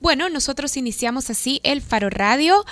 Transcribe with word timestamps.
Bueno, 0.00 0.28
nosotros 0.28 0.76
iniciamos 0.76 1.30
así 1.30 1.60
el 1.62 1.82
Faro 1.82 2.10
Radio. 2.10 2.64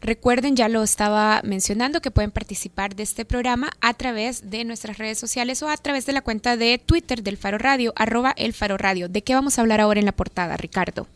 Recuerden, 0.00 0.56
ya 0.56 0.68
lo 0.68 0.82
estaba 0.82 1.40
mencionando, 1.44 2.00
que 2.00 2.10
pueden 2.10 2.30
participar 2.30 2.94
de 2.94 3.02
este 3.02 3.24
programa 3.24 3.70
a 3.80 3.94
través 3.94 4.50
de 4.50 4.64
nuestras 4.64 4.98
redes 4.98 5.18
sociales 5.18 5.62
o 5.62 5.68
a 5.68 5.76
través 5.76 6.06
de 6.06 6.12
la 6.12 6.22
cuenta 6.22 6.56
de 6.56 6.78
Twitter 6.78 7.22
del 7.22 7.36
Faro 7.36 7.58
Radio, 7.58 7.92
arroba 7.96 8.32
el 8.36 8.52
Faro 8.52 8.76
Radio. 8.76 9.08
¿De 9.08 9.22
qué 9.22 9.34
vamos 9.34 9.58
a 9.58 9.62
hablar 9.62 9.80
ahora 9.80 10.00
en 10.00 10.06
la 10.06 10.12
portada, 10.12 10.56
Ricardo? 10.56 11.06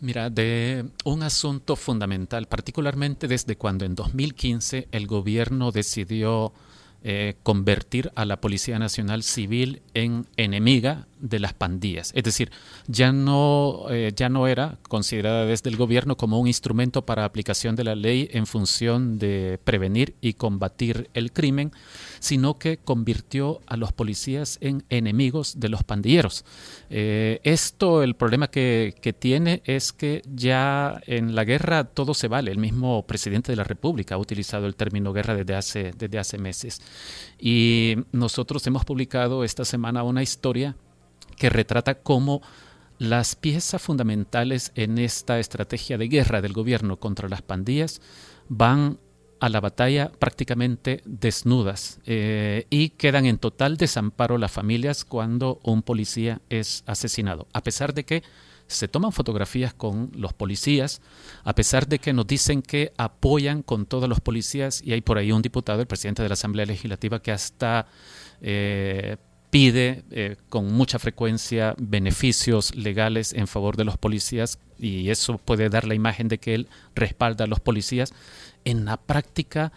Mira, 0.00 0.28
de 0.28 0.84
un 1.04 1.22
asunto 1.22 1.74
fundamental, 1.74 2.46
particularmente 2.46 3.28
desde 3.28 3.56
cuando 3.56 3.86
en 3.86 3.94
2015 3.94 4.88
el 4.92 5.06
gobierno 5.06 5.72
decidió 5.72 6.52
eh, 7.08 7.36
convertir 7.44 8.10
a 8.16 8.24
la 8.24 8.40
Policía 8.40 8.80
Nacional 8.80 9.22
Civil 9.22 9.80
en 9.94 10.26
enemiga 10.36 11.06
de 11.20 11.38
las 11.38 11.54
pandillas. 11.54 12.10
Es 12.14 12.24
decir, 12.24 12.50
ya 12.88 13.12
no, 13.12 13.86
eh, 13.90 14.12
ya 14.14 14.28
no 14.28 14.48
era 14.48 14.78
considerada 14.88 15.46
desde 15.46 15.70
el 15.70 15.76
gobierno 15.76 16.16
como 16.16 16.40
un 16.40 16.48
instrumento 16.48 17.06
para 17.06 17.24
aplicación 17.24 17.76
de 17.76 17.84
la 17.84 17.94
ley 17.94 18.28
en 18.32 18.46
función 18.46 19.20
de 19.20 19.58
prevenir 19.62 20.14
y 20.20 20.34
combatir 20.34 21.08
el 21.14 21.32
crimen, 21.32 21.70
sino 22.18 22.58
que 22.58 22.78
convirtió 22.78 23.60
a 23.66 23.76
los 23.76 23.92
policías 23.92 24.58
en 24.60 24.84
enemigos 24.90 25.60
de 25.60 25.68
los 25.68 25.84
pandilleros. 25.84 26.44
Eh, 26.90 27.40
esto, 27.44 28.02
el 28.02 28.14
problema 28.14 28.48
que, 28.48 28.94
que, 29.00 29.12
tiene 29.12 29.62
es 29.64 29.92
que 29.92 30.22
ya 30.34 31.00
en 31.06 31.34
la 31.34 31.44
guerra 31.44 31.84
todo 31.84 32.14
se 32.14 32.28
vale. 32.28 32.50
El 32.50 32.58
mismo 32.58 33.06
presidente 33.06 33.52
de 33.52 33.56
la 33.56 33.64
República 33.64 34.16
ha 34.16 34.18
utilizado 34.18 34.66
el 34.66 34.74
término 34.74 35.12
guerra 35.12 35.34
desde 35.34 35.54
hace, 35.54 35.92
desde 35.96 36.18
hace 36.18 36.38
meses. 36.38 36.80
Y 37.38 37.96
nosotros 38.12 38.66
hemos 38.66 38.84
publicado 38.84 39.44
esta 39.44 39.64
semana 39.64 40.02
una 40.02 40.22
historia 40.22 40.76
que 41.36 41.50
retrata 41.50 41.96
cómo 41.96 42.42
las 42.98 43.36
piezas 43.36 43.82
fundamentales 43.82 44.72
en 44.74 44.98
esta 44.98 45.38
estrategia 45.38 45.98
de 45.98 46.08
guerra 46.08 46.40
del 46.40 46.52
gobierno 46.52 46.98
contra 46.98 47.28
las 47.28 47.42
pandillas 47.42 48.00
van 48.48 48.98
a 49.38 49.48
la 49.50 49.60
batalla 49.60 50.10
prácticamente 50.18 51.02
desnudas 51.04 52.00
eh, 52.06 52.66
y 52.70 52.90
quedan 52.90 53.26
en 53.26 53.38
total 53.38 53.76
desamparo 53.76 54.38
las 54.38 54.50
familias 54.50 55.04
cuando 55.04 55.60
un 55.62 55.82
policía 55.82 56.40
es 56.48 56.84
asesinado, 56.86 57.46
a 57.52 57.62
pesar 57.62 57.92
de 57.92 58.04
que 58.04 58.22
se 58.66 58.88
toman 58.88 59.12
fotografías 59.12 59.72
con 59.74 60.10
los 60.14 60.32
policías, 60.32 61.00
a 61.44 61.54
pesar 61.54 61.86
de 61.86 61.98
que 61.98 62.12
nos 62.12 62.26
dicen 62.26 62.62
que 62.62 62.92
apoyan 62.96 63.62
con 63.62 63.86
todos 63.86 64.08
los 64.08 64.20
policías 64.20 64.82
y 64.82 64.92
hay 64.92 65.00
por 65.00 65.18
ahí 65.18 65.32
un 65.32 65.42
diputado, 65.42 65.80
el 65.80 65.86
presidente 65.86 66.22
de 66.22 66.28
la 66.28 66.34
Asamblea 66.34 66.66
Legislativa, 66.66 67.20
que 67.20 67.32
hasta 67.32 67.86
eh, 68.40 69.16
pide 69.50 70.04
eh, 70.10 70.36
con 70.48 70.72
mucha 70.72 70.98
frecuencia 70.98 71.74
beneficios 71.78 72.74
legales 72.74 73.32
en 73.32 73.46
favor 73.46 73.76
de 73.76 73.84
los 73.84 73.96
policías 73.96 74.58
y 74.78 75.10
eso 75.10 75.38
puede 75.38 75.68
dar 75.68 75.86
la 75.86 75.94
imagen 75.94 76.28
de 76.28 76.38
que 76.38 76.54
él 76.54 76.68
respalda 76.94 77.44
a 77.44 77.48
los 77.48 77.60
policías. 77.60 78.12
En 78.64 78.84
la 78.84 78.96
práctica 78.96 79.72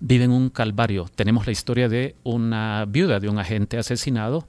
viven 0.00 0.30
un 0.30 0.50
calvario. 0.50 1.08
Tenemos 1.14 1.46
la 1.46 1.52
historia 1.52 1.88
de 1.88 2.14
una 2.24 2.84
viuda 2.86 3.20
de 3.20 3.28
un 3.28 3.38
agente 3.38 3.78
asesinado 3.78 4.46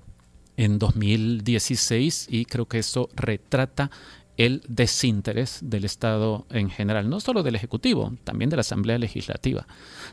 en 0.58 0.80
2016 0.80 2.28
y 2.30 2.46
creo 2.46 2.68
que 2.68 2.80
eso 2.80 3.10
retrata 3.16 3.92
el 4.38 4.62
desinterés 4.68 5.60
del 5.62 5.86
Estado 5.86 6.46
en 6.50 6.70
general, 6.70 7.10
no 7.10 7.20
solo 7.20 7.44
del 7.44 7.56
Ejecutivo, 7.56 8.14
también 8.24 8.50
de 8.50 8.58
la 8.58 8.62
Asamblea 8.62 8.98
Legislativa. 8.98 9.66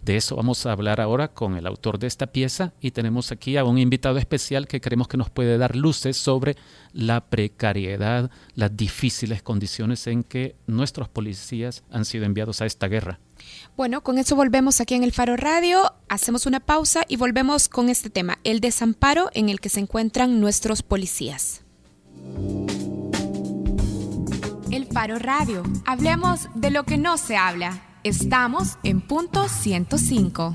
De 0.05 0.17
eso 0.17 0.37
vamos 0.37 0.65
a 0.65 0.73
hablar 0.73 1.01
ahora 1.01 1.29
con 1.29 1.57
el 1.57 1.67
autor 1.67 1.99
de 1.99 2.07
esta 2.07 2.29
pieza 2.29 2.73
y 2.81 2.93
tenemos 2.93 3.33
aquí 3.33 3.57
a 3.57 3.65
un 3.65 3.79
invitado 3.79 4.19
especial 4.19 4.69
que 4.69 4.81
creemos 4.81 5.09
que 5.09 5.17
nos 5.17 5.31
puede 5.31 5.59
dar 5.59 5.77
luces 5.77 6.17
sobre 6.17 6.57
la 6.93 7.25
precariedad, 7.27 8.31
las 8.55 8.77
difíciles 8.77 9.43
condiciones 9.43 10.07
en 10.07 10.23
que 10.23 10.57
nuestros 10.67 11.09
policías 11.09 11.83
han 11.91 12.05
sido 12.05 12.25
enviados 12.25 12.61
a 12.61 12.67
esta 12.67 12.89
guerra. 12.89 13.19
Bueno, 13.77 14.03
con 14.03 14.19
eso 14.19 14.37
volvemos 14.37 14.81
aquí 14.81 14.95
en 14.95 15.03
el 15.03 15.13
Faro 15.13 15.37
Radio, 15.37 15.95
hacemos 16.09 16.47
una 16.47 16.61
pausa 16.61 17.05
y 17.09 17.17
volvemos 17.17 17.69
con 17.69 17.89
este 17.89 18.11
tema, 18.11 18.39
el 18.45 18.61
desamparo 18.61 19.31
en 19.35 19.49
el 19.49 19.61
que 19.61 19.69
se 19.71 19.81
encuentran 19.81 20.41
nuestros 20.41 20.83
policías. 20.83 21.63
El 24.71 24.87
Faro 24.87 25.19
Radio. 25.19 25.63
Hablemos 25.87 26.49
de 26.55 26.71
lo 26.71 26.85
que 26.85 26.97
no 26.97 27.19
se 27.19 27.37
habla. 27.37 27.83
Estamos 28.05 28.79
en 28.83 29.01
punto 29.01 29.49
105. 29.49 30.55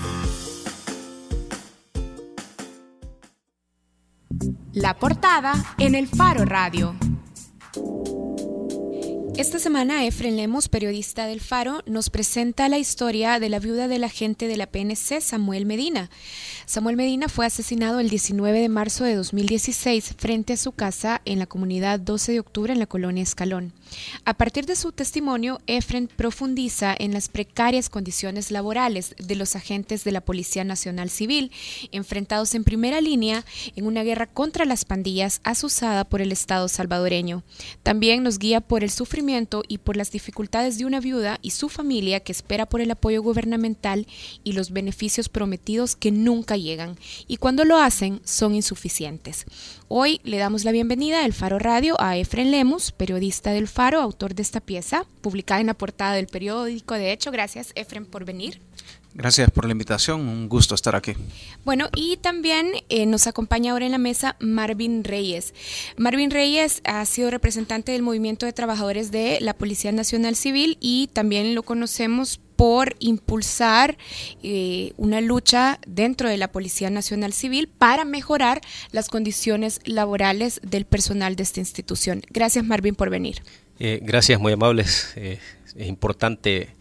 La 4.73 4.97
portada 4.97 5.75
en 5.79 5.95
el 5.95 6.07
Faro 6.07 6.45
Radio. 6.45 6.95
Esta 9.35 9.59
semana 9.59 10.05
Efren 10.05 10.37
Lemos, 10.37 10.69
periodista 10.69 11.25
del 11.25 11.41
Faro, 11.41 11.81
nos 11.87 12.09
presenta 12.09 12.69
la 12.69 12.77
historia 12.77 13.39
de 13.39 13.49
la 13.49 13.59
viuda 13.59 13.89
del 13.89 14.05
agente 14.05 14.47
de 14.47 14.55
la 14.55 14.67
PNC, 14.67 15.19
Samuel 15.19 15.65
Medina. 15.65 16.09
Samuel 16.71 16.95
Medina 16.95 17.27
fue 17.27 17.45
asesinado 17.45 17.99
el 17.99 18.09
19 18.09 18.61
de 18.61 18.69
marzo 18.69 19.03
de 19.03 19.15
2016 19.15 20.15
frente 20.17 20.53
a 20.53 20.57
su 20.57 20.71
casa 20.71 21.21
en 21.25 21.37
la 21.37 21.45
comunidad 21.45 21.99
12 21.99 22.31
de 22.31 22.39
octubre 22.39 22.71
en 22.71 22.79
la 22.79 22.85
colonia 22.85 23.23
Escalón. 23.23 23.73
A 24.23 24.35
partir 24.35 24.65
de 24.65 24.77
su 24.77 24.93
testimonio, 24.93 25.59
Efren 25.67 26.07
profundiza 26.07 26.95
en 26.97 27.13
las 27.13 27.27
precarias 27.27 27.89
condiciones 27.89 28.51
laborales 28.51 29.15
de 29.17 29.35
los 29.35 29.57
agentes 29.57 30.05
de 30.05 30.13
la 30.13 30.21
Policía 30.21 30.63
Nacional 30.63 31.09
Civil, 31.09 31.51
enfrentados 31.91 32.55
en 32.55 32.63
primera 32.63 33.01
línea 33.01 33.43
en 33.75 33.85
una 33.85 34.03
guerra 34.03 34.27
contra 34.27 34.63
las 34.63 34.85
pandillas 34.85 35.41
asusada 35.43 36.05
por 36.05 36.21
el 36.21 36.31
Estado 36.31 36.69
salvadoreño. 36.69 37.43
También 37.83 38.23
nos 38.23 38.39
guía 38.39 38.61
por 38.61 38.85
el 38.85 38.91
sufrimiento 38.91 39.63
y 39.67 39.79
por 39.79 39.97
las 39.97 40.11
dificultades 40.11 40.77
de 40.77 40.85
una 40.85 41.01
viuda 41.01 41.37
y 41.41 41.51
su 41.51 41.67
familia 41.67 42.21
que 42.21 42.31
espera 42.31 42.65
por 42.65 42.79
el 42.79 42.91
apoyo 42.91 43.21
gubernamental 43.21 44.07
y 44.45 44.53
los 44.53 44.71
beneficios 44.71 45.27
prometidos 45.27 45.97
que 45.97 46.11
nunca 46.11 46.55
llegan 46.61 46.97
y 47.27 47.37
cuando 47.37 47.65
lo 47.65 47.77
hacen 47.77 48.21
son 48.23 48.55
insuficientes. 48.55 49.45
Hoy 49.87 50.21
le 50.23 50.37
damos 50.37 50.63
la 50.63 50.71
bienvenida 50.71 51.23
al 51.25 51.33
Faro 51.33 51.59
Radio 51.59 51.95
a 51.99 52.17
Efren 52.17 52.51
Lemus, 52.51 52.91
periodista 52.91 53.51
del 53.51 53.67
Faro, 53.67 53.99
autor 53.99 54.35
de 54.35 54.41
esta 54.41 54.59
pieza, 54.59 55.05
publicada 55.21 55.61
en 55.61 55.67
la 55.67 55.73
portada 55.73 56.13
del 56.13 56.27
periódico. 56.27 56.95
De 56.95 57.11
hecho, 57.11 57.31
gracias 57.31 57.71
Efren 57.75 58.05
por 58.05 58.25
venir. 58.25 58.61
Gracias 59.13 59.51
por 59.51 59.65
la 59.65 59.73
invitación, 59.73 60.21
un 60.21 60.47
gusto 60.47 60.73
estar 60.73 60.95
aquí. 60.95 61.13
Bueno, 61.65 61.89
y 61.93 62.15
también 62.17 62.71
eh, 62.87 63.05
nos 63.05 63.27
acompaña 63.27 63.73
ahora 63.73 63.85
en 63.85 63.91
la 63.91 63.97
mesa 63.97 64.37
Marvin 64.39 65.03
Reyes. 65.03 65.53
Marvin 65.97 66.31
Reyes 66.31 66.81
ha 66.85 67.03
sido 67.05 67.29
representante 67.29 67.91
del 67.91 68.03
Movimiento 68.03 68.45
de 68.45 68.53
Trabajadores 68.53 69.11
de 69.11 69.39
la 69.41 69.53
Policía 69.53 69.91
Nacional 69.91 70.37
Civil 70.37 70.77
y 70.79 71.09
también 71.11 71.55
lo 71.55 71.63
conocemos 71.63 72.39
por 72.61 72.95
impulsar 72.99 73.97
eh, 74.43 74.93
una 74.97 75.19
lucha 75.19 75.79
dentro 75.87 76.29
de 76.29 76.37
la 76.37 76.51
Policía 76.51 76.91
Nacional 76.91 77.33
Civil 77.33 77.67
para 77.67 78.05
mejorar 78.05 78.61
las 78.91 79.09
condiciones 79.09 79.79
laborales 79.85 80.61
del 80.61 80.85
personal 80.85 81.35
de 81.35 81.41
esta 81.41 81.59
institución. 81.59 82.21
Gracias 82.29 82.63
Marvin 82.63 82.93
por 82.93 83.09
venir. 83.09 83.41
Eh, 83.79 83.99
gracias, 84.03 84.39
muy 84.39 84.53
amables. 84.53 85.11
es 85.15 85.87
importante 85.87 86.75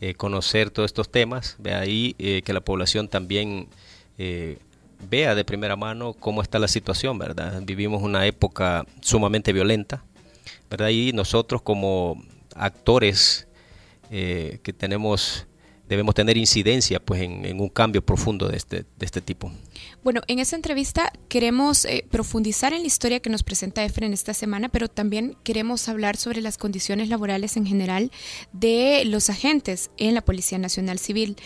eh, 0.00 0.14
conocer 0.14 0.70
todos 0.70 0.88
estos 0.90 1.10
temas, 1.10 1.56
ve 1.58 1.72
ahí 1.74 2.14
eh, 2.18 2.42
que 2.42 2.52
la 2.52 2.60
población 2.60 3.08
también 3.08 3.68
eh, 4.18 4.58
vea 5.10 5.34
de 5.34 5.44
primera 5.44 5.76
mano 5.76 6.12
cómo 6.12 6.42
está 6.42 6.58
la 6.58 6.68
situación, 6.68 7.18
¿verdad? 7.18 7.62
Vivimos 7.64 8.02
una 8.02 8.26
época 8.26 8.84
sumamente 9.00 9.52
violenta, 9.52 10.04
¿verdad? 10.70 10.90
Y 10.90 11.12
nosotros 11.12 11.62
como 11.62 12.22
actores 12.54 13.48
que 14.62 14.72
tenemos 14.72 15.48
debemos 15.88 16.14
tener 16.14 16.36
incidencia 16.36 17.00
pues 17.00 17.22
en, 17.22 17.60
un 17.60 17.68
cambio 17.68 18.04
profundo 18.04 18.48
de 18.48 18.56
este, 18.56 18.84
de 18.98 19.06
este 19.06 19.20
tipo. 19.20 19.52
Bueno, 20.02 20.22
en 20.28 20.38
esta 20.38 20.56
entrevista 20.56 21.12
queremos 21.28 21.84
eh, 21.84 22.06
profundizar 22.10 22.72
en 22.72 22.82
la 22.82 22.86
historia 22.86 23.20
que 23.20 23.30
nos 23.30 23.42
presenta 23.42 23.84
Efren 23.84 24.12
esta 24.12 24.34
semana, 24.34 24.68
pero 24.68 24.88
también 24.88 25.36
queremos 25.44 25.88
hablar 25.88 26.16
sobre 26.16 26.40
las 26.40 26.58
condiciones 26.58 27.08
laborales 27.08 27.56
en 27.56 27.66
general 27.66 28.10
de 28.52 29.02
los 29.06 29.30
agentes 29.30 29.90
en 29.96 30.14
la 30.14 30.24
Policía 30.24 30.58
Nacional 30.58 30.98
Civil. 30.98 31.36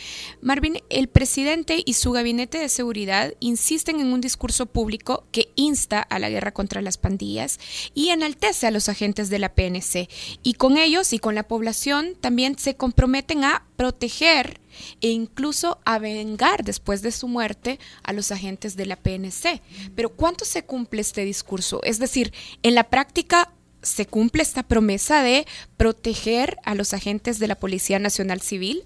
Marvin, 0.40 0.78
el 0.90 1.08
presidente 1.08 1.82
y 1.84 1.94
su 1.94 2.12
gabinete 2.12 2.58
de 2.58 2.68
seguridad 2.68 3.34
insisten 3.40 4.00
en 4.00 4.12
un 4.12 4.20
discurso 4.20 4.66
público 4.66 5.24
que 5.32 5.50
insta 5.56 6.00
a 6.00 6.18
la 6.18 6.30
guerra 6.30 6.52
contra 6.52 6.82
las 6.82 6.98
pandillas 6.98 7.58
y 7.94 8.10
enaltece 8.10 8.66
a 8.66 8.70
los 8.70 8.88
agentes 8.88 9.30
de 9.30 9.38
la 9.38 9.54
PNC. 9.54 10.08
Y 10.42 10.54
con 10.54 10.76
ellos 10.76 11.12
y 11.12 11.18
con 11.18 11.34
la 11.34 11.46
población 11.46 12.16
también 12.20 12.58
se 12.58 12.76
comprometen 12.76 13.44
a 13.44 13.67
proteger 13.78 14.60
e 15.00 15.08
incluso 15.08 15.78
a 15.84 16.00
vengar 16.00 16.64
después 16.64 17.00
de 17.00 17.12
su 17.12 17.28
muerte 17.28 17.78
a 18.02 18.12
los 18.12 18.32
agentes 18.32 18.74
de 18.74 18.86
la 18.86 18.96
PNC. 18.96 19.62
Pero 19.94 20.08
¿cuánto 20.10 20.44
se 20.44 20.64
cumple 20.64 21.00
este 21.00 21.24
discurso? 21.24 21.80
Es 21.84 22.00
decir, 22.00 22.32
en 22.64 22.74
la 22.74 22.90
práctica 22.90 23.52
se 23.82 24.04
cumple 24.04 24.42
esta 24.42 24.64
promesa 24.64 25.22
de 25.22 25.46
proteger 25.76 26.56
a 26.64 26.74
los 26.74 26.92
agentes 26.92 27.38
de 27.38 27.46
la 27.46 27.54
Policía 27.54 28.00
Nacional 28.00 28.40
Civil? 28.40 28.82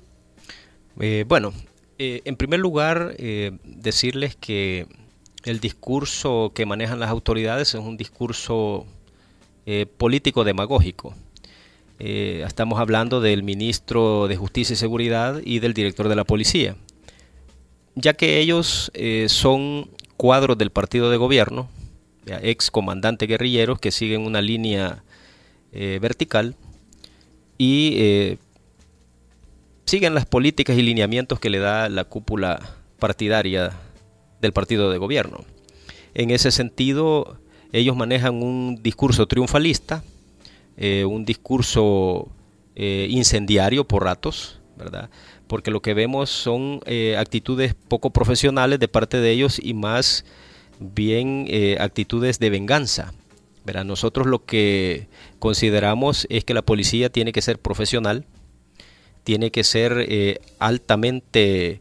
Eh, 1.01 1.25
bueno, 1.27 1.55
eh, 1.99 2.21
en 2.27 2.37
primer 2.37 2.61
lugar, 2.61 3.15
eh, 3.17 3.53
decirles 3.65 4.37
que 4.37 4.87
el 5.45 5.59
discurso 5.59 6.53
que 6.55 6.67
manejan 6.67 7.01
las 7.01 7.09
autoridades 7.09 7.69
es 7.69 7.81
un 7.81 7.97
discurso 7.97 8.87
político 9.97 10.43
demagógico. 10.43 11.15
Eh, 12.05 12.43
estamos 12.45 12.81
hablando 12.81 13.21
del 13.21 13.45
ministro 13.45 14.27
de 14.27 14.35
Justicia 14.35 14.75
y 14.75 14.77
Seguridad 14.77 15.41
y 15.45 15.61
del 15.61 15.73
director 15.73 16.09
de 16.09 16.17
la 16.17 16.25
policía, 16.25 16.75
ya 17.95 18.15
que 18.15 18.41
ellos 18.41 18.91
eh, 18.95 19.27
son 19.29 19.89
cuadros 20.17 20.59
del 20.59 20.71
partido 20.71 21.11
de 21.13 21.17
gobierno, 21.17 21.69
ex 22.27 22.73
comandantes 22.73 23.29
guerrilleros 23.29 23.79
que 23.79 23.93
siguen 23.93 24.23
una 24.23 24.43
línea 24.43 25.05
eh, 25.71 26.01
vertical 26.03 26.57
y 27.57 28.37
siguen 29.85 30.17
las 30.17 30.27
políticas 30.27 30.77
y 30.77 30.83
lineamientos 30.83 31.39
que 31.39 31.51
le 31.51 31.61
da 31.61 31.89
la 31.89 32.03
cúpula 32.03 32.79
partidaria 32.99 33.75
del 34.41 34.53
partido 34.53 34.91
de 34.91 34.99
gobierno. 34.99 35.45
En 36.15 36.33
ese 36.33 36.51
sentido, 36.51 37.39
ellos 37.71 37.95
manejan 37.95 38.43
un 38.43 38.83
discurso 38.83 39.29
triunfalista, 39.29 40.03
eh, 40.77 41.05
un 41.05 41.25
discurso 41.25 42.29
eh, 42.75 43.07
incendiario 43.11 43.85
por 43.85 44.05
ratos, 44.05 44.61
¿verdad? 44.77 45.11
Porque 45.47 45.71
lo 45.71 45.83
que 45.83 45.95
vemos 45.95 46.31
son 46.31 46.81
eh, 46.87 47.17
actitudes 47.19 47.75
poco 47.75 48.11
profesionales 48.11 48.81
de 48.81 48.89
parte 48.89 49.19
de 49.19 49.31
ellos 49.31 49.61
y 49.63 49.75
más 49.75 50.25
bien 50.81 51.47
actitudes 51.79 52.39
de 52.39 52.51
venganza. 52.51 53.13
¿verdad? 53.65 53.85
Nosotros 53.85 54.27
lo 54.27 54.45
que 54.45 55.07
consideramos 55.39 56.27
es 56.31 56.45
que 56.45 56.55
la 56.55 56.63
policía 56.63 57.11
tiene 57.11 57.33
que 57.33 57.43
ser 57.43 57.61
profesional, 57.61 58.25
tiene 59.23 59.53
que 59.53 59.63
ser 59.63 60.41
altamente 60.59 61.81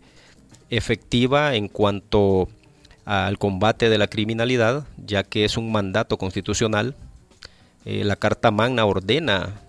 efectiva 0.70 1.56
en 1.56 1.70
cuanto 1.70 2.50
al 3.06 3.40
combate 3.40 3.90
de 3.90 3.98
la 3.98 4.08
criminalidad, 4.08 4.86
ya 5.04 5.24
que 5.24 5.46
es 5.46 5.58
un 5.58 5.72
mandato 5.72 6.18
constitucional 6.18 6.96
eh, 7.86 8.04
la 8.04 8.16
Carta 8.16 8.52
Magna 8.52 8.86
ordena 8.86 9.62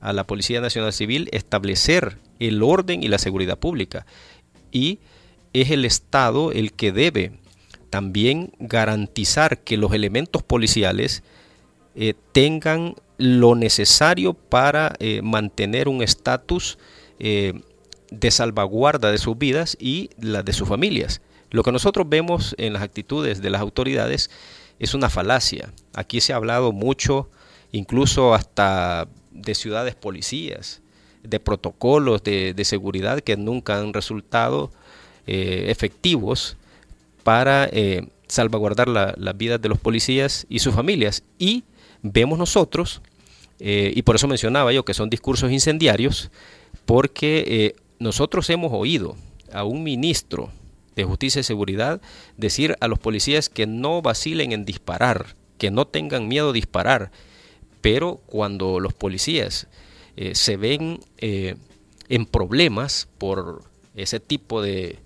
a 0.00 0.12
la 0.12 0.26
Policía 0.26 0.60
Nacional 0.60 0.92
Civil 0.92 1.28
establecer 1.32 2.18
el 2.38 2.62
orden 2.62 3.02
y 3.02 3.08
la 3.08 3.18
seguridad 3.18 3.58
pública. 3.58 4.06
Y 4.70 4.98
es 5.52 5.70
el 5.70 5.84
Estado 5.84 6.52
el 6.52 6.72
que 6.72 6.92
debe 6.92 7.32
también 7.90 8.52
garantizar 8.58 9.60
que 9.60 9.76
los 9.76 9.92
elementos 9.92 10.42
policiales 10.42 11.22
eh, 11.94 12.14
tengan 12.32 12.96
lo 13.16 13.54
necesario 13.54 14.34
para 14.34 14.94
eh, 14.98 15.22
mantener 15.22 15.88
un 15.88 16.02
estatus 16.02 16.78
de 17.16 18.30
salvaguarda 18.30 19.10
de 19.10 19.18
sus 19.18 19.38
vidas 19.38 19.76
y 19.80 20.10
la 20.20 20.42
de 20.42 20.52
sus 20.52 20.68
familias. 20.68 21.22
Lo 21.50 21.62
que 21.62 21.70
nosotros 21.70 22.08
vemos 22.08 22.56
en 22.58 22.72
las 22.72 22.82
actitudes 22.82 23.40
de 23.40 23.48
las 23.48 23.60
autoridades 23.60 24.28
es 24.80 24.92
una 24.92 25.08
falacia. 25.08 25.72
Aquí 25.94 26.20
se 26.20 26.32
ha 26.32 26.36
hablado 26.36 26.72
mucho 26.72 27.30
incluso 27.74 28.34
hasta 28.34 29.08
de 29.32 29.54
ciudades 29.56 29.96
policías, 29.96 30.80
de 31.24 31.40
protocolos 31.40 32.22
de, 32.22 32.54
seguridad 32.64 33.20
que 33.20 33.36
nunca 33.36 33.80
han 33.80 33.92
resultado 33.92 34.70
eh, 35.26 35.66
efectivos 35.68 36.56
para 37.24 37.68
eh, 37.72 38.06
salvaguardar 38.28 38.86
las 38.88 39.36
vidas 39.36 39.60
de 39.60 39.68
los 39.68 39.78
policías 39.80 40.46
y 40.48 40.60
sus 40.60 40.72
familias. 40.72 41.24
Y 41.36 41.64
vemos 42.02 42.38
nosotros, 42.38 43.02
eh, 43.58 43.92
y 43.96 44.02
por 44.02 44.14
eso 44.14 44.28
mencionaba 44.28 44.72
yo 44.72 44.84
que 44.84 44.94
son 44.94 45.10
discursos 45.10 45.50
incendiarios, 45.50 46.30
porque 46.86 47.74
nosotros 47.98 48.48
hemos 48.50 48.72
oído 48.72 49.16
a 49.52 49.64
un 49.64 49.82
ministro 49.82 50.50
de 50.94 51.02
Justicia 51.02 51.40
y 51.40 51.44
Seguridad 51.44 52.00
decir 52.36 52.76
a 52.78 52.86
los 52.86 53.00
policías 53.00 53.48
que 53.48 53.66
no 53.66 54.00
vacilen 54.00 54.52
en 54.52 54.64
disparar, 54.64 55.34
que 55.58 55.72
no 55.72 55.86
tengan 55.86 56.28
miedo 56.28 56.50
a 56.50 56.52
disparar, 56.52 57.10
pero 57.84 58.22
cuando 58.24 58.80
los 58.80 58.94
policías 58.94 59.66
eh, 60.16 60.34
se 60.34 60.56
ven 60.56 61.00
eh, 61.18 61.56
en 62.08 62.24
problemas 62.24 63.08
por 63.18 63.62
ese 63.94 64.20
tipo 64.20 64.62
de, 64.62 65.00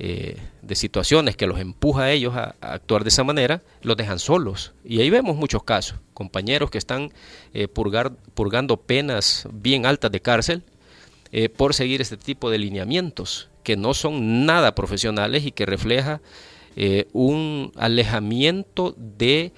eh, 0.00 0.36
de, 0.62 0.74
situaciones 0.74 1.36
que 1.36 1.46
los 1.46 1.60
empuja 1.60 2.02
a 2.02 2.10
ellos 2.10 2.34
a, 2.34 2.56
actuar 2.60 3.04
de 3.04 3.10
esa 3.10 3.22
manera, 3.22 3.62
los 3.82 3.96
dejan 3.96 4.18
solos. 4.18 4.72
Y 4.84 5.00
ahí 5.00 5.10
vemos 5.10 5.36
muchos 5.36 5.62
casos, 5.62 6.00
compañeros 6.12 6.72
que 6.72 6.78
están 6.78 7.12
purgando 7.72 8.78
penas 8.78 9.46
bien 9.52 9.86
altas 9.86 10.10
de 10.10 10.20
cárcel 10.20 10.64
por 11.56 11.72
seguir 11.72 12.00
este 12.00 12.16
tipo 12.16 12.50
de 12.50 12.58
lineamientos 12.58 13.48
que 13.62 13.76
no 13.76 13.94
son 13.94 14.44
nada 14.44 14.74
profesionales 14.74 15.46
y 15.46 15.52
que 15.52 15.66
refleja 15.66 16.20
un 17.12 17.70
alejamiento 17.76 18.92
de 18.98 19.52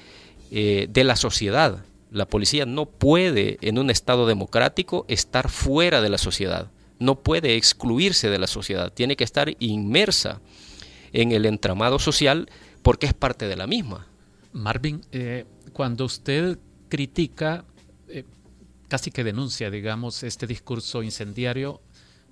la 0.50 1.16
sociedad 1.16 1.84
la 2.10 2.26
policía 2.26 2.66
no 2.66 2.86
puede, 2.86 3.58
en 3.60 3.78
un 3.78 3.90
Estado 3.90 4.26
democrático, 4.26 5.04
estar 5.08 5.48
fuera 5.48 6.00
de 6.00 6.08
la 6.08 6.18
sociedad. 6.18 6.70
No 6.98 7.22
puede 7.22 7.56
excluirse 7.56 8.28
de 8.28 8.38
la 8.38 8.46
sociedad. 8.46 8.92
Tiene 8.92 9.16
que 9.16 9.24
estar 9.24 9.54
inmersa 9.58 10.40
en 11.12 11.32
el 11.32 11.46
entramado 11.46 11.98
social 11.98 12.50
porque 12.82 13.06
es 13.06 13.14
parte 13.14 13.46
de 13.48 13.56
la 13.56 13.66
misma. 13.66 14.06
Marvin, 14.52 15.00
eh, 15.12 15.46
cuando 15.72 16.04
usted 16.04 16.58
critica, 16.88 17.64
eh, 18.08 18.24
casi 18.88 19.10
que 19.10 19.24
denuncia, 19.24 19.70
digamos, 19.70 20.22
este 20.22 20.46
discurso 20.46 21.02
incendiario, 21.02 21.80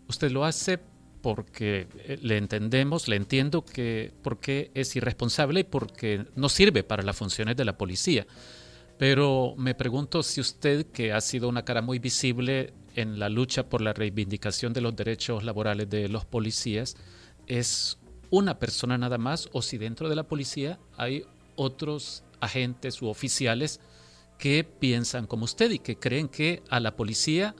usted 0.08 0.30
lo 0.30 0.44
hace 0.44 0.78
porque 1.22 1.88
eh, 2.04 2.18
le 2.20 2.36
entendemos, 2.36 3.08
le 3.08 3.16
entiendo 3.16 3.64
que 3.64 4.12
porque 4.22 4.70
es 4.74 4.94
irresponsable 4.96 5.60
y 5.60 5.64
porque 5.64 6.26
no 6.34 6.48
sirve 6.48 6.82
para 6.82 7.02
las 7.02 7.16
funciones 7.16 7.56
de 7.56 7.64
la 7.64 7.78
policía. 7.78 8.26
Pero 8.98 9.54
me 9.56 9.74
pregunto 9.74 10.22
si 10.22 10.40
usted, 10.40 10.86
que 10.86 11.12
ha 11.12 11.20
sido 11.20 11.48
una 11.48 11.64
cara 11.64 11.82
muy 11.82 11.98
visible 11.98 12.74
en 12.96 13.18
la 13.18 13.28
lucha 13.28 13.68
por 13.68 13.80
la 13.80 13.92
reivindicación 13.92 14.72
de 14.72 14.80
los 14.80 14.96
derechos 14.96 15.44
laborales 15.44 15.88
de 15.88 16.08
los 16.08 16.24
policías, 16.24 16.96
es 17.46 17.98
una 18.30 18.58
persona 18.58 18.98
nada 18.98 19.16
más 19.16 19.48
o 19.52 19.62
si 19.62 19.78
dentro 19.78 20.08
de 20.08 20.16
la 20.16 20.24
policía 20.24 20.78
hay 20.96 21.24
otros 21.54 22.24
agentes 22.40 23.00
u 23.00 23.06
oficiales 23.06 23.80
que 24.36 24.64
piensan 24.64 25.26
como 25.26 25.44
usted 25.44 25.70
y 25.70 25.78
que 25.78 25.96
creen 25.96 26.28
que 26.28 26.62
a 26.68 26.80
la 26.80 26.96
policía 26.96 27.54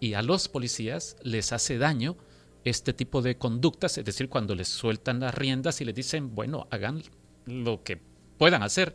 y 0.00 0.14
a 0.14 0.22
los 0.22 0.48
policías 0.48 1.16
les 1.22 1.52
hace 1.52 1.78
daño 1.78 2.16
este 2.64 2.92
tipo 2.92 3.22
de 3.22 3.36
conductas, 3.36 3.96
es 3.98 4.04
decir, 4.04 4.28
cuando 4.28 4.54
les 4.54 4.68
sueltan 4.68 5.20
las 5.20 5.34
riendas 5.34 5.80
y 5.80 5.84
les 5.84 5.94
dicen, 5.94 6.34
bueno, 6.34 6.66
hagan 6.70 7.02
lo 7.46 7.82
que 7.82 7.96
puedan 8.38 8.62
hacer, 8.62 8.94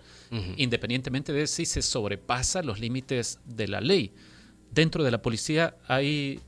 independientemente 0.58 1.34
de 1.34 1.46
si 1.48 1.66
se 1.66 1.82
sobrepasa 1.82 2.64
los 2.64 2.80
límites 2.80 3.40
de 3.46 3.68
la 3.68 3.82
ley. 3.82 4.12
Dentro 4.72 5.04
de 5.04 5.12
la 5.12 5.22
policía 5.22 5.76
hay 5.88 6.40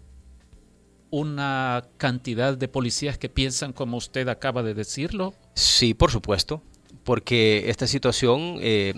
una 1.12 1.88
cantidad 1.98 2.58
de 2.58 2.68
policías 2.68 3.18
que 3.18 3.30
piensan 3.30 3.74
como 3.74 3.98
usted 3.98 4.28
acaba 4.28 4.64
de 4.64 4.74
decirlo. 4.74 5.34
Sí, 5.54 5.94
por 5.94 6.12
supuesto, 6.12 6.64
porque 7.04 7.70
esta 7.70 7.86
situación 7.86 8.58
eh, 8.62 8.94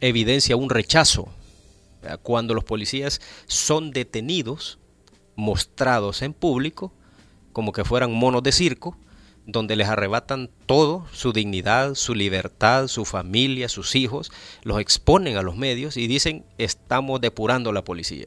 evidencia 0.00 0.56
un 0.56 0.70
rechazo 0.70 1.28
cuando 2.22 2.54
los 2.54 2.64
policías 2.64 3.20
son 3.46 3.90
detenidos, 3.90 4.78
mostrados 5.34 6.22
en 6.22 6.32
público, 6.32 6.92
como 7.52 7.72
que 7.72 7.84
fueran 7.84 8.12
monos 8.12 8.42
de 8.42 8.52
circo, 8.52 8.96
donde 9.48 9.76
les 9.76 9.88
arrebatan 9.88 10.50
todo, 10.66 11.06
su 11.12 11.32
dignidad, 11.32 11.94
su 11.94 12.14
libertad, 12.14 12.86
su 12.86 13.04
familia, 13.04 13.68
sus 13.68 13.96
hijos, 13.96 14.30
los 14.62 14.78
exponen 14.78 15.38
a 15.38 15.42
los 15.42 15.56
medios 15.56 15.96
y 15.96 16.06
dicen 16.06 16.44
estamos 16.58 17.20
depurando 17.20 17.72
la 17.72 17.82
policía 17.82 18.26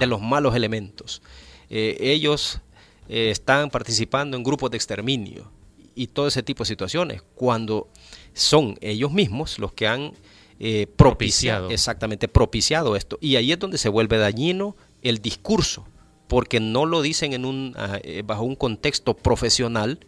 de 0.00 0.06
los 0.06 0.20
malos 0.20 0.56
elementos. 0.56 1.22
Eh, 1.70 1.98
ellos 2.00 2.60
eh, 3.08 3.30
están 3.30 3.68
participando 3.70 4.36
en 4.38 4.42
grupos 4.42 4.70
de 4.70 4.78
exterminio 4.78 5.52
y 5.94 6.06
todo 6.06 6.26
ese 6.28 6.42
tipo 6.42 6.64
de 6.64 6.68
situaciones, 6.68 7.22
cuando 7.34 7.88
son 8.32 8.78
ellos 8.80 9.12
mismos 9.12 9.58
los 9.58 9.72
que 9.74 9.86
han 9.86 10.14
eh, 10.60 10.86
propiciado, 10.96 11.70
exactamente 11.70 12.26
propiciado 12.26 12.96
esto. 12.96 13.18
Y 13.20 13.36
ahí 13.36 13.52
es 13.52 13.58
donde 13.58 13.76
se 13.78 13.90
vuelve 13.90 14.16
dañino 14.16 14.76
el 15.02 15.18
discurso, 15.18 15.86
porque 16.26 16.58
no 16.58 16.86
lo 16.86 17.02
dicen 17.02 17.32
en 17.32 17.44
un, 17.44 17.74
ah, 17.76 17.98
eh, 18.02 18.22
bajo 18.24 18.44
un 18.44 18.56
contexto 18.56 19.14
profesional, 19.14 20.00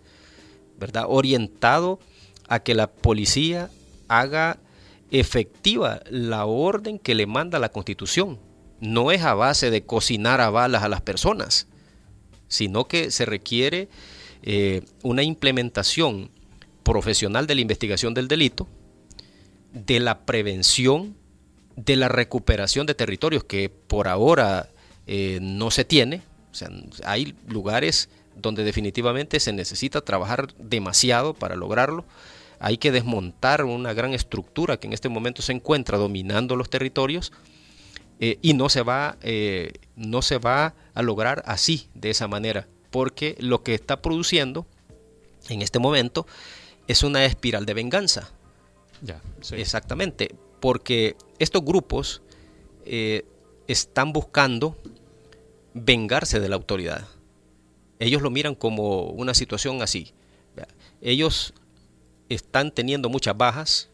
¿verdad? 0.81 1.05
Orientado 1.07 2.01
a 2.49 2.61
que 2.61 2.75
la 2.75 2.89
policía 2.89 3.71
haga 4.09 4.59
efectiva 5.11 6.01
la 6.11 6.47
orden 6.47 6.99
que 6.99 7.15
le 7.15 7.27
manda 7.27 7.59
la 7.59 7.69
Constitución. 7.69 8.39
No 8.81 9.13
es 9.13 9.23
a 9.23 9.35
base 9.35 9.71
de 9.71 9.83
cocinar 9.83 10.41
a 10.41 10.51
balas 10.51 10.83
a 10.83 10.89
las 10.89 11.03
personas, 11.03 11.67
sino 12.49 12.87
que 12.89 13.11
se 13.11 13.27
requiere 13.27 13.89
eh, 14.43 14.83
una 15.03 15.23
implementación 15.23 16.31
profesional 16.83 17.47
de 17.47 17.55
la 17.55 17.61
investigación 17.61 18.15
del 18.15 18.27
delito, 18.27 18.67
de 19.73 20.01
la 20.01 20.25
prevención, 20.25 21.15
de 21.77 21.97
la 21.97 22.09
recuperación 22.09 22.87
de 22.87 22.95
territorios 22.95 23.45
que 23.45 23.69
por 23.69 24.09
ahora 24.09 24.71
eh, 25.07 25.39
no 25.43 25.71
se 25.71 25.85
tiene. 25.85 26.23
O 26.51 26.55
sea, 26.55 26.71
hay 27.05 27.35
lugares 27.49 28.09
donde 28.41 28.65
definitivamente 28.65 29.41
se 29.41 29.53
necesita 29.53 30.01
trabajar 30.01 30.55
demasiado 30.59 31.35
para 31.35 31.57
lograrlo. 31.57 32.05
Hay 32.59 32.77
que 32.77 32.93
desmontar 32.93 33.65
una 33.65 33.93
gran 33.93 34.13
estructura 34.13 34.79
que 34.79 34.87
en 34.87 34.93
este 34.93 35.09
momento 35.09 35.43
se 35.43 35.53
encuentra 35.53 35.99
dominando 35.99 36.57
los 36.57 36.69
territorios 36.69 37.33
eh, 38.19 38.39
y 38.43 38.53
no 38.53 38.69
se, 38.69 38.83
va, 38.83 39.17
eh, 39.23 39.73
no 39.97 40.21
se 40.21 40.39
va 40.39 40.75
a 40.93 41.03
lograr 41.03 41.43
así, 41.47 41.89
de 41.95 42.11
esa 42.11 42.29
manera, 42.29 42.69
porque 42.91 43.35
lo 43.39 43.63
que 43.63 43.75
está 43.75 44.03
produciendo 44.03 44.67
en 45.49 45.63
este 45.63 45.79
momento 45.79 46.27
es 46.87 47.03
una 47.03 47.25
espiral 47.25 47.65
de 47.65 47.75
venganza. 47.75 48.31
Ya, 49.01 49.23
Exactamente, 49.53 50.35
porque 50.61 51.17
estos 51.39 51.65
grupos 51.65 52.21
eh, 52.85 53.25
están 53.67 54.13
buscando 54.13 54.77
vengarse 55.73 56.41
de 56.41 56.49
la 56.49 56.57
autoridad. 56.57 57.07
Ellos 58.01 58.23
lo 58.23 58.31
miran 58.31 58.57
como 58.57 59.05
una 59.05 59.35
situación 59.35 59.83
así. 59.83 60.13
Ellos 61.01 61.55
están 62.29 62.73
teniendo 62.73 63.09
muchas 63.09 63.37
bajas. 63.37 63.91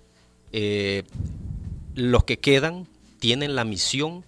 los 1.95 2.25
que 2.25 2.39
quedan 2.39 2.87
tienen 3.19 3.55
la 3.55 3.65
misión 3.65 4.25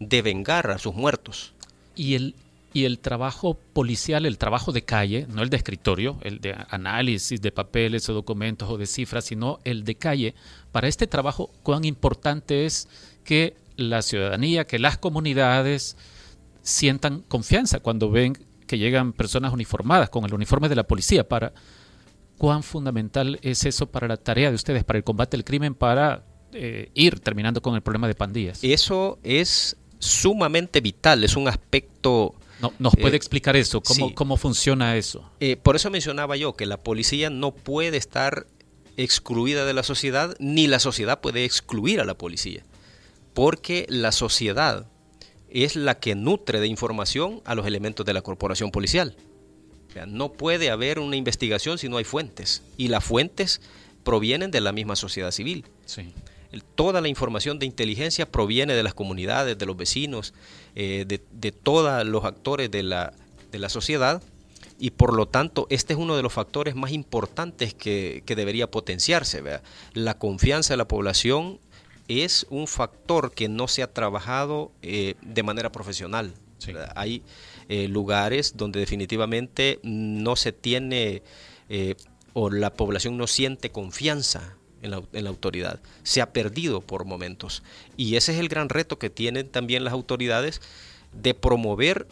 de 0.00 0.22
vengar 0.22 0.70
a 0.70 0.78
sus 0.78 0.94
muertos. 0.94 1.52
Y 1.94 2.14
el, 2.14 2.34
y 2.72 2.84
el 2.84 2.98
trabajo 2.98 3.54
policial, 3.54 4.26
el 4.26 4.38
trabajo 4.38 4.72
de 4.72 4.82
calle, 4.82 5.26
no 5.28 5.42
el 5.42 5.50
de 5.50 5.58
escritorio, 5.58 6.18
el 6.22 6.40
de 6.40 6.56
análisis 6.70 7.40
de 7.40 7.52
papeles 7.52 8.08
o 8.08 8.14
documentos 8.14 8.68
o 8.70 8.78
de 8.78 8.86
cifras, 8.86 9.26
sino 9.26 9.58
el 9.64 9.84
de 9.84 9.94
calle, 9.96 10.34
para 10.72 10.88
este 10.88 11.06
trabajo, 11.06 11.50
cuán 11.62 11.84
importante 11.84 12.64
es 12.64 12.88
que 13.24 13.56
la 13.76 14.02
ciudadanía, 14.02 14.66
que 14.66 14.78
las 14.78 14.98
comunidades 14.98 15.96
sientan 16.62 17.20
confianza 17.22 17.80
cuando 17.80 18.10
ven 18.10 18.36
que 18.70 18.78
llegan 18.78 19.12
personas 19.12 19.52
uniformadas 19.52 20.10
con 20.10 20.24
el 20.24 20.32
uniforme 20.32 20.68
de 20.68 20.76
la 20.76 20.84
policía 20.84 21.28
para 21.28 21.52
cuán 22.38 22.62
fundamental 22.62 23.40
es 23.42 23.64
eso 23.64 23.90
para 23.90 24.06
la 24.06 24.16
tarea 24.16 24.50
de 24.50 24.54
ustedes, 24.54 24.84
para 24.84 24.96
el 24.96 25.02
combate 25.02 25.36
al 25.36 25.42
crimen, 25.42 25.74
para 25.74 26.24
eh, 26.52 26.88
ir 26.94 27.18
terminando 27.18 27.62
con 27.62 27.74
el 27.74 27.80
problema 27.80 28.06
de 28.06 28.14
pandillas. 28.14 28.60
Eso 28.62 29.18
es 29.24 29.76
sumamente 29.98 30.80
vital, 30.80 31.24
es 31.24 31.34
un 31.34 31.48
aspecto... 31.48 32.36
No, 32.60 32.72
¿Nos 32.78 32.94
puede 32.94 33.14
eh, 33.14 33.16
explicar 33.16 33.56
eso? 33.56 33.80
¿Cómo, 33.80 34.14
¿Cómo 34.14 34.36
funciona 34.36 34.96
eso? 34.96 35.28
Eh, 35.40 35.56
por 35.56 35.74
eso 35.74 35.90
mencionaba 35.90 36.36
yo 36.36 36.54
que 36.54 36.64
la 36.64 36.76
policía 36.76 37.28
no 37.28 37.50
puede 37.50 37.96
estar 37.96 38.46
excluida 38.96 39.64
de 39.64 39.74
la 39.74 39.82
sociedad, 39.82 40.36
ni 40.38 40.68
la 40.68 40.78
sociedad 40.78 41.20
puede 41.20 41.44
excluir 41.44 42.00
a 42.00 42.04
la 42.04 42.14
policía, 42.14 42.62
porque 43.34 43.84
la 43.88 44.12
sociedad 44.12 44.86
es 45.50 45.76
la 45.76 45.98
que 45.98 46.14
nutre 46.14 46.60
de 46.60 46.66
información 46.66 47.42
a 47.44 47.54
los 47.54 47.66
elementos 47.66 48.06
de 48.06 48.14
la 48.14 48.22
corporación 48.22 48.70
policial. 48.70 49.16
no 50.06 50.32
puede 50.32 50.70
haber 50.70 50.98
una 50.98 51.16
investigación 51.16 51.78
si 51.78 51.88
no 51.88 51.96
hay 51.96 52.04
fuentes, 52.04 52.62
y 52.76 52.88
las 52.88 53.04
fuentes 53.04 53.60
provienen 54.04 54.50
de 54.50 54.60
la 54.60 54.72
misma 54.72 54.96
sociedad 54.96 55.30
civil. 55.30 55.64
Sí 55.84 56.12
toda 56.74 57.00
la 57.00 57.08
información 57.08 57.58
de 57.58 57.66
inteligencia 57.66 58.30
proviene 58.30 58.74
de 58.74 58.82
las 58.82 58.94
comunidades, 58.94 59.56
de 59.56 59.66
los 59.66 59.76
vecinos, 59.76 60.34
eh, 60.74 61.04
de, 61.06 61.52
todos 61.52 62.04
los 62.06 62.24
actores 62.24 62.70
de 62.70 62.82
la, 62.82 63.12
de 63.52 63.58
la, 63.58 63.68
sociedad 63.68 64.22
y 64.78 64.90
por 64.90 65.14
lo 65.14 65.26
tanto 65.26 65.66
este 65.70 65.92
es 65.92 65.98
uno 65.98 66.16
de 66.16 66.22
los 66.22 66.32
factores 66.32 66.74
más 66.74 66.90
importantes 66.90 67.74
que, 67.74 68.22
debería 68.26 68.70
potenciarse. 68.70 69.42
La 69.92 70.18
confianza 70.18 70.72
de 70.74 70.78
la 70.78 70.88
población 70.88 71.60
es 72.10 72.46
un 72.50 72.66
factor 72.66 73.32
que 73.32 73.48
no 73.48 73.68
se 73.68 73.82
ha 73.82 73.92
trabajado 73.92 74.72
eh, 74.82 75.14
de 75.22 75.42
manera 75.42 75.72
profesional. 75.72 76.34
Hay 76.94 77.22
eh, 77.68 77.88
lugares 77.88 78.56
donde 78.56 78.80
definitivamente 78.80 79.80
no 79.82 80.36
se 80.36 80.52
tiene 80.52 81.22
o 82.32 82.50
la 82.50 82.74
población 82.74 83.16
no 83.16 83.26
siente 83.26 83.70
confianza 83.70 84.56
en 84.82 84.90
la, 84.90 85.28
autoridad. 85.28 85.80
Se 86.02 86.20
ha 86.20 86.32
perdido 86.32 86.80
por 86.80 87.04
momentos. 87.04 87.62
Y 87.96 88.16
ese 88.16 88.32
es 88.32 88.38
el 88.38 88.48
gran 88.48 88.68
reto 88.68 88.98
que 88.98 89.10
tienen 89.10 89.48
también 89.48 89.84
las 89.84 89.92
autoridades 89.92 90.60
de 91.12 91.34
promover 91.34 92.06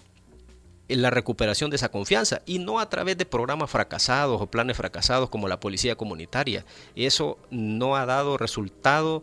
la 0.88 1.10
recuperación 1.10 1.70
de 1.70 1.76
esa 1.76 1.90
confianza 1.90 2.40
y 2.46 2.58
no 2.58 2.80
a 2.80 2.88
través 2.88 3.18
de 3.18 3.26
programas 3.26 3.70
fracasados 3.70 4.40
o 4.40 4.46
planes 4.46 4.76
fracasados 4.76 5.28
como 5.28 5.48
la 5.48 5.60
policía 5.60 5.96
comunitaria. 5.96 6.64
Eso 6.94 7.38
no 7.50 7.96
ha 7.96 8.06
dado 8.06 8.38
resultado 8.38 9.22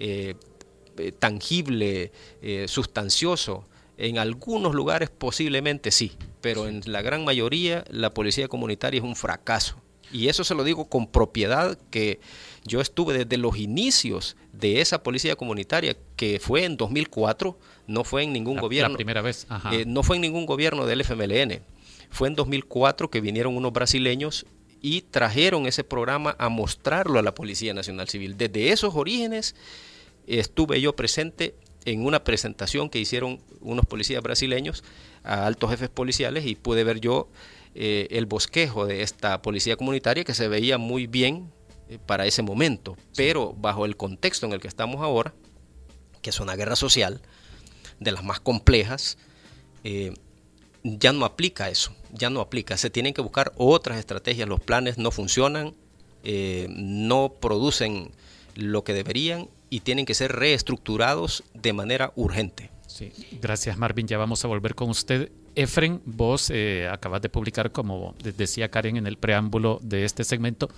eh, 0.00 0.34
eh, 0.98 1.12
tangible, 1.12 2.12
eh, 2.42 2.66
sustancioso. 2.68 3.64
En 3.96 4.18
algunos 4.18 4.74
lugares 4.74 5.10
posiblemente 5.10 5.90
sí, 5.90 6.12
pero 6.40 6.66
en 6.66 6.82
la 6.86 7.00
gran 7.02 7.24
mayoría 7.24 7.84
la 7.90 8.12
policía 8.12 8.48
comunitaria 8.48 8.98
es 8.98 9.04
un 9.04 9.16
fracaso. 9.16 9.76
Y 10.12 10.28
eso 10.28 10.42
se 10.42 10.54
lo 10.54 10.64
digo 10.64 10.86
con 10.88 11.06
propiedad 11.06 11.78
que 11.90 12.18
yo 12.64 12.80
estuve 12.80 13.16
desde 13.16 13.36
los 13.36 13.56
inicios 13.56 14.36
de 14.52 14.80
esa 14.80 15.02
policía 15.02 15.36
comunitaria, 15.36 15.96
que 16.16 16.40
fue 16.40 16.64
en 16.64 16.76
2004, 16.76 17.56
no 17.86 18.04
fue 18.04 18.24
en 18.24 18.32
ningún 18.32 18.58
gobierno. 18.58 18.90
La 18.90 18.96
primera 18.96 19.22
vez. 19.22 19.46
Eh, 19.72 19.84
no 19.86 20.02
fue 20.02 20.16
en 20.16 20.22
ningún 20.22 20.46
gobierno 20.46 20.86
del 20.86 21.02
FMLN. 21.02 21.60
Fue 22.10 22.28
en 22.28 22.34
2004 22.34 23.10
que 23.10 23.20
vinieron 23.20 23.56
unos 23.56 23.72
brasileños 23.72 24.46
y 24.82 25.02
trajeron 25.02 25.66
ese 25.66 25.84
programa 25.84 26.34
a 26.38 26.48
mostrarlo 26.48 27.18
a 27.18 27.22
la 27.22 27.34
Policía 27.34 27.72
Nacional 27.72 28.08
Civil. 28.08 28.36
Desde 28.36 28.72
esos 28.72 28.94
orígenes 28.94 29.54
estuve 30.38 30.80
yo 30.80 30.94
presente 30.94 31.54
en 31.84 32.04
una 32.04 32.24
presentación 32.24 32.90
que 32.90 32.98
hicieron 32.98 33.40
unos 33.60 33.86
policías 33.86 34.22
brasileños 34.22 34.84
a 35.22 35.46
altos 35.46 35.70
jefes 35.70 35.88
policiales 35.88 36.46
y 36.46 36.54
pude 36.54 36.84
ver 36.84 37.00
yo 37.00 37.28
eh, 37.74 38.08
el 38.10 38.26
bosquejo 38.26 38.86
de 38.86 39.02
esta 39.02 39.42
policía 39.42 39.76
comunitaria 39.76 40.24
que 40.24 40.34
se 40.34 40.48
veía 40.48 40.78
muy 40.78 41.06
bien 41.06 41.50
eh, 41.88 41.98
para 42.04 42.26
ese 42.26 42.42
momento, 42.42 42.96
pero 43.16 43.54
bajo 43.54 43.84
el 43.84 43.96
contexto 43.96 44.46
en 44.46 44.52
el 44.52 44.60
que 44.60 44.68
estamos 44.68 45.02
ahora, 45.02 45.34
que 46.22 46.30
es 46.30 46.40
una 46.40 46.56
guerra 46.56 46.76
social 46.76 47.22
de 47.98 48.12
las 48.12 48.24
más 48.24 48.40
complejas, 48.40 49.18
eh, 49.84 50.14
ya 50.82 51.12
no 51.12 51.24
aplica 51.24 51.68
eso, 51.68 51.94
ya 52.12 52.30
no 52.30 52.40
aplica. 52.40 52.76
Se 52.76 52.90
tienen 52.90 53.14
que 53.14 53.22
buscar 53.22 53.52
otras 53.56 53.98
estrategias, 53.98 54.48
los 54.48 54.60
planes 54.60 54.96
no 54.98 55.10
funcionan, 55.10 55.74
no 56.68 57.34
producen 57.40 58.12
lo 58.54 58.84
que 58.84 58.92
deberían 58.92 59.48
y 59.70 59.80
tienen 59.80 60.04
que 60.04 60.14
ser 60.14 60.32
reestructurados 60.32 61.44
de 61.54 61.72
manera 61.72 62.12
urgente. 62.16 62.70
Sí, 62.86 63.12
gracias 63.40 63.78
Marvin, 63.78 64.08
ya 64.08 64.18
vamos 64.18 64.44
a 64.44 64.48
volver 64.48 64.74
con 64.74 64.90
usted. 64.90 65.30
Efren, 65.54 66.02
vos 66.04 66.50
eh, 66.50 66.88
acabas 66.90 67.22
de 67.22 67.28
publicar, 67.28 67.72
como 67.72 68.14
decía 68.22 68.70
Karen 68.70 68.96
en 68.96 69.06
el 69.06 69.16
preámbulo 69.16 69.78
de 69.82 70.04
este 70.04 70.24
segmento, 70.24 70.68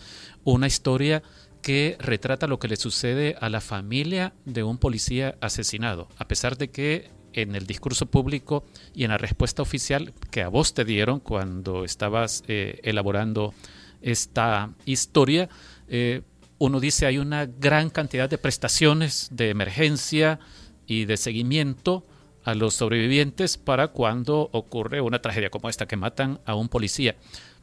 una 0.44 0.66
historia 0.66 1.22
que 1.62 1.96
retrata 1.98 2.46
lo 2.46 2.58
que 2.58 2.68
le 2.68 2.76
sucede 2.76 3.36
a 3.40 3.48
la 3.48 3.60
familia 3.60 4.34
de 4.44 4.62
un 4.62 4.78
policía 4.78 5.36
asesinado, 5.40 6.08
a 6.18 6.28
pesar 6.28 6.58
de 6.58 6.70
que 6.70 7.10
en 7.32 7.54
el 7.54 7.66
discurso 7.66 8.06
público 8.06 8.64
y 8.94 9.04
en 9.04 9.10
la 9.10 9.18
respuesta 9.18 9.62
oficial 9.62 10.12
que 10.30 10.42
a 10.42 10.48
vos 10.48 10.74
te 10.74 10.84
dieron 10.84 11.20
cuando 11.20 11.84
estabas 11.84 12.44
eh, 12.46 12.80
elaborando 12.82 13.54
esta 14.02 14.70
historia, 14.84 15.48
eh, 15.88 16.22
uno 16.62 16.78
dice 16.78 17.06
hay 17.06 17.18
una 17.18 17.46
gran 17.46 17.90
cantidad 17.90 18.30
de 18.30 18.38
prestaciones 18.38 19.26
de 19.32 19.50
emergencia 19.50 20.38
y 20.86 21.06
de 21.06 21.16
seguimiento 21.16 22.06
a 22.44 22.54
los 22.54 22.74
sobrevivientes 22.74 23.58
para 23.58 23.88
cuando 23.88 24.48
ocurre 24.52 25.00
una 25.00 25.20
tragedia 25.20 25.50
como 25.50 25.68
esta, 25.68 25.86
que 25.86 25.96
matan 25.96 26.40
a 26.46 26.54
un 26.54 26.68
policía. 26.68 27.16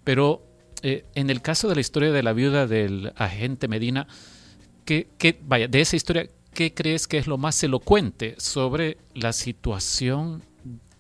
Pero 0.04 0.46
eh, 0.82 1.06
en 1.16 1.30
el 1.30 1.42
caso 1.42 1.70
de 1.70 1.76
la 1.76 1.82
historia 1.82 2.12
de 2.12 2.24
la 2.24 2.34
viuda 2.34 2.68
del 2.68 3.14
agente 3.16 3.70
Medina, 3.70 4.06
¿qué, 4.84 5.08
vaya, 5.44 5.70
de 5.70 5.80
esa 5.80 5.96
historia, 5.96 6.30
¿qué 6.54 6.74
crees 6.74 7.08
que 7.08 7.20
es 7.20 7.28
lo 7.28 7.38
más 7.38 7.64
elocuente 7.64 8.36
sobre 8.38 8.98
la 9.14 9.32
situación 9.32 10.44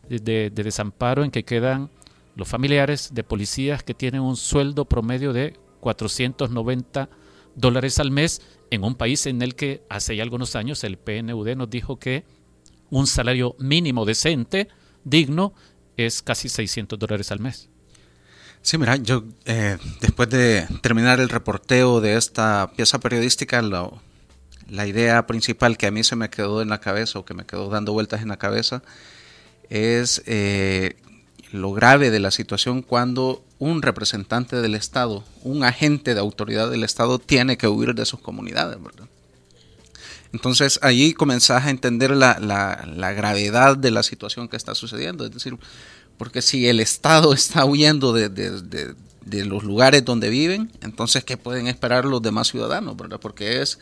de, 0.07 0.49
desamparo 0.51 1.25
en 1.25 1.31
que 1.31 1.43
quedan 1.43 1.89
los 2.37 2.47
familiares 2.47 3.13
de 3.13 3.25
policías 3.25 3.83
que 3.83 3.93
tienen 3.93 4.21
un 4.21 4.37
sueldo 4.37 4.85
promedio 4.85 5.33
de 5.33 5.59
490 5.81 7.09
dólares 7.59 7.99
al 7.99 8.11
mes 8.11 8.41
en 8.71 8.83
un 8.83 8.95
país 8.95 9.25
en 9.25 9.41
el 9.41 9.55
que 9.55 9.83
hace 9.89 10.15
ya 10.15 10.23
algunos 10.23 10.55
años 10.55 10.83
el 10.83 10.97
PNUD 10.97 11.55
nos 11.55 11.69
dijo 11.69 11.99
que 11.99 12.23
un 12.89 13.07
salario 13.07 13.55
mínimo 13.59 14.05
decente, 14.05 14.67
digno, 15.03 15.53
es 15.97 16.21
casi 16.21 16.49
600 16.49 16.97
dólares 16.97 17.31
al 17.31 17.39
mes. 17.39 17.69
Sí, 18.61 18.77
mira, 18.77 18.97
yo 18.97 19.23
eh, 19.45 19.77
después 20.01 20.29
de 20.29 20.67
terminar 20.81 21.19
el 21.19 21.29
reporteo 21.29 22.01
de 22.01 22.17
esta 22.17 22.71
pieza 22.75 22.99
periodística, 22.99 23.61
la 23.61 24.87
idea 24.87 25.25
principal 25.27 25.77
que 25.77 25.87
a 25.87 25.91
mí 25.91 26.03
se 26.03 26.15
me 26.15 26.29
quedó 26.29 26.61
en 26.61 26.69
la 26.69 26.79
cabeza 26.79 27.19
o 27.19 27.25
que 27.25 27.33
me 27.33 27.45
quedó 27.45 27.69
dando 27.69 27.93
vueltas 27.93 28.21
en 28.21 28.29
la 28.29 28.37
cabeza 28.37 28.83
es 29.69 30.21
eh, 30.25 30.97
lo 31.51 31.71
grave 31.73 32.11
de 32.11 32.19
la 32.19 32.31
situación 32.31 32.81
cuando 32.81 33.43
un 33.57 33.81
representante 33.81 34.61
del 34.61 34.75
Estado, 34.75 35.23
un 35.43 35.63
agente 35.63 36.13
de 36.13 36.19
autoridad 36.19 36.69
del 36.69 36.83
Estado 36.83 37.19
tiene 37.19 37.57
que 37.57 37.67
huir 37.67 37.95
de 37.95 38.05
sus 38.05 38.19
comunidades, 38.19 38.81
¿verdad? 38.81 39.07
Entonces 40.31 40.79
allí 40.83 41.13
comenzás 41.13 41.65
a 41.65 41.69
entender 41.69 42.11
la, 42.11 43.13
gravedad 43.15 43.75
de 43.77 43.91
la 43.91 44.03
situación 44.03 44.47
que 44.47 44.57
está 44.57 44.75
sucediendo. 44.75 45.25
Es 45.25 45.31
decir, 45.31 45.57
porque 46.17 46.41
si 46.41 46.67
el 46.67 46.79
Estado 46.79 47.33
está 47.33 47.65
huyendo 47.65 48.13
de, 48.13 48.95
los 49.45 49.63
lugares 49.63 50.05
donde 50.05 50.29
viven, 50.29 50.71
entonces 50.81 51.23
¿qué 51.23 51.37
pueden 51.37 51.67
esperar 51.67 52.05
los 52.05 52.21
demás 52.21 52.49
ciudadanos? 52.49 52.95
¿verdad? 52.95 53.19
Porque 53.19 53.61
es 53.61 53.79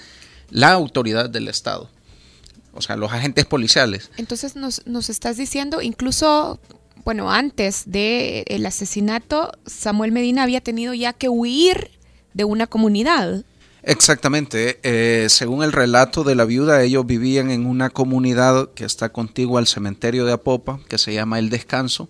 la 0.49 0.71
autoridad 0.71 1.29
del 1.29 1.49
Estado. 1.49 1.89
O 2.73 2.81
sea, 2.81 2.95
los 2.95 3.11
agentes 3.11 3.45
policiales. 3.45 4.11
Entonces 4.17 4.55
nos, 4.55 4.85
nos 4.85 5.09
estás 5.09 5.35
diciendo, 5.35 5.81
incluso 5.81 6.59
bueno, 7.07 7.31
antes 7.31 7.83
del 7.85 8.65
asesinato, 8.65 9.53
Samuel 9.65 10.11
Medina 10.11 10.43
había 10.43 10.59
tenido 10.59 10.93
ya 10.93 11.13
que 11.13 11.29
huir 11.29 11.89
de 12.33 12.43
una 12.43 12.67
comunidad. 12.67 13.45
Exactamente. 13.81 14.81
Eh, 14.83 15.27
según 15.29 15.63
el 15.63 15.71
relato 15.71 16.25
de 16.25 16.35
la 16.35 16.43
viuda, 16.43 16.83
ellos 16.83 17.07
vivían 17.07 17.49
en 17.49 17.65
una 17.65 17.91
comunidad 17.91 18.71
que 18.73 18.83
está 18.83 19.07
contigua 19.07 19.61
al 19.61 19.67
cementerio 19.67 20.25
de 20.25 20.33
Apopa, 20.33 20.81
que 20.89 20.97
se 20.97 21.13
llama 21.13 21.39
El 21.39 21.49
Descanso. 21.49 22.09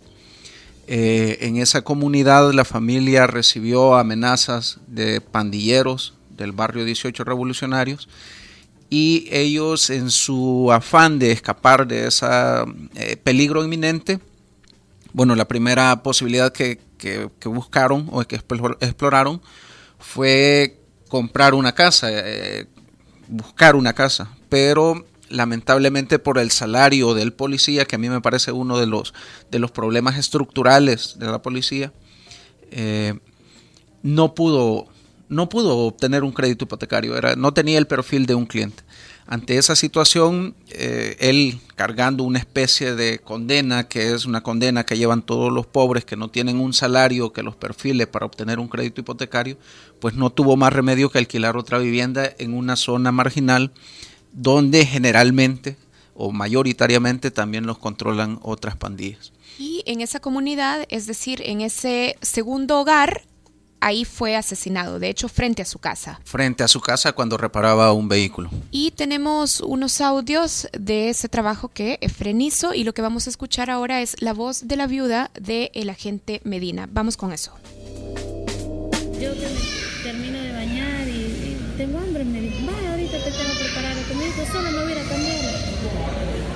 Eh, 0.87 1.37
en 1.41 1.57
esa 1.57 1.83
comunidad 1.83 2.51
la 2.53 2.65
familia 2.65 3.27
recibió 3.27 3.97
amenazas 3.97 4.79
de 4.87 5.21
pandilleros 5.21 6.15
del 6.35 6.53
barrio 6.53 6.85
18 6.85 7.23
revolucionarios 7.23 8.09
y 8.89 9.27
ellos 9.29 9.91
en 9.91 10.09
su 10.09 10.71
afán 10.71 11.19
de 11.19 11.33
escapar 11.33 11.85
de 11.85 12.07
ese 12.07 12.25
eh, 12.95 13.15
peligro 13.17 13.63
inminente 13.63 14.19
bueno, 15.17 15.36
la 15.36 15.47
primera 15.47 16.03
posibilidad 16.03 16.53
que, 16.53 16.79
buscaron 17.43 18.07
o 18.12 18.24
que 18.24 18.36
exploraron 18.36 19.41
fue 19.97 20.79
comprar 21.09 21.55
una 21.55 21.74
casa, 21.74 22.09
eh, 22.12 22.67
buscar 23.27 23.75
una 23.75 23.93
casa, 23.93 24.38
pero 24.47 25.07
lamentablemente 25.29 26.19
por 26.19 26.38
el 26.38 26.51
salario 26.51 27.15
del 27.15 27.33
policía, 27.33 27.86
que 27.86 27.95
a 27.95 27.97
mí 27.97 28.09
me 28.09 28.21
parece 28.21 28.51
uno 28.51 28.77
de 28.77 28.86
los, 28.86 29.15
de 29.50 29.57
los 29.57 29.71
problemas 29.71 30.19
estructurales 30.19 31.17
de 31.17 31.25
la 31.25 31.41
policía, 31.41 31.91
eh, 32.69 33.17
no, 34.03 34.36
pudo, 34.36 34.86
no 35.29 35.50
pudo 35.50 35.79
obtener 35.79 36.24
un 36.24 36.31
crédito 36.31 36.65
hipotecario, 36.65 37.17
era, 37.17 37.36
no 37.36 37.55
tenía 37.55 37.79
el 37.79 37.88
perfil 37.88 38.27
de 38.27 38.36
un 38.36 38.45
cliente. 38.45 38.83
Ante 39.29 39.57
esa 39.57 39.75
situación, 39.75 40.55
eh, 40.69 41.17
él 41.19 41.60
cargando 41.75 42.24
una 42.24 42.39
especie 42.39 42.96
de 42.96 43.19
condena, 43.19 43.89
que 43.89 44.13
es 44.13 44.25
una 44.25 44.41
condena 44.41 44.86
que 44.86 44.98
llevan 44.98 45.22
todos 45.22 45.51
los 45.51 45.65
pobres 45.67 46.05
que 46.05 46.15
no 46.15 46.29
tienen 46.29 46.62
un 46.62 46.72
salario 46.72 47.34
que 47.34 47.43
los 47.43 47.57
perfile 47.57 48.07
para 48.07 48.25
obtener 48.25 48.57
un 48.57 48.69
crédito 48.69 49.01
hipotecario, 49.01 49.57
pues 50.00 50.15
no 50.15 50.29
tuvo 50.29 50.55
más 50.55 50.72
remedio 50.72 51.10
que 51.10 51.17
alquilar 51.17 51.57
otra 51.57 51.77
vivienda 51.77 52.29
en 52.38 52.53
una 52.53 52.77
zona 52.77 53.12
marginal 53.12 53.74
donde 54.31 54.86
generalmente 54.86 55.75
o 56.15 56.31
mayoritariamente 56.31 57.29
también 57.29 57.65
los 57.65 57.77
controlan 57.77 58.39
otras 58.41 58.77
pandillas. 58.77 59.34
Y 59.60 59.84
en 59.86 60.00
esa 60.00 60.22
comunidad, 60.22 60.86
es 60.89 61.05
decir, 61.05 61.41
en 61.43 61.62
ese 61.62 62.15
segundo 62.22 62.79
hogar, 62.79 63.24
ahí 63.79 64.05
fue 64.05 64.36
asesinado, 64.36 65.00
de 65.00 65.10
hecho 65.10 65.29
frente 65.29 65.62
a 65.62 65.65
su 65.65 65.79
casa. 65.79 66.19
Frente 66.24 66.63
a 66.63 66.67
su 66.67 66.81
casa 66.81 67.13
cuando 67.13 67.38
reparaba 67.38 67.93
un 67.93 68.07
vehículo. 68.07 68.50
Y 68.72 68.91
tenemos 68.91 69.62
unos 69.62 70.01
audios 70.01 70.67
de 70.77 71.10
ese 71.10 71.29
trabajo 71.29 71.69
que 71.69 71.98
Efren 72.01 72.41
hizo 72.41 72.74
y 72.74 72.84
lo 72.84 72.93
que 72.93 73.01
vamos 73.01 73.27
a 73.27 73.29
escuchar 73.29 73.69
ahora 73.69 74.01
es 74.01 74.15
la 74.22 74.34
voz 74.34 74.67
de 74.67 74.75
la 74.75 74.88
viuda 74.88 75.31
del 75.39 75.69
el 75.74 75.89
agente 75.89 76.41
Medina. 76.43 76.88
Vamos 76.91 77.17
con 77.17 77.34
eso. 77.34 77.53
Yo 79.19 79.32
termino 80.04 80.39
de 80.39 80.51
bañar 80.51 81.08
y, 81.08 81.58
tengo 81.78 81.97
hambre, 81.99 82.23
me 82.23 82.41
dijo, 82.41 82.58
vaya, 82.65 82.91
ahorita 82.91 83.23
te 83.23 83.32
tengo 83.32 83.54
preparado 83.60 84.01
comida, 84.08 84.51
solo 84.51 84.71
me 84.71 84.84
voy 84.84 84.93
a 84.93 85.10
cambiar. 85.10 85.38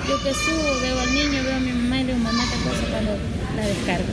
Yo 0.08 0.22
que 0.22 0.34
subo, 0.34 0.80
veo 0.80 1.00
al 1.00 1.14
niño, 1.14 1.42
veo 1.44 1.56
a 1.56 1.60
mi 1.60 1.72
mamá 1.72 2.00
y 2.00 2.04
le 2.04 2.12
digo, 2.14 2.24
mamá, 2.24 2.44
¿qué 2.44 2.68
cosa 2.68 2.90
cuando 2.90 3.12
la 3.56 3.66
descargo? 3.66 4.08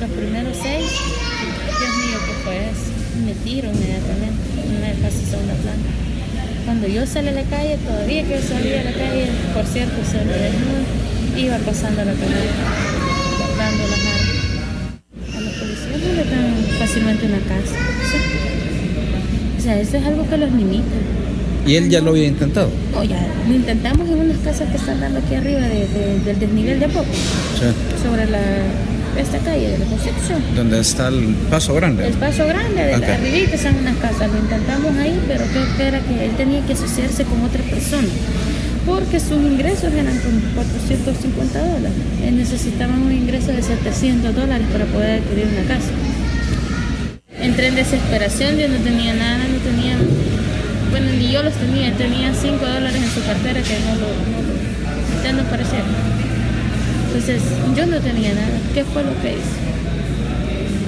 Los 0.00 0.10
primeros 0.10 0.56
seis 0.62 0.90
Dios 1.80 1.96
mío, 1.96 2.18
¿qué 2.26 2.32
fue 2.44 2.56
eso? 2.68 2.92
Me 3.24 3.32
tiro 3.40 3.72
inmediatamente, 3.72 4.44
me 4.80 5.00
casi 5.00 5.24
segunda 5.24 5.54
planta. 5.54 5.88
Cuando 6.66 6.86
yo 6.86 7.06
salí 7.06 7.28
a 7.28 7.32
la 7.32 7.42
calle, 7.44 7.78
todavía 7.78 8.22
que 8.22 8.34
yo 8.36 8.42
salí 8.46 8.74
a 8.74 8.84
la 8.84 8.92
calle, 8.92 9.28
por 9.54 9.64
cierto, 9.64 9.96
se 10.04 10.18
me 10.24 10.32
desnudo, 10.32 10.84
iba 11.36 11.56
pasando 11.58 12.04
la 12.04 12.12
calle, 12.12 12.52
guardando 13.38 13.82
las 13.88 14.00
armas. 14.12 14.38
A 15.34 15.40
los 15.40 15.52
policías 15.54 16.00
no 16.04 16.12
le 16.12 16.24
dan 16.28 16.54
fácilmente 16.78 17.26
una 17.26 17.40
casa. 17.40 17.76
O 19.56 19.62
sea, 19.62 19.80
eso 19.80 19.96
es 19.96 20.04
algo 20.04 20.28
que 20.28 20.36
los 20.36 20.52
limita. 20.52 20.96
¿Y 21.66 21.76
él 21.76 21.88
ya 21.88 22.00
lo 22.00 22.10
había 22.10 22.26
intentado? 22.26 22.70
No, 22.92 23.04
ya 23.04 23.26
lo 23.48 23.54
intentamos 23.54 24.08
en 24.08 24.18
unas 24.18 24.38
casas 24.38 24.68
que 24.70 24.76
están 24.76 25.00
dando 25.00 25.18
aquí 25.18 25.34
arriba 25.34 25.60
del 25.60 26.38
desnivel 26.38 26.78
de 26.78 26.88
poco. 26.88 27.12
Sí. 27.58 27.66
Sobre 28.02 28.26
la 28.26 28.40
esta 29.16 29.38
calle 29.38 29.70
de 29.70 29.78
la 29.78 29.84
Concepción. 29.86 30.42
¿Dónde 30.54 30.80
está 30.80 31.08
el 31.08 31.34
Paso 31.50 31.74
Grande? 31.74 32.06
El 32.06 32.14
Paso 32.14 32.46
Grande, 32.46 32.82
de 32.82 32.96
okay. 32.96 33.10
arribita 33.10 33.56
están 33.56 33.76
unas 33.76 33.96
casas. 33.96 34.30
Lo 34.30 34.38
intentamos 34.38 34.96
ahí, 34.96 35.20
pero 35.26 35.44
creo 35.46 35.76
que 35.76 35.82
era 35.88 36.00
que 36.00 36.24
él 36.24 36.32
tenía 36.36 36.64
que 36.66 36.72
asociarse 36.72 37.24
con 37.24 37.42
otra 37.42 37.62
persona. 37.62 38.08
Porque 38.86 39.20
sus 39.20 39.42
ingresos 39.42 39.92
eran 39.92 40.18
con 40.18 40.40
450 40.54 41.58
dólares. 41.58 41.92
Él 42.24 42.36
necesitaba 42.36 42.94
un 42.94 43.12
ingreso 43.12 43.52
de 43.52 43.62
700 43.62 44.34
dólares 44.34 44.66
para 44.72 44.84
poder 44.86 45.20
adquirir 45.20 45.48
una 45.52 45.68
casa. 45.68 45.90
Entré 47.40 47.68
en 47.68 47.74
desesperación, 47.74 48.56
yo 48.56 48.68
no 48.68 48.76
tenía 48.76 49.14
nada, 49.14 49.38
no 49.38 49.58
tenía... 49.58 49.96
Bueno, 50.90 51.12
ni 51.12 51.30
yo 51.30 51.42
los 51.42 51.54
tenía, 51.54 51.92
tenía 51.94 52.34
5 52.34 52.56
dólares 52.64 53.00
en 53.02 53.10
su 53.10 53.24
cartera 53.24 53.62
que 53.62 53.78
no 53.80 53.94
lo... 53.96 55.32
No, 55.32 55.42
no 55.42 55.48
parecía. 55.48 55.84
Entonces 57.12 57.42
yo 57.76 57.86
no 57.86 58.00
tenía 58.00 58.32
nada. 58.34 58.60
¿Qué 58.72 58.84
fue 58.84 59.02
lo 59.02 59.10
que 59.20 59.32
hice? 59.32 59.58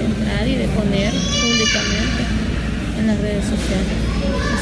Entrar 0.06 0.46
y 0.46 0.54
deponer 0.54 1.12
públicamente 1.12 2.22
en 3.00 3.06
las 3.08 3.18
redes 3.18 3.44
sociales. 3.44 4.12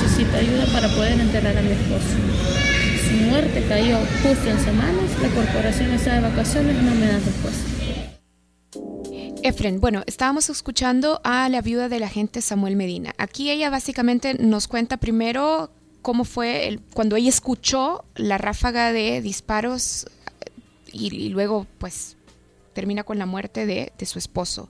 Necesito 0.02 0.38
ayuda 0.38 0.64
para 0.72 0.88
poder 0.88 1.20
enterrar 1.20 1.58
a 1.58 1.60
mi 1.60 1.72
esposo. 1.72 2.16
Su 3.06 3.14
muerte 3.26 3.62
cayó 3.68 3.98
justo 4.22 4.48
en 4.48 4.58
semanas, 4.58 5.04
la 5.20 5.28
corporación 5.28 5.90
está 5.90 6.14
de 6.14 6.20
vacaciones, 6.22 6.82
no 6.82 6.94
me 6.94 7.06
dan 7.06 7.22
respuesta. 7.22 7.70
Efren, 9.42 9.80
bueno, 9.80 10.02
estábamos 10.06 10.48
escuchando 10.48 11.20
a 11.24 11.48
la 11.50 11.60
viuda 11.60 11.90
del 11.90 12.04
agente 12.04 12.40
Samuel 12.40 12.76
Medina. 12.76 13.12
Aquí 13.18 13.50
ella 13.50 13.68
básicamente 13.68 14.34
nos 14.34 14.66
cuenta 14.66 14.96
primero 14.96 15.70
cómo 16.00 16.24
fue 16.24 16.68
el, 16.68 16.80
cuando 16.94 17.16
ella 17.16 17.28
escuchó 17.28 18.04
la 18.14 18.38
ráfaga 18.38 18.92
de 18.92 19.20
disparos 19.20 20.06
y, 20.92 21.28
luego 21.30 21.66
pues 21.78 22.16
termina 22.72 23.04
con 23.04 23.18
la 23.18 23.26
muerte 23.26 23.66
de, 23.66 23.92
su 24.06 24.18
esposo. 24.18 24.68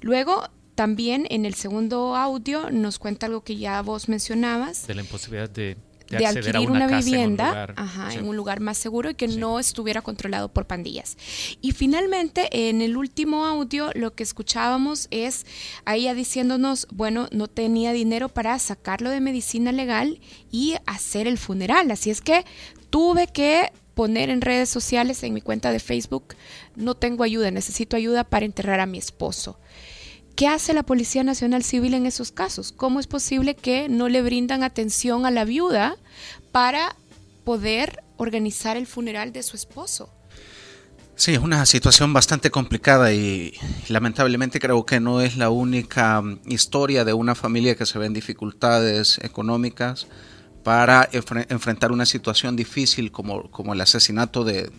Luego 0.00 0.48
también 0.74 1.26
en 1.30 1.44
el 1.44 1.54
segundo 1.54 2.16
audio 2.16 2.70
nos 2.70 2.98
cuenta 2.98 3.26
algo 3.26 3.42
que 3.42 3.56
ya 3.56 3.82
vos 3.82 4.08
mencionabas. 4.08 4.86
De 4.86 4.94
la 4.94 5.02
imposibilidad 5.02 5.50
de, 5.50 5.76
de, 6.18 6.26
adquirir 6.26 6.70
una, 6.70 6.86
vivienda 6.86 7.74
en 8.12 8.26
un, 8.26 8.36
lugar, 8.36 8.60
más 8.60 8.78
seguro 8.78 9.10
y 9.10 9.14
que 9.14 9.28
no 9.28 9.58
estuviera 9.58 10.02
controlado 10.02 10.48
por 10.52 10.66
pandillas. 10.66 11.16
Y 11.60 11.72
finalmente, 11.72 12.68
en 12.68 12.82
el 12.82 12.96
último 12.96 13.46
audio, 13.46 13.90
lo 13.94 14.14
que 14.14 14.22
escuchábamos 14.22 15.08
es 15.10 15.46
a 15.84 15.96
ella 15.96 16.14
diciéndonos, 16.14 16.86
bueno, 16.92 17.28
no 17.32 17.48
tenía 17.48 17.92
dinero 17.92 18.28
para 18.28 18.58
sacarlo 18.58 19.10
de 19.10 19.20
medicina 19.20 19.72
legal 19.72 20.20
y 20.50 20.76
hacer 20.86 21.26
el 21.26 21.38
funeral. 21.38 21.90
Así 21.90 22.10
es 22.10 22.20
que 22.20 22.44
tuve 22.90 23.26
que 23.26 23.72
poner 23.94 24.30
en 24.30 24.40
redes 24.40 24.68
sociales, 24.68 25.22
en 25.22 25.34
mi 25.34 25.40
cuenta 25.40 25.70
de 25.72 25.80
Facebook, 25.80 26.34
no 26.76 26.94
tengo 26.94 27.24
ayuda, 27.24 27.50
necesito 27.50 27.96
ayuda 27.96 28.24
para 28.24 28.46
enterrar 28.46 28.80
a 28.80 28.86
mi 28.86 28.98
esposo. 28.98 29.58
¿Qué 30.36 30.48
hace 30.48 30.72
la 30.72 30.82
Policía 30.82 31.24
Nacional 31.24 31.62
Civil 31.62 31.94
en 31.94 32.06
esos 32.06 32.32
casos? 32.32 32.72
¿Cómo 32.72 33.00
es 33.00 33.06
posible 33.06 33.54
que 33.54 33.88
no 33.88 34.08
le 34.08 34.22
brindan 34.22 34.62
atención 34.62 35.26
a 35.26 35.30
la 35.30 35.44
viuda 35.44 35.96
para 36.52 36.96
poder 37.44 38.02
organizar 38.16 38.76
el 38.76 38.86
funeral 38.86 39.32
de 39.32 39.42
su 39.42 39.56
esposo? 39.56 40.08
Sí, 41.14 41.34
es 41.34 41.38
una 41.38 41.66
situación 41.66 42.12
bastante 42.12 42.50
complicada 42.50 43.12
y 43.12 43.52
lamentablemente 43.88 44.58
creo 44.58 44.86
que 44.86 44.98
no 44.98 45.20
es 45.20 45.36
la 45.36 45.50
única 45.50 46.22
mm, 46.22 46.40
historia 46.46 47.04
de 47.04 47.12
una 47.12 47.34
familia 47.34 47.74
que 47.74 47.84
se 47.84 47.98
ve 47.98 48.06
en 48.06 48.14
dificultades 48.14 49.18
económicas 49.22 50.06
para 50.62 51.08
enfrentar 51.12 51.92
una 51.92 52.06
situación 52.06 52.56
difícil 52.56 53.10
como, 53.10 53.50
como 53.50 53.72
el 53.72 53.80
asesinato 53.80 54.44
de, 54.44 54.70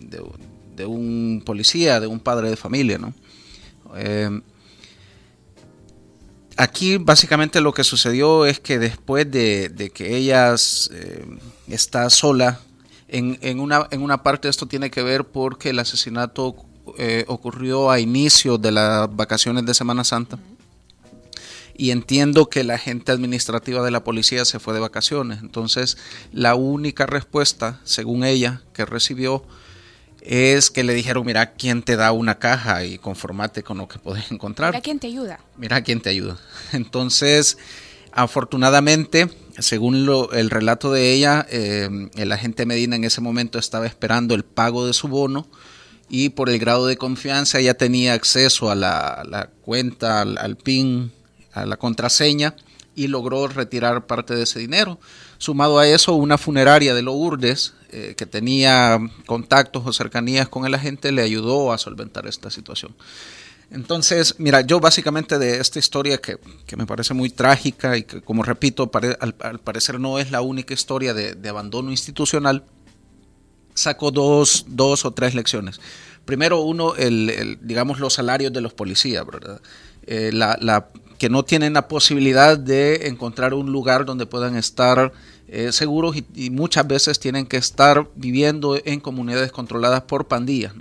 un 0.86 1.42
policía, 1.44 2.00
de 2.00 2.06
un 2.06 2.20
padre 2.20 2.50
de 2.50 2.56
familia. 2.56 2.98
¿no? 2.98 3.14
Eh, 3.96 4.40
aquí 6.56 6.96
básicamente 6.96 7.60
lo 7.60 7.74
que 7.74 7.84
sucedió 7.84 8.46
es 8.46 8.60
que 8.60 8.78
después 8.78 9.30
de, 9.30 9.90
que 9.94 10.16
ella 10.16 10.54
eh, 10.54 11.24
está 11.68 12.08
sola, 12.10 12.60
en, 13.08 13.60
una, 13.60 13.86
en 13.90 14.02
una 14.02 14.22
parte 14.22 14.48
esto 14.48 14.66
tiene 14.66 14.90
que 14.90 15.02
ver 15.02 15.24
porque 15.24 15.70
el 15.70 15.78
asesinato 15.78 16.56
eh, 16.98 17.24
ocurrió 17.28 17.90
a 17.90 18.00
inicio 18.00 18.58
de 18.58 18.72
las 18.72 19.14
vacaciones 19.14 19.64
de 19.64 19.74
Semana 19.74 20.02
Santa. 20.04 20.38
Y 21.76 21.90
entiendo 21.90 22.48
que 22.48 22.62
la 22.64 22.78
gente 22.78 23.12
administrativa 23.12 23.84
de 23.84 23.90
la 23.90 24.04
policía 24.04 24.44
se 24.44 24.58
fue 24.58 24.74
de 24.74 24.80
vacaciones. 24.80 25.40
Entonces, 25.40 25.96
la 26.32 26.54
única 26.54 27.06
respuesta, 27.06 27.80
según 27.84 28.24
ella, 28.24 28.62
que 28.72 28.84
recibió 28.84 29.44
es 30.20 30.70
que 30.70 30.84
le 30.84 30.94
dijeron, 30.94 31.26
mira 31.26 31.52
quién 31.52 31.82
te 31.82 31.96
da 31.96 32.12
una 32.12 32.38
caja 32.38 32.84
y 32.84 32.98
conformate 32.98 33.62
con 33.62 33.78
lo 33.78 33.88
que 33.88 33.98
puedes 33.98 34.30
encontrar. 34.30 34.70
Mira 34.70 34.82
quién 34.82 34.98
te 34.98 35.08
ayuda. 35.08 35.40
Mira 35.56 35.82
quién 35.82 36.00
te 36.00 36.10
ayuda. 36.10 36.38
Entonces, 36.72 37.58
afortunadamente, 38.12 39.28
según 39.58 40.08
el 40.32 40.50
relato 40.50 40.92
de 40.92 41.12
ella, 41.12 41.46
eh, 41.50 42.08
el 42.16 42.32
agente 42.32 42.66
Medina 42.66 42.96
en 42.96 43.04
ese 43.04 43.20
momento 43.20 43.58
estaba 43.58 43.86
esperando 43.86 44.34
el 44.34 44.44
pago 44.44 44.86
de 44.86 44.94
su 44.94 45.08
bono 45.08 45.46
y 46.08 46.30
por 46.30 46.50
el 46.50 46.58
grado 46.58 46.86
de 46.86 46.96
confianza 46.96 47.58
ella 47.58 47.74
tenía 47.74 48.14
acceso 48.14 48.70
a 48.70 48.74
la, 48.74 49.50
cuenta, 49.62 50.20
al, 50.20 50.56
PIN, 50.56 51.12
a 51.54 51.64
la 51.64 51.76
contraseña 51.76 52.54
y 52.94 53.08
logró 53.08 53.48
retirar 53.48 54.06
parte 54.06 54.34
de 54.34 54.42
ese 54.42 54.58
dinero. 54.58 54.98
Sumado 55.38 55.78
a 55.78 55.86
eso, 55.86 56.14
una 56.14 56.38
funeraria 56.38 56.94
de 56.94 57.02
Lourdes 57.02 57.74
eh, 57.90 58.14
que 58.16 58.26
tenía 58.26 58.98
contactos 59.26 59.84
o 59.86 59.92
cercanías 59.92 60.48
con 60.48 60.66
el 60.66 60.74
agente 60.74 61.12
le 61.12 61.22
ayudó 61.22 61.72
a 61.72 61.78
solventar 61.78 62.26
esta 62.26 62.50
situación. 62.50 62.94
Entonces, 63.70 64.36
mira, 64.38 64.60
yo 64.60 64.78
básicamente 64.78 65.38
de 65.38 65.58
esta 65.58 65.78
historia 65.78 66.18
que, 66.18 66.38
me 66.76 66.86
parece 66.86 67.14
muy 67.14 67.30
trágica 67.30 67.96
y 67.96 68.04
que, 68.04 68.20
como 68.20 68.42
repito, 68.42 68.90
al, 69.20 69.60
parecer 69.60 69.98
no 69.98 70.18
es 70.18 70.30
la 70.30 70.42
única 70.42 70.74
historia 70.74 71.14
de, 71.14 71.48
abandono 71.48 71.90
institucional, 71.90 72.64
saco 73.74 74.10
dos, 74.10 74.66
dos, 74.68 75.04
o 75.04 75.12
tres 75.12 75.34
lecciones. 75.34 75.80
Primero, 76.24 76.60
uno, 76.60 76.94
el, 76.94 77.58
digamos, 77.62 77.98
los 77.98 78.14
salarios 78.14 78.52
de 78.52 78.60
los 78.60 78.72
policías. 78.72 79.24
Eh, 80.06 80.30
la, 80.32 80.88
que 81.24 81.30
no 81.30 81.42
tienen 81.42 81.72
la 81.72 81.88
posibilidad 81.88 82.58
de 82.58 83.08
encontrar 83.08 83.54
un 83.54 83.72
lugar 83.72 84.04
donde 84.04 84.26
puedan 84.26 84.56
estar 84.56 85.10
eh, 85.48 85.72
seguros 85.72 86.14
y, 86.34 86.50
muchas 86.50 86.86
veces 86.86 87.18
tienen 87.18 87.46
que 87.46 87.56
estar 87.56 88.10
viviendo 88.14 88.78
en 88.84 89.00
comunidades 89.00 89.50
controladas 89.50 90.02
por 90.02 90.28
pandillas. 90.28 90.74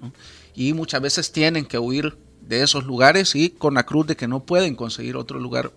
Y 0.54 0.74
muchas 0.74 1.02
veces 1.02 1.32
tienen 1.32 1.66
que 1.66 1.80
huir 1.80 2.18
de 2.42 2.62
esos 2.62 2.84
lugares 2.84 3.36
y 3.36 3.52
con 3.52 3.76
la 3.76 3.86
cruz 3.86 4.06
de 4.06 4.18
que 4.18 4.28
no 4.28 4.44
pueden 4.44 4.76
conseguir 4.76 5.16
otro 5.16 5.40
lugar 5.40 5.72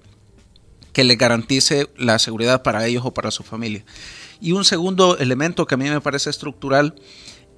que 0.93 1.05
les 1.05 1.17
garantice 1.17 1.89
la 1.97 2.19
seguridad 2.19 2.65
para 2.65 2.85
ellos 2.89 3.05
o 3.07 3.15
para 3.15 3.31
su 3.31 3.45
familia. 3.45 3.85
Y 4.41 4.51
un 4.51 4.65
segundo 4.65 5.17
elemento 5.19 5.69
que 5.69 5.77
a 5.77 5.79
mí 5.79 5.89
me 5.89 6.01
parece 6.01 6.29
estructural, 6.29 6.97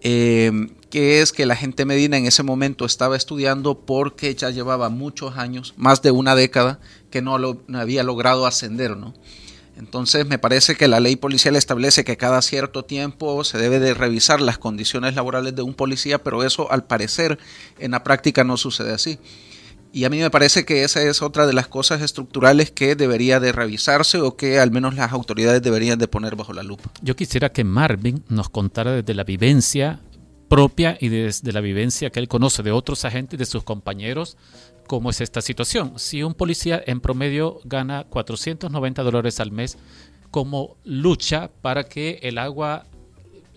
eh, 0.03 0.53
que 0.91 1.21
es 1.23 1.33
que 1.33 1.47
la 1.47 1.57
gente 1.57 1.85
Medina 1.85 2.17
en 2.17 2.27
ese 2.27 2.43
momento 2.43 2.85
estaba 2.85 3.17
estudiando 3.17 3.81
porque 3.81 4.35
ya 4.35 4.51
llevaba 4.51 4.91
muchos 4.91 5.37
años, 5.37 5.75
más 5.77 6.03
de 6.03 6.11
una 6.11 6.35
década, 6.35 6.81
que 7.11 7.23
no, 7.23 7.37
había 7.75 8.03
logrado 8.03 8.47
ascender, 8.47 8.97
¿no? 8.97 9.15
Entonces 9.77 10.27
me 10.27 10.39
parece 10.39 10.75
que 10.75 10.89
la 10.89 10.99
ley 10.99 11.15
policial 11.15 11.55
establece 11.55 12.05
que 12.05 12.17
cada 12.17 12.43
cierto 12.43 12.85
tiempo 12.85 13.45
se 13.45 13.59
debe 13.59 13.79
de 13.79 13.95
revisar 13.95 14.41
las 14.41 14.59
condiciones 14.59 15.15
laborales 15.15 15.55
de 15.55 15.63
un 15.63 15.75
policía, 15.75 16.19
pero 16.19 16.43
eso 16.43 16.71
al 16.73 16.85
parecer 16.85 17.39
en 17.79 17.93
la 17.93 18.03
práctica 18.03 18.43
no 18.43 18.57
sucede 18.57 18.93
así. 18.93 19.21
Y 19.93 20.05
a 20.05 20.11
mí 20.11 20.19
me 20.19 20.31
parece 20.31 20.65
que 20.65 20.85
esa 20.85 21.03
es 21.03 21.23
otra 21.23 21.47
de 21.47 21.53
las 21.53 21.69
cosas 21.69 22.03
estructurales 22.03 22.71
que 22.71 22.95
debería 22.95 23.41
de 23.41 23.53
revisarse 23.53 24.19
o 24.19 24.37
que 24.37 24.59
al 24.59 24.71
menos 24.71 24.95
las 24.97 25.13
autoridades 25.13 25.63
deberían 25.63 25.99
de 25.99 26.09
poner 26.09 26.37
bajo 26.37 26.53
la 26.53 26.63
lupa. 26.63 26.91
Yo 27.01 27.17
quisiera 27.17 27.53
que 27.53 27.65
Marvin 27.65 28.25
nos 28.29 28.51
contara 28.51 28.93
desde 28.93 29.15
la 29.15 29.25
vivencia 29.25 30.01
propia 30.49 30.97
y 31.01 31.09
desde 31.09 31.53
la 31.53 31.61
vivencia 31.61 32.11
que 32.11 32.21
él 32.21 32.29
conoce 32.29 32.63
de 32.63 32.73
otros 32.73 33.05
agentes, 33.05 33.39
de 33.39 33.47
sus 33.47 33.63
compañeros, 33.63 34.37
cómo 34.89 35.11
es 35.11 35.21
esta 35.21 35.41
situación. 35.41 35.93
Si 35.99 36.25
un 36.25 36.35
policía 36.35 36.83
en 36.85 37.01
promedio 37.01 37.61
gana 37.65 38.05
490 38.11 39.05
dólares 39.05 39.39
al 39.39 39.53
mes, 39.53 39.79
¿cómo 40.33 40.77
lucha 40.83 41.53
para 41.63 41.85
que 41.85 42.19
el 42.23 42.39
agua 42.39 42.87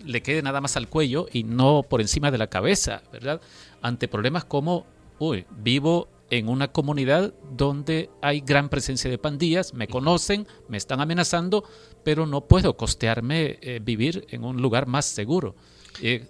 le 0.04 0.22
quede 0.22 0.42
nada 0.42 0.60
más 0.60 0.76
al 0.76 0.88
cuello 0.88 1.26
y 1.32 1.42
no 1.42 1.82
por 1.82 2.00
encima 2.00 2.30
de 2.30 2.38
la 2.38 2.48
cabeza, 2.48 3.02
¿verdad? 3.12 3.40
Ante 3.80 4.06
problemas 4.06 4.44
como, 4.44 4.86
uy, 5.18 5.46
vivo 5.50 6.08
en 6.30 6.48
una 6.48 6.68
comunidad 6.68 7.34
donde 7.50 8.10
hay 8.20 8.40
gran 8.40 8.68
presencia 8.68 9.10
de 9.10 9.18
pandillas, 9.18 9.74
me 9.74 9.88
conocen, 9.88 10.46
me 10.68 10.76
están 10.76 11.00
amenazando, 11.00 11.64
pero 12.04 12.26
no 12.26 12.42
puedo 12.42 12.76
costearme 12.76 13.58
eh, 13.60 13.80
vivir 13.82 14.26
en 14.30 14.44
un 14.44 14.60
lugar 14.60 14.86
más 14.86 15.04
seguro. 15.06 15.54
Eh, 16.00 16.26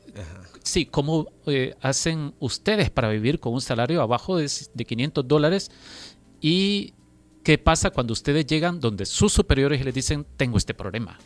sí, 0.63 0.87
¿cómo 0.87 1.29
eh, 1.47 1.75
hacen 1.81 2.35
ustedes 2.41 2.91
para 2.91 3.09
vivir 3.09 3.41
con 3.41 3.55
un 3.55 3.61
salario 3.61 4.03
abajo 4.03 4.37
de, 4.37 4.49
500 4.49 5.27
dólares? 5.27 5.71
¿Y 6.41 6.95
qué 7.45 7.59
pasa 7.59 7.91
cuando 7.91 8.13
ustedes 8.13 8.47
llegan 8.47 8.81
donde 8.81 9.07
sus 9.07 9.33
superiores 9.33 9.85
les 9.85 9.95
dicen, 9.95 10.27
tengo 10.37 10.59
este 10.59 10.75
problema? 10.75 11.19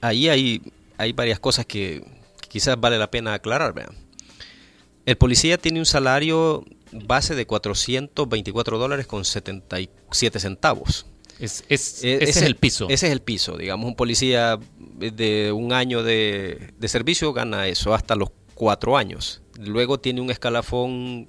Ahí 0.00 0.28
hay, 0.28 0.62
hay 0.98 1.12
varias 1.12 1.40
cosas 1.40 1.66
que, 1.66 2.04
quizás 2.48 2.78
vale 2.80 2.98
la 2.98 3.10
pena 3.10 3.34
aclarar. 3.34 3.74
El 5.04 5.16
policía 5.16 5.58
tiene 5.58 5.78
un 5.78 5.86
salario 5.86 6.64
base 6.92 7.34
de 7.34 7.46
424 7.46 8.78
dólares 8.78 9.06
con 9.06 9.24
77 9.24 10.40
centavos. 10.40 11.06
Es, 11.38 11.64
es, 11.68 12.02
eh, 12.02 12.18
ese 12.22 12.30
es 12.30 12.42
el 12.42 12.56
piso. 12.56 12.86
Ese 12.88 13.06
es 13.06 13.12
el 13.12 13.20
piso. 13.20 13.56
Digamos, 13.56 13.86
un 13.86 13.96
policía 13.96 14.58
de 14.98 15.52
un 15.52 15.72
año 15.72 16.02
de, 16.02 16.72
servicio 16.86 17.32
gana 17.32 17.68
eso 17.68 17.94
hasta 17.94 18.16
los 18.16 18.30
cuatro 18.54 18.96
años. 18.96 19.42
Luego 19.58 20.00
tiene 20.00 20.20
un 20.20 20.30
escalafón 20.30 21.28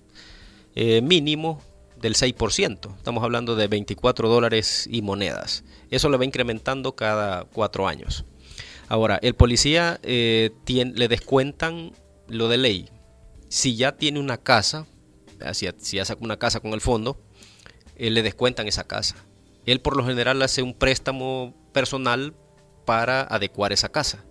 eh, 0.76 1.02
mínimo 1.02 1.62
del 2.00 2.16
6%. 2.16 2.96
Estamos 2.96 3.24
hablando 3.24 3.56
de 3.56 3.68
24 3.68 4.30
dólares 4.30 4.88
y 4.90 5.02
monedas. 5.02 5.64
Eso 5.90 6.10
le 6.10 6.18
va 6.18 6.26
incrementando 6.26 6.96
cada 6.96 7.44
cuatro 7.46 7.88
años. 7.88 8.26
Ahora, 8.88 9.20
el 9.22 9.34
policía 9.34 10.00
eh, 10.04 10.52
le 10.68 11.08
descuentan 11.10 11.92
lo 12.30 12.48
de 12.48 12.58
ley. 12.58 12.90
Si 13.50 13.76
ya 13.76 13.98
tiene 13.98 14.20
una 14.20 14.38
casa, 14.38 14.86
si, 15.54 15.68
ya 15.98 16.06
saca 16.06 16.24
una 16.24 16.38
casa 16.38 16.62
con 16.62 16.74
el 16.74 16.80
fondo, 16.80 17.20
le 17.98 18.22
descuentan 18.22 18.68
esa 18.68 18.86
casa. 18.86 19.28
Él 19.68 19.82
por 19.82 19.96
lo 19.98 20.06
general 20.06 20.42
hace 20.42 20.64
un 20.64 20.74
préstamo 20.74 21.54
personal 21.74 22.34
para 22.86 23.22
adecuar 23.22 23.74
esa 23.74 23.90
casa. 23.90 24.24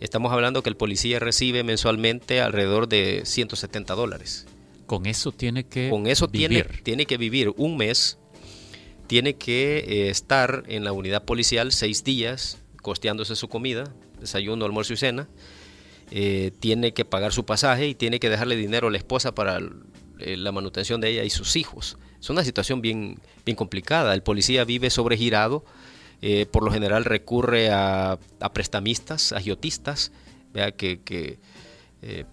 Estamos 0.00 0.32
hablando 0.32 0.62
que 0.62 0.68
el 0.68 0.76
policía 0.76 1.20
recibe 1.20 1.62
mensualmente 1.62 2.42
alrededor 2.42 2.88
de 2.88 3.22
170 3.24 3.94
dólares. 3.94 4.46
Con 4.84 5.06
eso 5.06 5.32
tiene 5.32 5.64
que 5.64 5.88
Con 5.88 6.06
eso 6.06 6.28
Tiene, 6.28 6.64
tiene 6.82 7.06
que 7.06 7.16
vivir 7.16 7.54
un 7.56 7.76
mes, 7.76 8.18
tiene 9.06 9.36
que 9.36 9.78
eh, 9.78 10.10
estar 10.10 10.64
en 10.66 10.84
la 10.84 10.92
unidad 10.92 11.24
policial 11.24 11.72
seis 11.72 12.02
días, 12.02 12.58
costeándose 12.82 13.36
su 13.36 13.48
comida, 13.48 13.94
desayuno, 14.20 14.64
almuerzo 14.64 14.92
y 14.92 14.96
cena. 14.96 15.28
Eh, 16.10 16.50
tiene 16.58 16.92
que 16.92 17.04
pagar 17.04 17.32
su 17.32 17.44
pasaje 17.46 17.86
y 17.86 17.94
tiene 17.94 18.18
que 18.18 18.30
dejarle 18.30 18.56
dinero 18.56 18.88
a 18.88 18.90
la 18.90 18.98
esposa 18.98 19.34
para 19.34 19.60
eh, 20.18 20.36
la 20.36 20.50
manutención 20.50 21.00
de 21.00 21.10
ella 21.10 21.24
y 21.24 21.30
sus 21.30 21.54
hijos. 21.54 21.98
Es 22.20 22.30
una 22.30 22.44
situación 22.44 22.80
bien, 22.80 23.18
bien 23.44 23.56
complicada. 23.56 24.14
El 24.14 24.22
policía 24.22 24.64
vive 24.64 24.90
sobregirado 24.90 25.64
eh, 26.22 26.46
por 26.46 26.62
lo 26.62 26.70
general 26.70 27.04
recurre 27.04 27.70
a, 27.70 28.18
prestamistas, 28.52 29.32
agiotistas, 29.32 30.12
que, 30.76 31.00
que 31.02 31.38
eh, 32.00 32.24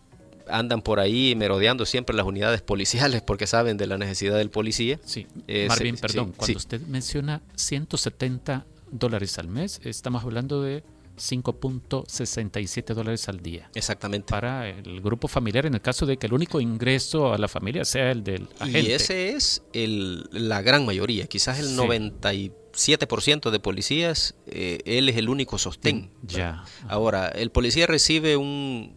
andan 0.48 0.82
por 0.82 1.02
ahí 1.02 1.36
merodeando 1.36 1.86
siempre 1.86 2.16
las 2.16 2.26
unidades 2.26 2.62
policiales 2.64 3.22
porque 3.22 3.48
saben 3.48 3.78
de 3.78 3.88
la 3.88 3.98
necesidad 3.98 4.38
del 4.38 4.50
policía. 4.50 5.00
Sí, 5.04 5.28
eh, 5.48 5.68
Marvin, 5.68 5.98
perdón, 5.98 6.34
cuando 6.36 6.58
usted 6.58 6.82
menciona 6.88 7.42
170 7.56 8.66
dólares 8.92 9.38
al 9.40 9.48
mes, 9.50 9.82
estamos 9.84 10.24
hablando 10.24 10.62
de 10.62 10.84
5.67 11.18 12.94
dólares 12.94 13.30
al 13.30 13.42
día. 13.42 13.70
Exactamente. 13.76 14.30
Para 14.30 14.70
el 14.70 15.02
grupo 15.02 15.28
familiar 15.28 15.66
en 15.66 15.76
el 15.76 15.82
caso 15.82 16.06
de 16.06 16.18
que 16.18 16.28
el 16.28 16.34
único 16.34 16.60
ingreso 16.60 17.34
a 17.34 17.38
la 17.38 17.48
familia 17.48 17.86
sea 17.86 18.12
el 18.12 18.24
del 18.24 18.48
agente. 18.60 18.82
Y 18.82 18.92
ese 18.92 19.30
es 19.30 19.64
el, 19.74 20.28
la 20.32 20.62
gran 20.62 20.86
mayoría, 20.86 21.28
quizás 21.28 21.60
el 21.60 21.78
97% 21.78 23.52
de 23.52 23.60
policías, 23.60 24.36
eh, 24.48 24.80
él 24.86 25.10
es 25.10 25.18
el 25.18 25.30
único 25.30 25.58
sostén. 25.58 26.12
Ya. 26.24 26.66
Ahora, 26.88 27.28
el 27.30 27.52
policía 27.52 27.86
recibe 27.88 28.38
un, 28.38 28.96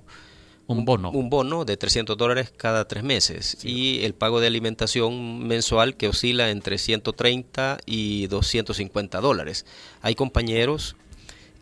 un 0.66 0.84
bono. 0.84 1.10
Un 1.10 1.30
bono 1.30 1.64
de 1.64 1.76
300 1.76 2.16
dólares 2.16 2.52
cada 2.56 2.88
tres 2.88 3.04
meses 3.04 3.58
y 3.62 4.04
el 4.04 4.14
pago 4.14 4.40
de 4.40 4.48
alimentación 4.48 5.46
mensual 5.46 5.96
que 5.96 6.08
oscila 6.08 6.50
entre 6.50 6.78
130 6.78 7.78
y 7.86 8.26
250 8.26 9.20
dólares. 9.20 9.64
Hay 10.02 10.14
compañeros 10.14 10.96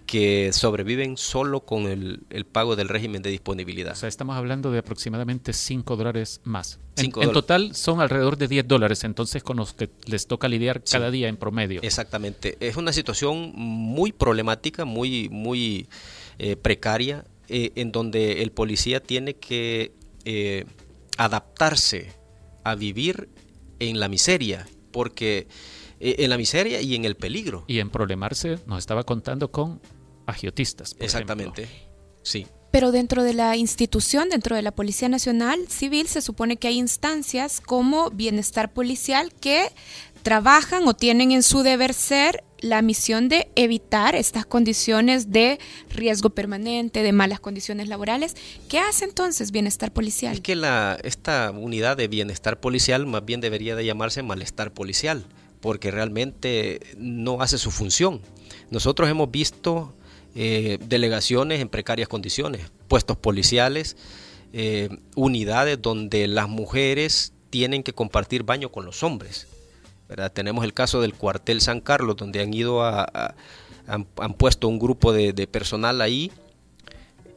que 0.07 0.53
sobreviven 0.53 1.17
solo 1.17 1.61
con 1.61 1.87
el, 1.87 2.47
pago 2.53 2.77
del 2.77 2.89
régimen 2.89 3.23
de 3.23 3.31
disponibilidad. 3.31 3.93
O 3.93 3.97
sea, 3.97 4.09
estamos 4.09 4.37
hablando 4.37 4.71
de 4.71 4.79
aproximadamente 4.79 5.53
5 5.53 5.97
dólares 5.97 6.41
más. 6.45 6.79
En, 6.97 7.07
en, 7.07 7.33
total 7.33 7.75
son 7.75 8.01
alrededor 8.01 8.37
de 8.37 8.49
10 8.49 8.69
dólares, 8.69 9.03
entonces 9.05 9.43
con 9.43 9.57
los 9.57 9.73
que 9.73 9.91
les 10.07 10.27
toca 10.27 10.47
lidiar 10.49 10.83
cada 10.85 11.11
día 11.11 11.29
en 11.29 11.37
promedio. 11.37 11.81
Exactamente. 11.83 12.57
Es 12.61 12.77
una 12.77 12.93
situación 12.93 13.53
muy 13.55 14.13
problemática, 14.13 14.85
muy, 14.85 15.29
muy 15.31 15.89
eh, 16.39 16.57
precaria, 16.57 17.25
eh, 17.49 17.73
en 17.77 17.93
donde 17.93 18.43
el 18.43 18.53
policía 18.53 19.01
tiene 19.01 19.35
que 19.35 19.93
eh, 20.25 20.65
adaptarse 21.17 22.13
a 22.63 22.75
vivir 22.75 23.29
en 23.79 24.01
la 24.01 24.09
miseria, 24.09 24.67
porque 24.93 25.47
en 26.05 26.31
la 26.31 26.37
miseria 26.37 26.81
y 26.81 26.95
en 26.95 27.05
el 27.05 27.17
peligro. 27.17 27.65
Y 27.67 27.79
en 27.79 27.91
problemarse 27.91 28.59
nos 28.67 28.79
estaba 28.79 29.05
contando 29.05 29.51
con 29.51 29.81
agiotistas. 30.27 30.97
Exactamente, 30.99 31.69
sí. 32.23 32.47
Pero 32.71 32.91
dentro 32.91 33.23
de 33.23 33.35
la 33.35 33.57
institución, 33.57 34.29
dentro 34.29 34.57
de 34.57 34.63
la 34.63 34.73
Policía 34.73 35.09
Nacional 35.09 35.61
Civil, 35.69 36.09
se 36.09 36.21
supone 36.21 36.57
que 36.57 36.69
hay 36.69 36.79
instancias 36.79 37.61
como 37.61 38.11
bienestar 38.11 38.73
policial 38.73 39.33
que 39.33 39.69
trabajan 40.25 40.89
o 40.89 40.95
tienen 40.95 41.31
en 41.31 41.45
su 41.45 41.63
deber 41.63 41.95
ser 41.95 42.43
la 42.59 42.83
misión 42.83 43.29
de 43.29 43.49
evitar 43.57 44.17
estas 44.17 44.47
condiciones 44.47 45.31
de 45.31 45.61
riesgo 45.91 46.31
permanente, 46.31 47.03
de 47.03 47.13
malas 47.13 47.39
condiciones 47.39 47.89
laborales. 47.89 48.35
¿Qué 48.69 48.79
hace 48.79 49.05
entonces 49.05 49.53
bienestar 49.53 49.93
policial? 49.93 50.35
Es 50.35 50.41
que 50.41 50.57
la, 50.57 50.99
esta 51.05 51.53
unidad 51.53 51.97
de 51.97 52.09
bienestar 52.09 52.59
policial 52.59 53.07
más 53.07 53.25
bien 53.25 53.41
debería 53.41 53.77
de 53.77 53.85
llamarse 53.85 54.23
malestar 54.23 54.73
policial, 54.73 55.27
porque 55.65 55.91
realmente 55.91 56.79
no 56.99 57.41
hace 57.41 57.57
su 57.57 57.71
función. 57.71 58.21
Nosotros 58.69 59.09
hemos 59.09 59.31
visto 59.31 59.95
eh, 60.35 60.77
delegaciones 60.79 61.63
en 61.63 61.71
precarias 61.71 62.07
condiciones, 62.07 62.71
puestos 62.87 63.17
policiales, 63.17 63.97
eh, 64.53 64.91
unidades 65.17 65.81
donde 65.81 66.29
las 66.29 66.51
mujeres 66.51 67.33
tienen 67.49 67.83
que 67.83 67.95
compartir 67.95 68.43
baño 68.43 68.71
con 68.71 68.85
los 68.85 69.03
hombres. 69.03 69.47
Tenemos 70.35 70.67
el 70.67 70.75
caso 70.75 71.01
del 71.01 71.15
cuartel 71.15 71.63
San 71.63 71.81
Carlos, 71.81 72.17
donde 72.17 72.43
han 72.43 72.53
ido 72.53 72.83
a, 72.83 73.35
han, 73.87 74.05
puesto 74.37 74.69
un 74.69 74.79
grupo 74.79 75.15
de, 75.15 75.47
personal 75.47 76.03
ahí 76.03 76.31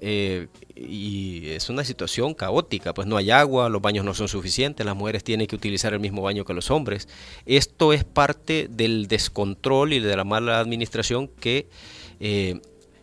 eh, 0.02 0.48
y 0.76 1.50
es 1.50 1.70
una 1.70 1.84
situación 1.84 2.34
caótica, 2.34 2.94
pues 2.94 3.08
no 3.08 3.18
hay 3.18 3.32
agua, 3.32 3.70
los 3.70 3.82
baños 3.82 4.06
no 4.06 4.14
son 4.14 4.28
suficientes, 4.28 4.86
las 4.86 4.96
mujeres 4.96 5.24
tienen 5.24 5.48
que 5.48 5.56
utilizar 5.56 5.94
el 5.94 6.00
mismo 6.00 6.22
baño 6.22 6.46
que 6.46 6.54
los 6.54 6.72
hombres. 6.72 7.08
Esto 7.46 7.94
es 7.94 8.04
parte 8.04 8.68
del 8.70 9.08
descontrol 9.08 9.94
y 9.94 10.00
de 10.00 10.16
la 10.16 10.24
mala 10.24 10.60
administración 10.60 11.28
que 11.28 11.68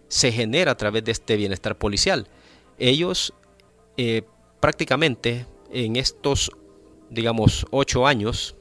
se 0.09 0.31
genera 0.31 0.73
a 0.73 0.77
través 0.77 1.05
de 1.05 1.13
este 1.13 1.37
bienestar 1.37 1.77
policial. 1.77 2.29
Ellos 2.79 3.35
eh, 3.97 4.23
prácticamente 4.61 5.47
en 5.73 5.97
estos, 5.97 6.51
digamos, 7.11 7.67
ocho 7.71 8.07
años 8.07 8.57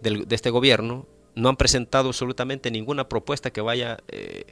de 0.00 0.34
este 0.34 0.48
gobierno 0.48 1.06
no 1.34 1.50
han 1.50 1.56
presentado 1.56 2.08
absolutamente 2.08 2.70
ninguna 2.70 3.08
propuesta 3.08 3.50
que 3.50 3.60
vaya 3.60 3.98
eh, 4.08 4.46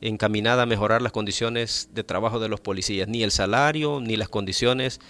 encaminada 0.00 0.62
a 0.62 0.66
mejorar 0.66 1.02
las 1.02 1.12
condiciones 1.12 1.90
de 1.92 2.04
trabajo 2.04 2.40
de 2.40 2.48
los 2.48 2.60
policías, 2.60 3.08
ni 3.08 3.22
el 3.22 3.30
salario, 3.30 4.00
ni 4.00 4.16
las 4.16 4.28
condiciones 4.28 5.00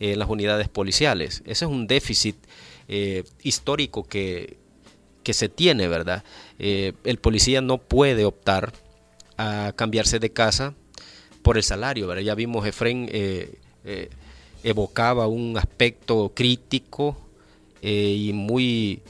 en 0.00 0.18
las 0.18 0.28
unidades 0.28 0.68
policiales. 0.68 1.42
Ese 1.46 1.64
es 1.64 1.70
un 1.70 1.86
déficit 1.86 2.36
eh, 2.88 3.24
histórico 3.42 4.04
que, 4.04 4.58
que, 5.22 5.32
se 5.32 5.48
tiene, 5.48 5.88
¿verdad? 5.88 6.24
el 6.58 7.18
policía 7.18 7.60
no 7.60 7.78
puede 7.78 8.24
optar 8.24 8.72
a 9.36 9.72
cambiarse 9.76 10.18
de 10.18 10.30
casa 10.30 10.74
por 11.42 11.56
el 11.56 11.62
salario. 11.62 12.06
¿verdad? 12.06 12.22
Ya 12.22 12.34
vimos 12.34 12.66
Efren 12.66 13.08
eh, 13.12 13.58
eh, 13.84 14.10
evocaba 14.62 15.26
un 15.26 15.56
aspecto 15.58 16.32
crítico 16.34 17.16
eh, 17.82 18.16
y 18.18 18.32
muy, 18.32 19.02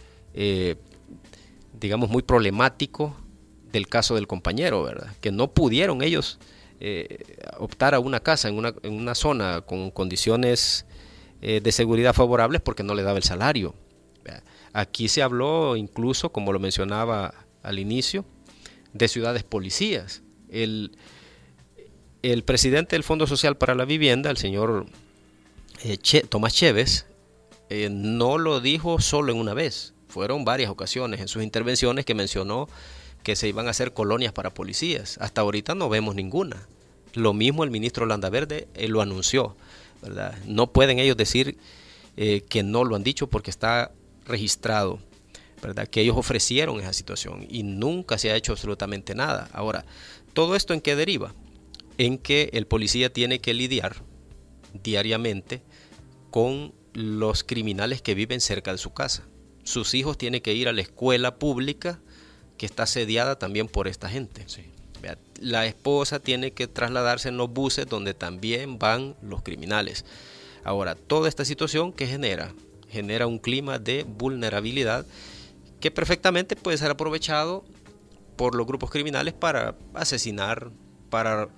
digamos, 1.80 2.10
muy 2.10 2.22
problemático 2.22 3.14
del 3.74 3.88
caso 3.88 4.14
del 4.14 4.26
compañero, 4.26 4.82
¿verdad? 4.82 5.14
Que 5.20 5.30
no 5.30 5.52
pudieron 5.52 6.02
ellos 6.02 6.38
optar 7.58 7.94
a 7.94 8.00
una 8.00 8.20
casa 8.20 8.48
en 8.48 8.56
una, 8.58 8.74
en 8.82 8.92
una 8.92 9.14
zona 9.14 9.62
con 9.62 9.90
condiciones 9.90 10.84
de 11.40 11.72
seguridad 11.72 12.12
favorables 12.12 12.60
porque 12.60 12.82
no 12.82 12.94
le 12.94 13.02
daba 13.02 13.16
el 13.16 13.24
salario. 13.24 13.74
Aquí 14.74 15.08
se 15.08 15.22
habló 15.22 15.76
incluso, 15.76 16.30
como 16.30 16.52
lo 16.52 16.58
mencionaba 16.58 17.32
al 17.62 17.78
inicio, 17.78 18.24
de 18.92 19.06
ciudades 19.06 19.44
policías. 19.44 20.22
El, 20.50 20.96
el 22.22 22.42
presidente 22.42 22.96
del 22.96 23.04
Fondo 23.04 23.26
Social 23.26 23.56
para 23.56 23.76
la 23.76 23.84
Vivienda, 23.84 24.30
el 24.30 24.36
señor 24.36 24.86
eh, 25.84 25.98
Tomás 26.28 26.54
Chévez, 26.54 27.06
eh, 27.70 27.88
no 27.88 28.38
lo 28.38 28.60
dijo 28.60 29.00
solo 29.00 29.30
en 29.30 29.38
una 29.38 29.54
vez, 29.54 29.94
fueron 30.08 30.44
varias 30.44 30.70
ocasiones 30.70 31.20
en 31.20 31.28
sus 31.28 31.42
intervenciones 31.42 32.04
que 32.04 32.14
mencionó 32.14 32.68
que 33.24 33.34
se 33.34 33.48
iban 33.48 33.66
a 33.66 33.70
hacer 33.70 33.92
colonias 33.92 34.32
para 34.32 34.54
policías. 34.54 35.18
Hasta 35.20 35.40
ahorita 35.40 35.74
no 35.74 35.88
vemos 35.88 36.14
ninguna. 36.14 36.68
Lo 37.14 37.32
mismo 37.32 37.64
el 37.64 37.72
ministro 37.72 38.06
Landaverde 38.06 38.68
eh, 38.74 38.86
lo 38.86 39.00
anunció. 39.00 39.56
¿verdad? 40.00 40.38
No 40.46 40.72
pueden 40.72 41.00
ellos 41.00 41.16
decir 41.16 41.58
que 42.16 42.62
no 42.62 42.84
lo 42.84 42.94
han 42.94 43.02
dicho 43.02 43.26
porque 43.26 43.50
está 43.50 43.90
registrado 44.24 45.00
que 45.90 46.02
ellos 46.02 46.16
ofrecieron 46.16 46.78
esa 46.80 46.92
situación 46.92 47.46
y 47.48 47.62
nunca 47.62 48.18
se 48.18 48.30
ha 48.30 48.36
hecho 48.36 48.52
absolutamente 48.52 49.14
nada. 49.14 49.48
Ahora, 49.52 49.84
¿todo 50.34 50.56
esto 50.56 50.74
en 50.74 50.80
qué 50.80 50.94
deriva? 50.94 51.32
En 51.96 52.18
que 52.18 52.50
el 52.52 52.66
policía 52.66 53.12
tiene 53.12 53.40
que 53.40 53.54
lidiar 53.54 53.96
diariamente 54.82 55.62
con 56.30 56.74
los 56.92 57.44
criminales 57.44 58.02
que 58.02 58.14
viven 58.14 58.40
cerca 58.40 58.72
de 58.72 58.78
su 58.78 58.92
casa. 58.92 59.24
Sus 59.62 59.94
hijos 59.94 60.18
tienen 60.18 60.42
que 60.42 60.52
ir 60.52 60.68
a 60.68 60.72
la 60.72 60.82
escuela 60.82 61.36
pública 61.36 62.00
que 62.56 62.66
está 62.66 62.86
sediada 62.86 63.38
también 63.38 63.68
por 63.68 63.88
esta 63.88 64.08
gente. 64.08 64.46
La 65.40 65.66
esposa 65.66 66.18
tiene 66.20 66.52
que 66.52 66.66
trasladarse 66.66 67.28
en 67.28 67.36
los 67.36 67.50
buses 67.52 67.86
donde 67.86 68.14
también 68.14 68.78
van 68.78 69.16
los 69.22 69.42
criminales. 69.42 70.04
Ahora, 70.64 70.94
toda 70.94 71.28
esta 71.28 71.44
situación 71.44 71.92
que 71.92 72.06
genera, 72.06 72.54
genera 72.88 73.26
un 73.26 73.38
clima 73.38 73.78
de 73.78 74.04
vulnerabilidad 74.04 75.04
que 75.80 75.90
perfectamente 75.90 76.56
puede 76.56 76.78
ser 76.78 76.90
aprovechado 76.90 77.64
por 78.36 78.54
los 78.54 78.66
grupos 78.66 78.90
criminales 78.90 79.34
para 79.34 79.76
asesinar, 79.92 80.70
para 81.10 81.48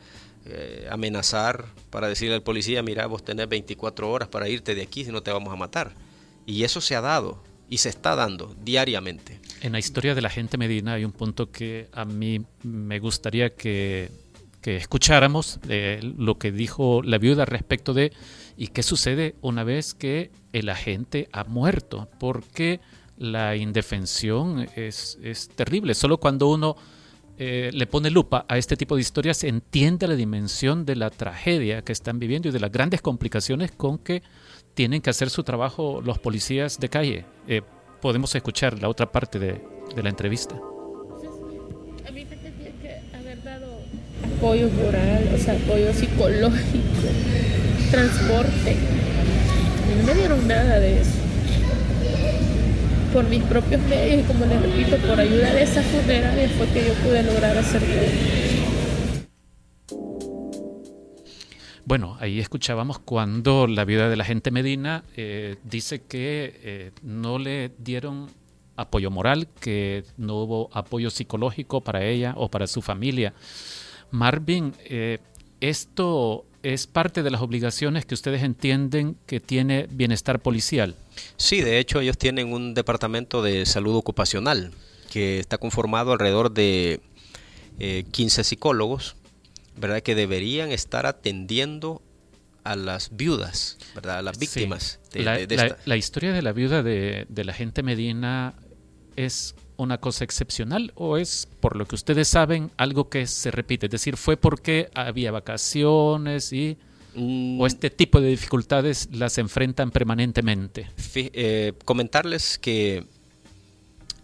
eh, 0.44 0.88
amenazar, 0.90 1.66
para 1.90 2.08
decirle 2.08 2.34
al 2.34 2.42
policía, 2.42 2.82
mira, 2.82 3.06
vos 3.06 3.24
tenés 3.24 3.48
24 3.48 4.10
horas 4.10 4.28
para 4.28 4.48
irte 4.48 4.74
de 4.74 4.82
aquí 4.82 5.04
si 5.04 5.12
no 5.12 5.22
te 5.22 5.30
vamos 5.30 5.52
a 5.52 5.56
matar. 5.56 5.92
Y 6.44 6.64
eso 6.64 6.80
se 6.80 6.96
ha 6.96 7.00
dado 7.00 7.42
y 7.68 7.78
se 7.78 7.88
está 7.88 8.14
dando 8.14 8.54
diariamente. 8.62 9.40
En 9.60 9.72
la 9.72 9.78
historia 9.78 10.14
de 10.14 10.22
la 10.22 10.30
gente 10.30 10.58
Medina 10.58 10.94
hay 10.94 11.04
un 11.04 11.12
punto 11.12 11.50
que 11.50 11.88
a 11.92 12.04
mí 12.04 12.44
me 12.62 12.98
gustaría 12.98 13.54
que, 13.54 14.10
que 14.66 14.76
escucháramos, 14.76 15.60
eh, 15.68 16.00
lo 16.02 16.38
que 16.38 16.50
dijo 16.50 17.00
la 17.02 17.18
viuda 17.18 17.44
respecto 17.44 17.94
de 17.94 18.12
y 18.56 18.68
qué 18.68 18.82
sucede 18.82 19.36
una 19.40 19.62
vez 19.64 19.94
que 19.94 20.30
el 20.52 20.68
agente 20.68 21.28
ha 21.32 21.44
muerto, 21.44 22.08
porque 22.18 22.80
la 23.16 23.54
indefensión 23.54 24.66
es, 24.74 25.18
terrible. 25.54 25.94
Solo 25.94 26.18
cuando 26.18 26.48
uno 26.48 26.76
eh, 27.38 27.70
le 27.72 27.86
pone 27.86 28.10
lupa 28.10 28.44
a 28.48 28.58
este 28.58 28.76
tipo 28.76 28.96
de 28.96 29.02
historias 29.02 29.44
entiende 29.44 30.08
la 30.08 30.16
dimensión 30.16 30.84
de 30.84 30.96
la 30.96 31.10
tragedia 31.10 31.82
que 31.82 31.92
están 31.92 32.18
viviendo 32.18 32.48
y 32.48 32.52
de 32.52 32.60
las 32.60 32.72
grandes 32.72 33.02
complicaciones 33.02 33.72
con 33.72 33.98
que 33.98 34.22
tienen 34.76 35.00
que 35.00 35.08
hacer 35.08 35.30
su 35.30 35.42
trabajo 35.42 36.02
los 36.04 36.18
policías 36.18 36.78
de 36.78 36.88
calle. 36.90 37.24
Eh, 37.48 37.62
podemos 38.02 38.32
escuchar 38.34 38.80
la 38.80 38.90
otra 38.90 39.10
parte 39.10 39.38
de, 39.38 39.60
la 39.96 40.10
entrevista. 40.10 40.54
A 42.06 42.10
mí 42.10 42.24
me 42.26 42.36
tendría 42.36 42.72
que 42.82 43.16
haber 43.16 43.42
dado 43.42 43.78
apoyo 44.36 44.68
moral, 44.68 45.30
o 45.34 45.38
sea, 45.38 45.54
apoyo 45.54 45.92
psicológico, 45.94 47.08
transporte. 47.90 48.76
No 49.96 50.06
me 50.06 50.14
dieron 50.14 50.46
nada 50.46 50.78
de 50.78 51.00
eso 51.00 51.10
por 53.14 53.24
mis 53.30 53.42
propios 53.44 53.80
medios 53.82 54.20
y 54.20 54.22
como 54.24 54.44
les 54.44 54.60
repito, 54.60 54.98
por 54.98 55.18
ayuda 55.18 55.54
de 55.54 55.62
esa 55.62 55.80
funeraria 55.82 56.50
fue 56.50 56.66
que 56.66 56.86
yo 56.86 56.92
pude 57.02 57.22
lograr 57.22 57.56
hacer 57.56 57.80
Bueno, 61.86 62.16
ahí 62.18 62.40
escuchábamos 62.40 62.98
cuando 62.98 63.68
la 63.68 63.84
viuda 63.84 64.08
de 64.08 64.16
la 64.16 64.24
gente 64.24 64.50
Medina 64.50 65.04
eh, 65.16 65.54
dice 65.62 66.02
que 66.02 66.60
eh, 66.64 66.90
no 67.02 67.38
le 67.38 67.70
dieron 67.78 68.26
apoyo 68.74 69.08
moral, 69.12 69.46
que 69.60 70.02
no 70.16 70.34
hubo 70.34 70.68
apoyo 70.72 71.10
psicológico 71.10 71.82
para 71.82 72.04
ella 72.04 72.34
o 72.36 72.50
para 72.50 72.66
su 72.66 72.82
familia. 72.82 73.34
Marvin, 74.10 74.74
eh, 74.84 75.18
esto 75.60 76.44
es 76.64 76.88
parte 76.88 77.22
de 77.22 77.30
las 77.30 77.40
obligaciones 77.40 78.04
que 78.04 78.14
ustedes 78.14 78.42
entienden 78.42 79.16
que 79.24 79.38
tiene 79.38 79.86
bienestar 79.88 80.40
policial. 80.40 80.96
Sí, 81.36 81.60
de 81.60 81.78
hecho 81.78 82.00
ellos 82.00 82.18
tienen 82.18 82.52
un 82.52 82.74
departamento 82.74 83.44
de 83.44 83.64
salud 83.64 83.94
ocupacional 83.94 84.72
que 85.12 85.38
está 85.38 85.56
conformado 85.58 86.10
alrededor 86.10 86.50
de 86.50 87.00
15 88.10 88.42
psicólogos, 88.42 89.14
¿verdad? 89.76 90.02
Que 90.02 90.14
deberían 90.14 90.70
estar 90.70 91.06
atendiendo 91.06 92.02
a 92.64 92.74
las 92.74 93.16
viudas, 93.16 93.78
¿verdad? 93.94 94.18
A 94.18 94.22
las 94.22 94.38
víctimas. 94.38 94.98
la, 95.14 95.96
historia 95.96 96.32
de 96.32 96.42
la 96.42 96.52
viuda 96.52 96.82
de, 96.82 97.26
la 97.28 97.52
gente 97.52 97.82
Medina 97.82 98.54
es 99.14 99.54
una 99.76 99.98
cosa 99.98 100.24
excepcional 100.24 100.92
o 100.96 101.16
es, 101.16 101.48
por 101.60 101.76
lo 101.76 101.86
que 101.86 101.94
ustedes 101.94 102.28
saben, 102.28 102.70
algo 102.76 103.08
que 103.08 103.26
se 103.26 103.50
repite? 103.50 103.86
Es 103.86 103.92
decir, 103.92 104.16
¿fue 104.16 104.36
porque 104.36 104.90
había 104.94 105.30
vacaciones 105.30 106.52
y... 106.52 106.76
o 107.14 107.20
mm. 107.20 107.66
este 107.66 107.90
tipo 107.90 108.20
de 108.20 108.28
dificultades 108.28 109.10
las 109.12 109.38
enfrentan 109.38 109.90
permanentemente? 109.90 110.90
Eh, 111.14 111.74
comentarles 111.84 112.58
que 112.58 113.04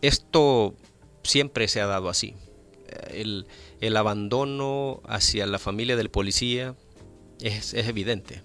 esto 0.00 0.74
siempre 1.22 1.68
se 1.68 1.80
ha 1.80 1.86
dado 1.86 2.08
así. 2.08 2.34
El, 3.10 3.46
abandono 3.96 5.00
hacia 5.06 5.46
la 5.46 5.58
familia 5.58 5.96
del 5.96 6.10
policía 6.10 6.74
es, 7.40 7.74
evidente. 7.74 8.42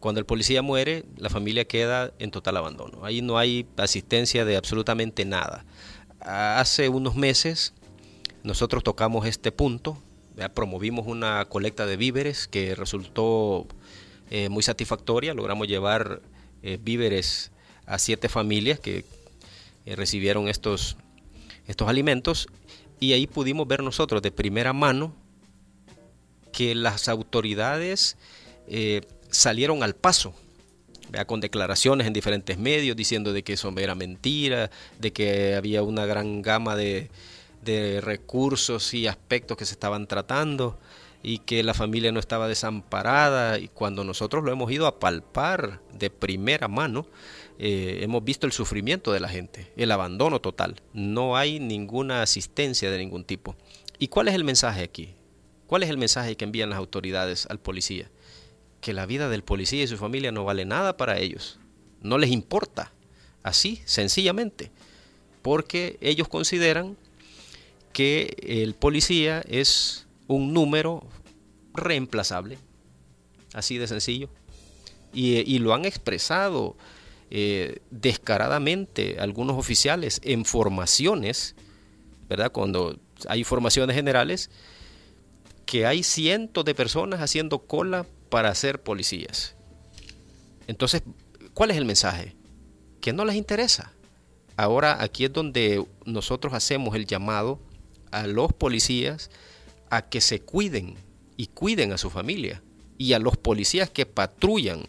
cuando 0.00 0.20
el 0.20 0.26
policía 0.26 0.62
muere, 0.62 1.04
la 1.16 1.30
familia 1.30 1.64
queda 1.64 2.12
en 2.18 2.30
total 2.30 2.56
abandono. 2.56 3.04
Ahí 3.04 3.22
no 3.22 3.38
hay 3.38 3.66
asistencia 3.76 4.44
de 4.44 4.56
absolutamente 4.56 5.24
nada. 5.24 5.64
Hace 6.20 6.88
unos 6.88 7.16
meses 7.16 7.74
nosotros 8.42 8.84
tocamos 8.84 9.26
este 9.26 9.52
punto, 9.52 9.98
promovimos 10.54 11.06
una 11.06 11.44
colecta 11.46 11.86
de 11.86 11.96
víveres 11.96 12.46
que 12.46 12.74
resultó 12.74 13.66
eh, 14.30 14.48
muy 14.48 14.62
satisfactoria. 14.62 15.34
Logramos 15.34 15.68
llevar 15.68 16.20
eh, 16.62 16.78
víveres 16.82 17.52
a 17.86 17.98
siete 17.98 18.28
familias 18.28 18.80
que 18.80 19.04
eh, 19.84 19.96
recibieron 19.96 20.48
estos, 20.48 20.96
estos 21.66 21.88
alimentos 21.88 22.48
y 23.00 23.12
ahí 23.12 23.26
pudimos 23.26 23.66
ver 23.66 23.82
nosotros 23.82 24.22
de 24.22 24.30
primera 24.30 24.72
mano 24.72 25.14
que 26.52 26.74
las 26.74 27.08
autoridades 27.08 28.16
eh, 28.68 29.02
salieron 29.30 29.82
al 29.82 29.94
paso, 29.94 30.34
con 31.26 31.40
declaraciones 31.40 32.06
en 32.06 32.12
diferentes 32.12 32.58
medios 32.58 32.96
diciendo 32.96 33.32
de 33.32 33.44
que 33.44 33.52
eso 33.52 33.72
era 33.78 33.94
mentira, 33.94 34.70
de 34.98 35.12
que 35.12 35.54
había 35.54 35.82
una 35.82 36.04
gran 36.04 36.42
gama 36.42 36.74
de, 36.74 37.10
de 37.62 38.00
recursos 38.00 38.94
y 38.94 39.06
aspectos 39.06 39.56
que 39.56 39.66
se 39.66 39.74
estaban 39.74 40.06
tratando 40.06 40.78
y 41.22 41.38
que 41.38 41.62
la 41.62 41.74
familia 41.74 42.12
no 42.12 42.20
estaba 42.20 42.48
desamparada 42.48 43.58
y 43.58 43.68
cuando 43.68 44.04
nosotros 44.04 44.44
lo 44.44 44.52
hemos 44.52 44.70
ido 44.70 44.86
a 44.86 44.98
palpar 44.98 45.80
de 45.92 46.08
primera 46.08 46.68
mano, 46.68 47.06
eh, 47.58 47.98
hemos 48.02 48.24
visto 48.24 48.46
el 48.46 48.52
sufrimiento 48.52 49.12
de 49.12 49.20
la 49.20 49.28
gente, 49.28 49.72
el 49.76 49.90
abandono 49.90 50.40
total, 50.40 50.80
no 50.92 51.36
hay 51.36 51.60
ninguna 51.60 52.22
asistencia 52.22 52.90
de 52.90 52.98
ningún 52.98 53.24
tipo. 53.24 53.56
¿Y 53.98 54.08
cuál 54.08 54.28
es 54.28 54.34
el 54.34 54.44
mensaje 54.44 54.82
aquí? 54.82 55.14
¿Cuál 55.66 55.82
es 55.82 55.90
el 55.90 55.98
mensaje 55.98 56.36
que 56.36 56.44
envían 56.44 56.70
las 56.70 56.78
autoridades 56.78 57.46
al 57.46 57.58
policía? 57.58 58.10
Que 58.80 58.92
la 58.92 59.06
vida 59.06 59.28
del 59.28 59.42
policía 59.42 59.82
y 59.82 59.88
su 59.88 59.96
familia 59.96 60.32
no 60.32 60.44
vale 60.44 60.64
nada 60.64 60.96
para 60.96 61.18
ellos. 61.18 61.58
No 62.02 62.18
les 62.18 62.30
importa. 62.30 62.92
Así, 63.42 63.80
sencillamente. 63.84 64.70
Porque 65.42 65.98
ellos 66.00 66.28
consideran 66.28 66.96
que 67.92 68.36
el 68.42 68.74
policía 68.74 69.42
es 69.48 70.06
un 70.26 70.52
número 70.52 71.06
reemplazable. 71.74 72.58
Así 73.54 73.78
de 73.78 73.88
sencillo. 73.88 74.28
Y, 75.12 75.58
lo 75.60 75.72
han 75.72 75.86
expresado 75.86 76.76
eh, 77.30 77.80
descaradamente 77.90 79.16
algunos 79.18 79.56
oficiales 79.56 80.20
en 80.22 80.44
formaciones, 80.44 81.56
¿verdad? 82.28 82.52
Cuando 82.52 82.98
hay 83.28 83.44
formaciones 83.44 83.96
generales, 83.96 84.50
que 85.64 85.86
hay 85.86 86.02
cientos 86.02 86.64
de 86.64 86.74
personas 86.74 87.20
haciendo 87.20 87.58
cola 87.58 88.06
para 88.28 88.54
ser 88.54 88.82
policías. 88.82 89.56
Entonces, 90.68 91.02
¿cuál 91.54 91.70
es 91.70 91.76
el 91.76 91.84
mensaje? 91.84 92.34
Que 93.00 93.12
no 93.12 93.24
les 93.24 93.36
interesa. 93.36 93.92
Ahora 94.56 95.02
aquí 95.02 95.24
es 95.24 95.32
donde 95.32 95.84
nosotros 96.04 96.54
hacemos 96.54 96.94
el 96.94 97.06
llamado 97.06 97.60
a 98.10 98.26
los 98.26 98.52
policías 98.52 99.30
a 99.90 100.02
que 100.02 100.20
se 100.20 100.40
cuiden 100.40 100.94
y 101.36 101.48
cuiden 101.48 101.92
a 101.92 101.98
su 101.98 102.10
familia 102.10 102.62
y 102.96 103.12
a 103.12 103.18
los 103.18 103.36
policías 103.36 103.90
que 103.90 104.06
patrullan 104.06 104.84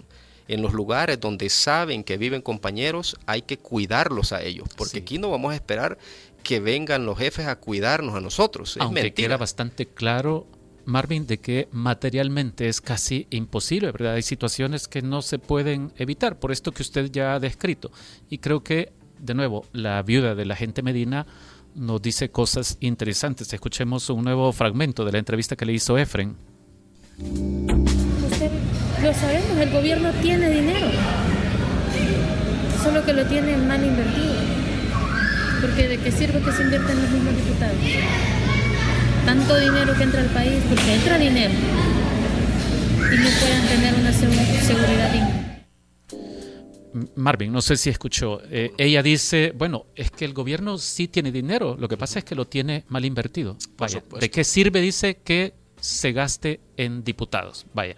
en 0.47 0.61
los 0.61 0.73
lugares 0.73 1.19
donde 1.19 1.49
saben 1.49 2.03
que 2.03 2.17
viven 2.17 2.41
compañeros, 2.41 3.17
hay 3.25 3.41
que 3.41 3.57
cuidarlos 3.57 4.31
a 4.31 4.41
ellos, 4.41 4.67
porque 4.77 4.99
aquí 4.99 5.17
no 5.17 5.29
vamos 5.29 5.51
a 5.51 5.55
esperar 5.55 5.97
que 6.43 6.59
vengan 6.59 7.05
los 7.05 7.17
jefes 7.17 7.47
a 7.47 7.57
cuidarnos 7.57 8.15
a 8.15 8.21
nosotros. 8.21 8.77
Aunque 8.79 9.13
queda 9.13 9.37
bastante 9.37 9.85
claro 9.85 10.47
Marvin, 10.87 11.27
de 11.27 11.37
que 11.39 11.67
materialmente 11.71 12.69
es 12.69 12.79
casi 12.79 13.27
imposible, 13.29 13.91
¿verdad? 13.91 14.13
Hay 14.13 14.21
situaciones 14.21 14.87
que 14.87 15.01
no 15.01 15.21
se 15.21 15.37
pueden 15.37 15.91
evitar, 15.97 16.39
por 16.39 16.53
esto 16.53 16.71
que 16.71 16.81
usted 16.81 17.11
ya 17.11 17.33
ha 17.33 17.39
descrito. 17.41 17.91
Y 18.29 18.37
creo 18.37 18.63
que, 18.63 18.93
de 19.19 19.33
nuevo, 19.33 19.65
la 19.73 20.01
viuda 20.01 20.33
de 20.33 20.45
la 20.45 20.55
gente 20.55 20.81
Medina 20.81 21.27
nos 21.75 22.01
dice 22.01 22.29
cosas 22.29 22.77
interesantes. 22.79 23.51
Escuchemos 23.51 24.09
un 24.09 24.23
nuevo 24.23 24.51
fragmento 24.53 25.03
de 25.03 25.11
la 25.11 25.19
entrevista 25.19 25.57
que 25.57 25.65
le 25.65 25.73
hizo 25.73 25.97
Efren. 25.97 26.37
Lo 29.01 29.13
sabemos, 29.13 29.57
el 29.57 29.69
gobierno 29.71 30.11
tiene 30.21 30.49
dinero, 30.49 30.87
solo 32.83 33.05
que 33.05 33.13
lo 33.13 33.25
tiene 33.25 33.57
mal 33.57 33.83
invertido. 33.85 34.35
Porque 35.61 35.87
de 35.87 35.97
qué 35.97 36.11
sirve 36.11 36.41
que 36.41 36.51
se 36.51 36.63
inviertan 36.63 37.01
los 37.01 37.09
mismos 37.09 37.35
diputados 37.35 37.77
tanto 39.27 39.59
dinero 39.59 39.93
que 39.97 40.03
entra 40.03 40.21
al 40.21 40.29
país, 40.29 40.63
porque 40.69 40.93
entra 40.93 41.17
dinero 41.17 41.53
y 41.53 43.17
no 43.17 43.29
pueden 43.41 43.67
tener 43.67 43.93
una 43.95 44.13
seguridad 44.13 45.11
digna. 45.11 45.65
Marvin, 47.15 47.51
no 47.51 47.61
sé 47.61 47.75
si 47.75 47.89
escuchó. 47.89 48.41
Eh, 48.49 48.71
ella 48.77 49.03
dice, 49.03 49.51
bueno, 49.53 49.87
es 49.95 50.11
que 50.11 50.23
el 50.23 50.33
gobierno 50.33 50.77
sí 50.77 51.09
tiene 51.09 51.33
dinero, 51.33 51.75
lo 51.77 51.89
que 51.89 51.97
pasa 51.97 52.19
es 52.19 52.25
que 52.25 52.35
lo 52.35 52.45
tiene 52.45 52.85
mal 52.87 53.03
invertido. 53.03 53.57
Vaya, 53.77 54.01
¿de 54.17 54.31
qué 54.31 54.45
sirve, 54.45 54.79
dice, 54.79 55.17
que 55.17 55.53
se 55.77 56.13
gaste 56.13 56.61
en 56.77 57.03
diputados? 57.03 57.65
Vaya. 57.73 57.97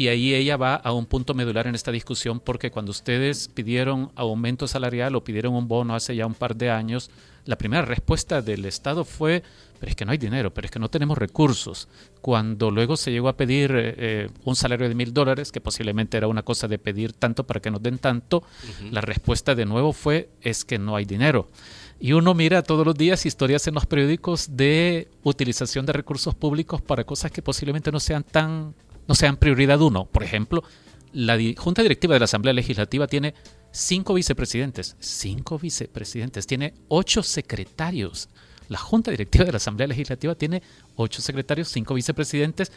Y 0.00 0.08
ahí 0.08 0.32
ella 0.32 0.56
va 0.56 0.76
a 0.76 0.94
un 0.94 1.04
punto 1.04 1.34
medular 1.34 1.66
en 1.66 1.74
esta 1.74 1.92
discusión 1.92 2.40
porque 2.40 2.70
cuando 2.70 2.90
ustedes 2.90 3.48
pidieron 3.48 4.10
aumento 4.14 4.66
salarial 4.66 5.14
o 5.14 5.22
pidieron 5.22 5.52
un 5.52 5.68
bono 5.68 5.94
hace 5.94 6.16
ya 6.16 6.24
un 6.24 6.32
par 6.32 6.56
de 6.56 6.70
años, 6.70 7.10
la 7.44 7.58
primera 7.58 7.82
respuesta 7.82 8.40
del 8.40 8.64
Estado 8.64 9.04
fue, 9.04 9.42
pero 9.78 9.90
es 9.90 9.96
que 9.96 10.06
no 10.06 10.12
hay 10.12 10.16
dinero, 10.16 10.54
pero 10.54 10.64
es 10.64 10.70
que 10.70 10.78
no 10.78 10.88
tenemos 10.88 11.18
recursos. 11.18 11.86
Cuando 12.22 12.70
luego 12.70 12.96
se 12.96 13.12
llegó 13.12 13.28
a 13.28 13.36
pedir 13.36 13.72
eh, 13.72 13.94
eh, 13.98 14.30
un 14.44 14.56
salario 14.56 14.88
de 14.88 14.94
mil 14.94 15.12
dólares, 15.12 15.52
que 15.52 15.60
posiblemente 15.60 16.16
era 16.16 16.28
una 16.28 16.44
cosa 16.44 16.66
de 16.66 16.78
pedir 16.78 17.12
tanto 17.12 17.44
para 17.44 17.60
que 17.60 17.70
nos 17.70 17.82
den 17.82 17.98
tanto, 17.98 18.42
la 18.90 19.02
respuesta 19.02 19.54
de 19.54 19.66
nuevo 19.66 19.92
fue, 19.92 20.30
es 20.40 20.64
que 20.64 20.78
no 20.78 20.96
hay 20.96 21.04
dinero. 21.04 21.50
Y 22.00 22.14
uno 22.14 22.32
mira 22.32 22.62
todos 22.62 22.86
los 22.86 22.94
días 22.94 23.26
historias 23.26 23.66
en 23.66 23.74
los 23.74 23.84
periódicos 23.84 24.56
de 24.56 25.08
utilización 25.24 25.84
de 25.84 25.92
recursos 25.92 26.34
públicos 26.34 26.80
para 26.80 27.04
cosas 27.04 27.30
que 27.30 27.42
posiblemente 27.42 27.92
no 27.92 28.00
sean 28.00 28.22
tan, 28.24 28.74
no 29.10 29.16
sean 29.16 29.38
prioridad 29.38 29.80
uno. 29.80 30.04
Por 30.04 30.22
ejemplo, 30.22 30.62
la 31.12 31.36
Junta 31.56 31.82
Directiva 31.82 32.14
de 32.14 32.20
la 32.20 32.26
Asamblea 32.26 32.54
Legislativa 32.54 33.08
tiene 33.08 33.34
cinco 33.72 34.14
vicepresidentes, 34.14 34.94
cinco 35.00 35.58
vicepresidentes, 35.58 36.46
tiene 36.46 36.74
ocho 36.86 37.24
secretarios. 37.24 38.28
La 38.68 38.78
Junta 38.78 39.10
Directiva 39.10 39.44
de 39.44 39.50
la 39.50 39.56
Asamblea 39.56 39.88
Legislativa 39.88 40.36
tiene 40.36 40.62
ocho 40.94 41.22
secretarios, 41.22 41.66
cinco 41.66 41.94
vicepresidentes 41.94 42.70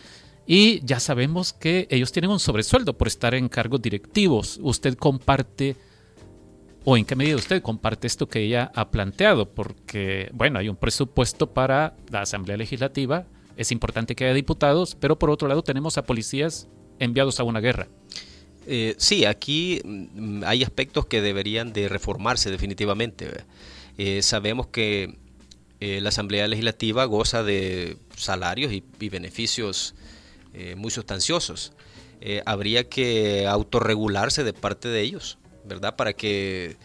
y 0.48 0.84
ya 0.84 1.00
sabemos 1.00 1.54
que 1.54 1.88
ellos 1.92 2.12
tienen 2.12 2.32
un 2.32 2.40
sobresueldo 2.40 2.98
por 2.98 3.08
estar 3.08 3.36
en 3.36 3.48
cargos 3.48 3.84
directivos. 3.84 4.60
Usted 4.64 4.96
comparte, 4.96 5.76
o 6.84 6.98
en 6.98 7.06
qué 7.06 7.16
medida 7.16 7.36
usted 7.36 7.62
comparte 7.62 8.08
esto 8.08 8.28
que 8.28 8.40
ella 8.40 8.72
ha 8.74 8.90
planteado, 8.90 9.52
porque, 9.54 10.32
bueno, 10.34 10.58
hay 10.58 10.68
un 10.68 10.78
presupuesto 10.78 11.54
para 11.54 11.96
la 12.10 12.22
Asamblea 12.22 12.58
Legislativa, 12.58 13.28
es 13.58 13.72
importante 13.72 14.16
que 14.16 14.26
haya 14.26 14.34
diputados, 14.34 14.96
pero 15.00 15.20
por 15.20 15.30
otro 15.30 15.48
lado 15.48 15.64
tenemos 15.64 15.98
a 15.98 16.04
policías 16.04 16.68
enviados 17.00 17.40
a 17.40 17.44
una 17.44 17.60
guerra. 17.60 17.88
Eh, 18.66 18.96
sí, 18.98 19.26
aquí 19.26 19.82
mm, 19.84 20.44
hay 20.46 20.64
aspectos 20.64 21.06
que 21.06 21.22
deberían 21.22 21.74
de 21.74 21.90
reformarse 21.90 22.50
definitivamente. 22.50 23.30
Eh, 23.98 24.22
sabemos 24.22 24.68
que 24.68 25.18
eh, 25.80 26.00
la 26.02 26.10
Asamblea 26.10 26.48
Legislativa 26.48 27.06
goza 27.06 27.44
de 27.44 27.98
salarios 28.16 28.72
y, 28.72 28.84
beneficios 29.10 29.96
muy 30.78 30.92
sustanciosos. 30.92 31.74
habría 32.46 32.88
que 32.88 33.48
autorregularse 33.48 34.44
de 34.44 34.54
parte 34.54 34.88
de 34.88 35.02
ellos, 35.02 35.40
¿verdad? 35.66 35.96
Para 35.96 36.14
que 36.14 36.78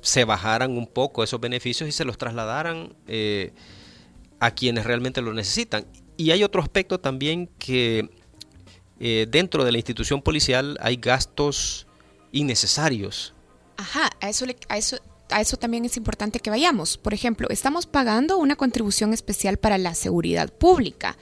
se 0.00 0.24
bajaran 0.24 0.70
un 0.78 0.86
poco 0.86 1.24
esos 1.24 1.40
beneficios 1.40 1.88
y 1.88 1.92
se 1.92 2.04
los 2.04 2.16
trasladaran 2.16 2.94
a 4.40 4.50
quienes 4.52 4.84
realmente 4.84 5.20
lo 5.22 5.32
necesitan. 5.32 5.86
y 6.16 6.32
hay 6.32 6.44
otro 6.44 6.60
aspecto 6.60 7.00
también 7.00 7.48
que 7.58 8.10
eh, 8.98 9.26
dentro 9.30 9.64
de 9.64 9.72
la 9.72 9.78
institución 9.78 10.20
policial 10.20 10.76
hay 10.82 10.96
gastos 10.96 11.86
innecesarios. 12.32 13.32
Ajá, 13.78 14.10
a 14.20 14.28
eso, 14.28 14.44
a 14.68 14.76
eso 14.76 14.98
a 15.30 15.40
eso 15.40 15.56
también 15.56 15.84
es 15.84 15.96
importante 15.96 16.40
que 16.40 16.50
vayamos. 16.50 16.98
Por 16.98 17.14
ejemplo, 17.14 17.48
estamos 17.50 17.86
pagando 17.86 18.38
una 18.38 18.56
contribución 18.56 19.12
especial 19.12 19.56
para 19.56 19.78
la 19.78 19.94
seguridad 19.94 20.52
pública. 20.52 21.16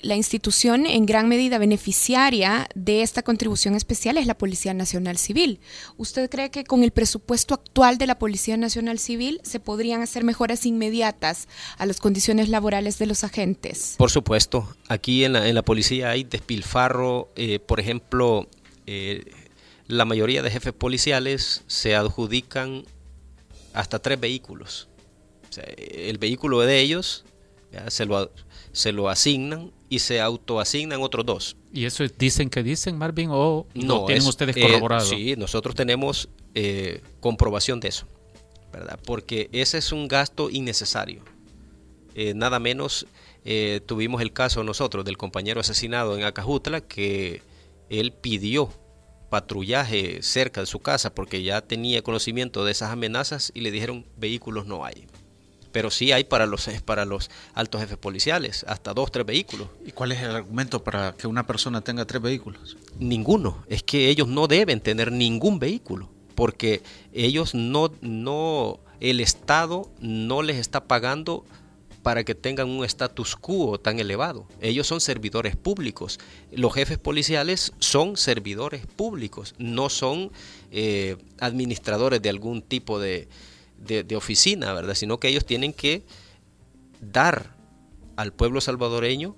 La 0.00 0.14
institución 0.14 0.86
en 0.86 1.06
gran 1.06 1.28
medida 1.28 1.58
beneficiaria 1.58 2.68
de 2.74 3.02
esta 3.02 3.22
contribución 3.22 3.74
especial 3.74 4.16
es 4.16 4.26
la 4.26 4.38
Policía 4.38 4.72
Nacional 4.72 5.18
Civil. 5.18 5.60
¿Usted 5.96 6.30
cree 6.30 6.50
que 6.50 6.64
con 6.64 6.84
el 6.84 6.92
presupuesto 6.92 7.54
actual 7.54 7.98
de 7.98 8.06
la 8.06 8.18
Policía 8.18 8.56
Nacional 8.56 8.98
Civil 8.98 9.40
se 9.42 9.58
podrían 9.58 10.00
hacer 10.02 10.22
mejoras 10.22 10.66
inmediatas 10.66 11.48
a 11.78 11.86
las 11.86 11.98
condiciones 11.98 12.48
laborales 12.48 12.98
de 12.98 13.06
los 13.06 13.24
agentes? 13.24 13.94
Por 13.98 14.10
supuesto. 14.10 14.68
Aquí 14.88 15.24
en 15.24 15.32
la, 15.32 15.62
policía 15.62 16.10
hay 16.10 16.24
despilfarro, 16.24 17.30
eh, 17.34 17.58
por 17.58 17.80
ejemplo, 17.80 18.48
eh, 18.86 19.24
la 19.88 20.04
mayoría 20.04 20.42
de 20.42 20.50
jefes 20.50 20.72
policiales 20.72 21.64
se 21.66 21.96
adjudican 21.96 22.84
hasta 23.78 24.00
tres 24.00 24.18
vehículos. 24.18 24.88
el 25.76 26.18
vehículo 26.18 26.60
de 26.60 26.80
ellos 26.80 27.24
se 27.88 28.06
lo, 28.06 28.30
se 28.72 28.90
lo 28.90 29.08
asignan 29.08 29.72
y 29.88 30.00
se 30.00 30.20
autoasignan 30.20 31.00
otros 31.00 31.24
dos. 31.24 31.56
¿Y 31.72 31.84
eso 31.84 32.04
dicen 32.18 32.50
que 32.50 32.64
dicen, 32.64 32.98
Marvin, 32.98 33.30
o 33.32 33.66
no 33.74 34.04
tienen 34.04 34.26
ustedes 34.26 34.56
eh, 34.56 34.62
corroborado? 34.62 35.06
sí, 35.06 35.34
nosotros 35.36 35.76
tenemos 35.76 36.28
eh, 36.54 37.02
comprobación 37.20 37.78
de 37.78 37.88
eso, 37.88 38.06
¿verdad? 38.72 38.98
Porque 39.04 39.48
ese 39.52 39.78
es 39.78 39.92
un 39.92 40.08
gasto 40.08 40.50
innecesario. 40.50 41.22
Eh, 42.14 42.34
nada 42.34 42.58
menos 42.58 43.06
tuvimos 43.86 44.20
el 44.20 44.34
caso 44.34 44.62
nosotros 44.62 45.06
del 45.06 45.16
compañero 45.16 45.60
asesinado 45.60 46.18
en 46.18 46.24
Acajutla 46.24 46.82
que 46.82 47.40
él 47.88 48.12
pidió 48.12 48.70
patrullaje 49.30 50.22
cerca 50.22 50.60
de 50.60 50.66
su 50.66 50.80
casa 50.80 51.14
porque 51.14 51.42
ya 51.42 51.60
tenía 51.60 52.02
conocimiento 52.02 52.64
de 52.64 52.72
esas 52.72 52.90
amenazas 52.90 53.52
y 53.54 53.60
le 53.60 53.70
dijeron 53.70 54.06
vehículos 54.16 54.66
no 54.66 54.84
hay. 54.84 55.06
Pero 55.72 55.90
sí 55.90 56.12
hay 56.12 56.24
para 56.24 56.46
los, 56.46 56.68
para 56.84 57.04
los 57.04 57.30
altos 57.54 57.80
jefes 57.80 57.98
policiales, 57.98 58.64
hasta 58.68 58.94
dos, 58.94 59.12
tres 59.12 59.26
vehículos. 59.26 59.68
¿Y 59.84 59.92
cuál 59.92 60.12
es 60.12 60.22
el 60.22 60.30
argumento 60.30 60.82
para 60.82 61.14
que 61.14 61.26
una 61.26 61.46
persona 61.46 61.80
tenga 61.80 62.04
tres 62.04 62.22
vehículos? 62.22 62.76
Ninguno. 62.98 63.64
Es 63.68 63.82
que 63.82 64.08
ellos 64.08 64.28
no 64.28 64.46
deben 64.46 64.80
tener 64.80 65.12
ningún 65.12 65.58
vehículo 65.58 66.08
porque 66.38 66.82
ellos 67.12 67.52
no, 67.56 67.90
no, 68.00 68.78
el 69.00 69.18
Estado 69.18 69.90
no 69.98 70.42
les 70.42 70.56
está 70.58 70.84
pagando 70.84 71.44
para 72.02 72.24
que 72.24 72.34
tengan 72.34 72.68
un 72.68 72.84
status 72.84 73.36
quo 73.36 73.78
tan 73.78 73.98
elevado. 73.98 74.46
Ellos 74.60 74.86
son 74.86 75.00
servidores 75.00 75.56
públicos. 75.56 76.18
Los 76.52 76.74
jefes 76.74 76.98
policiales 76.98 77.72
son 77.78 78.16
servidores 78.16 78.86
públicos, 78.86 79.54
no 79.58 79.88
son 79.88 80.30
eh, 80.70 81.16
administradores 81.40 82.22
de 82.22 82.28
algún 82.30 82.62
tipo 82.62 82.98
de, 82.98 83.28
oficina, 84.16 84.72
¿verdad? 84.72 84.94
Sino 84.94 85.18
que 85.18 85.28
ellos 85.28 85.44
tienen 85.44 85.72
que 85.72 86.04
dar 87.00 87.54
al 88.16 88.32
pueblo 88.32 88.60
salvadoreño 88.60 89.36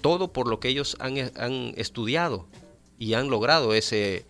todo 0.00 0.32
por 0.32 0.48
lo 0.48 0.60
que 0.60 0.68
ellos 0.68 0.96
han, 1.00 1.18
han 1.36 1.72
estudiado 1.76 2.46
y 2.98 3.14
han 3.14 3.28
logrado 3.28 3.74
ese, 3.74 4.24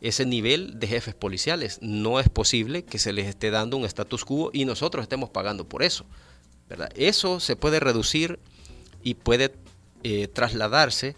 ese 0.00 0.26
nivel 0.26 0.78
de 0.78 0.86
jefes 0.86 1.14
policiales. 1.14 1.78
No 1.80 2.20
es 2.20 2.28
posible 2.28 2.84
que 2.84 2.98
se 2.98 3.12
les 3.12 3.26
esté 3.26 3.50
dando 3.50 3.78
un 3.78 3.86
status 3.86 4.24
quo 4.24 4.50
y 4.52 4.66
nosotros 4.66 5.02
estemos 5.02 5.30
pagando 5.30 5.66
por 5.66 5.82
eso. 5.82 6.04
Eso 6.94 7.40
se 7.40 7.56
puede 7.56 7.80
reducir 7.80 8.38
y 9.02 9.14
puede 9.14 9.52
eh, 10.02 10.28
trasladarse 10.28 11.16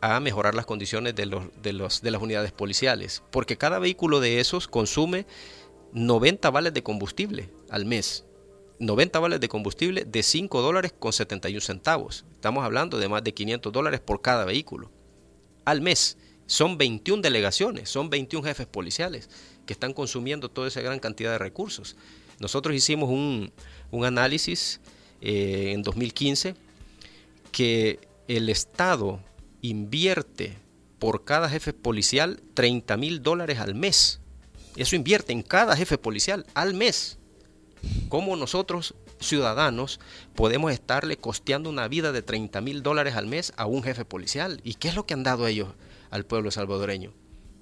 a 0.00 0.18
mejorar 0.20 0.54
las 0.54 0.66
condiciones 0.66 1.14
de, 1.14 1.26
los, 1.26 1.44
de, 1.62 1.72
los, 1.72 2.00
de 2.02 2.10
las 2.10 2.22
unidades 2.22 2.52
policiales, 2.52 3.22
porque 3.30 3.58
cada 3.58 3.78
vehículo 3.78 4.20
de 4.20 4.40
esos 4.40 4.66
consume 4.66 5.26
90 5.92 6.50
vales 6.50 6.72
de 6.72 6.82
combustible 6.82 7.50
al 7.68 7.84
mes. 7.84 8.24
90 8.78 9.18
vales 9.18 9.40
de 9.40 9.48
combustible 9.48 10.04
de 10.06 10.22
5 10.22 10.62
dólares 10.62 10.94
con 10.98 11.12
71 11.12 11.60
centavos. 11.60 12.24
Estamos 12.32 12.64
hablando 12.64 12.98
de 12.98 13.08
más 13.08 13.22
de 13.22 13.34
500 13.34 13.70
dólares 13.72 14.00
por 14.00 14.22
cada 14.22 14.46
vehículo 14.46 14.90
al 15.66 15.80
mes. 15.82 16.16
Son 16.46 16.78
21 16.78 17.22
delegaciones, 17.22 17.90
son 17.90 18.10
21 18.10 18.44
jefes 18.46 18.66
policiales 18.66 19.28
que 19.66 19.72
están 19.72 19.92
consumiendo 19.92 20.48
toda 20.48 20.68
esa 20.68 20.80
gran 20.80 20.98
cantidad 20.98 21.30
de 21.30 21.38
recursos. 21.38 21.96
Nosotros 22.40 22.74
hicimos 22.74 23.10
un, 23.10 23.52
un 23.90 24.04
análisis 24.04 24.80
eh, 25.20 25.72
en 25.72 25.82
2015 25.82 26.56
que 27.52 28.00
el 28.26 28.48
Estado 28.48 29.20
invierte 29.60 30.56
por 30.98 31.24
cada 31.24 31.48
jefe 31.48 31.72
policial 31.72 32.40
30 32.54 32.96
mil 32.96 33.22
dólares 33.22 33.58
al 33.58 33.74
mes. 33.74 34.20
Eso 34.76 34.96
invierte 34.96 35.32
en 35.32 35.42
cada 35.42 35.76
jefe 35.76 35.98
policial 35.98 36.46
al 36.54 36.74
mes. 36.74 37.18
¿Cómo 38.08 38.36
nosotros, 38.36 38.94
ciudadanos, 39.20 40.00
podemos 40.34 40.72
estarle 40.72 41.16
costeando 41.16 41.68
una 41.68 41.88
vida 41.88 42.12
de 42.12 42.22
30 42.22 42.60
mil 42.62 42.82
dólares 42.82 43.16
al 43.16 43.26
mes 43.26 43.52
a 43.56 43.66
un 43.66 43.82
jefe 43.82 44.04
policial? 44.04 44.60
¿Y 44.64 44.74
qué 44.74 44.88
es 44.88 44.94
lo 44.94 45.04
que 45.04 45.14
han 45.14 45.22
dado 45.22 45.46
ellos 45.46 45.68
al 46.10 46.24
pueblo 46.24 46.50
salvadoreño? 46.50 47.12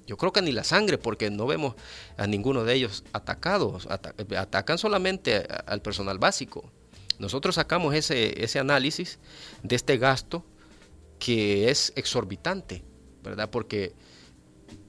Yo 0.09 0.17
creo 0.17 0.33
que 0.33 0.41
ni 0.41 0.53
la 0.53 0.65
sangre, 0.65 0.97
porque 0.97 1.31
no 1.31 1.47
vemos 1.47 1.75
a 2.17 2.27
ninguno 2.27 2.65
de 2.65 2.73
ellos 2.73 3.05
atacados. 3.13 3.87
atacan 3.87 4.79
solamente 4.79 5.47
al 5.67 5.83
personal 5.83 6.19
básico. 6.19 6.73
Nosotros 7.19 7.57
sacamos 7.57 7.95
ese, 7.95 8.43
ese 8.43 8.59
análisis 8.59 9.19
de 9.63 9.77
este 9.77 9.99
gasto 9.99 10.47
que 11.19 11.69
es 11.69 11.93
exorbitante, 11.95 12.85
¿verdad? 13.23 13.51
Porque 13.51 13.95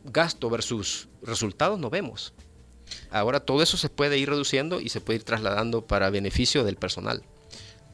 gasto 0.06 0.50
versus 0.50 1.10
resultados 1.22 1.78
no 1.80 1.90
vemos. 1.90 2.34
Ahora 3.12 3.42
todo 3.42 3.62
eso 3.62 3.76
se 3.76 3.90
puede 3.90 4.18
ir 4.18 4.30
reduciendo 4.30 4.80
y 4.80 4.88
se 4.88 5.02
puede 5.02 5.18
ir 5.18 5.24
trasladando 5.26 5.86
para 5.86 6.10
beneficio 6.10 6.64
del 6.64 6.78
personal. 6.78 7.24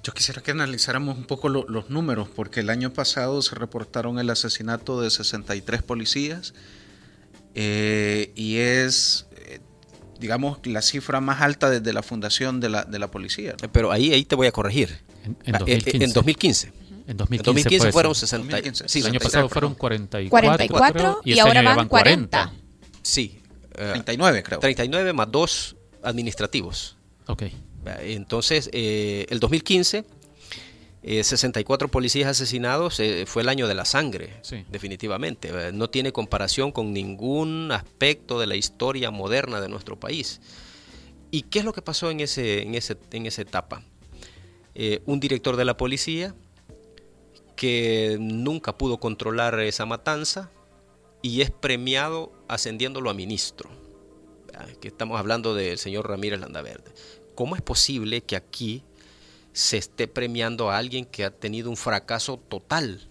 Yo 0.03 0.13
quisiera 0.13 0.43
que 0.43 0.51
analizáramos 0.51 1.17
un 1.17 1.25
poco 1.25 1.49
los 1.49 1.89
números, 1.89 2.29
porque 2.29 2.59
el 2.59 2.69
año 2.69 2.93
pasado 2.93 3.41
se 3.41 3.55
reportaron 3.55 4.19
el 4.19 4.29
asesinato 4.29 5.01
de 5.01 5.09
63 5.09 5.81
policías 5.81 6.53
eh, 7.55 8.31
y 8.35 8.57
es, 8.57 9.27
eh, 9.37 9.59
digamos, 10.19 10.59
la 10.65 10.81
cifra 10.81 11.21
más 11.21 11.41
alta 11.41 11.69
desde 11.69 11.93
la 11.93 12.03
fundación 12.03 12.59
de 12.59 12.69
la, 12.69 12.83
de 12.83 12.99
la 12.99 13.09
policía. 13.09 13.55
Pero 13.71 13.91
ahí, 13.91 14.13
ahí 14.13 14.25
te 14.25 14.35
voy 14.35 14.47
a 14.47 14.51
corregir. 14.51 14.99
En, 15.45 15.53
2015. 16.13 16.71
En 17.07 17.17
2015. 17.17 17.91
fueron 17.91 18.13
60. 18.13 18.57
Sí, 18.87 18.99
el 18.99 19.07
año 19.07 19.19
pasado 19.19 19.49
fueron 19.49 19.73
44. 19.73 20.29
44 20.29 21.21
y, 21.23 21.39
ahora 21.39 21.61
van 21.61 21.87
40. 21.87 22.53
Sí. 23.01 23.39
39, 23.71 24.43
creo. 24.43 24.59
39 24.59 25.13
más 25.13 25.31
dos 25.31 25.75
administrativos. 26.03 26.97
Ok. 27.27 27.43
Entonces, 28.01 28.69
eh, 28.73 29.25
el 29.29 29.39
2015 29.39 30.05
64 31.05 31.85
eh, 31.85 31.91
policías 31.91 32.29
asesinados 32.29 32.99
eh, 32.99 33.25
fue 33.27 33.43
el 33.43 33.49
año 33.49 33.67
de 33.67 33.75
la 33.75 33.85
sangre, 33.85 34.41
definitivamente. 34.69 35.49
Eh, 35.53 35.71
no 35.71 35.89
tiene 35.89 36.11
comparación 36.11 36.71
con 36.71 36.93
ningún 36.93 37.71
aspecto 37.71 38.39
de 38.39 38.47
la 38.47 38.55
historia 38.55 39.11
moderna 39.11 39.61
de 39.61 39.69
nuestro 39.69 39.99
país. 39.99 40.41
¿Y 41.29 41.43
qué 41.43 41.59
es 41.59 41.65
lo 41.65 41.73
que 41.73 41.83
pasó 41.83 42.09
en, 42.09 42.21
ese, 42.21 42.63
en, 42.63 42.73
ese, 42.75 42.97
en 43.11 43.25
esa 43.25 43.41
etapa? 43.41 43.83
un 45.05 45.21
director 45.21 45.55
de 45.55 45.63
la 45.63 45.77
policía 45.77 46.35
que 47.55 48.17
nunca 48.19 48.77
pudo 48.77 48.99
controlar 48.99 49.57
esa 49.61 49.85
matanza 49.85 50.51
y 51.21 51.39
es 51.39 51.49
premiado 51.49 52.33
ascendiéndolo 52.49 53.09
a 53.09 53.13
ministro. 53.13 53.69
Que 54.81 54.89
estamos 54.89 55.17
hablando 55.17 55.55
del 55.55 55.77
señor 55.77 56.09
Ramírez 56.09 56.41
Landaverde. 56.41 56.91
¿Cómo 57.35 57.55
es 57.55 57.61
posible 57.61 58.19
que 58.19 58.35
aquí 58.35 58.83
se 59.55 59.77
esté 59.77 60.09
premiando 60.09 60.69
a 60.69 60.77
alguien 60.77 61.05
que 61.05 61.23
ha 61.23 61.31
tenido 61.31 61.69
un 61.69 61.77
fracaso 61.77 62.37
total, 62.37 63.07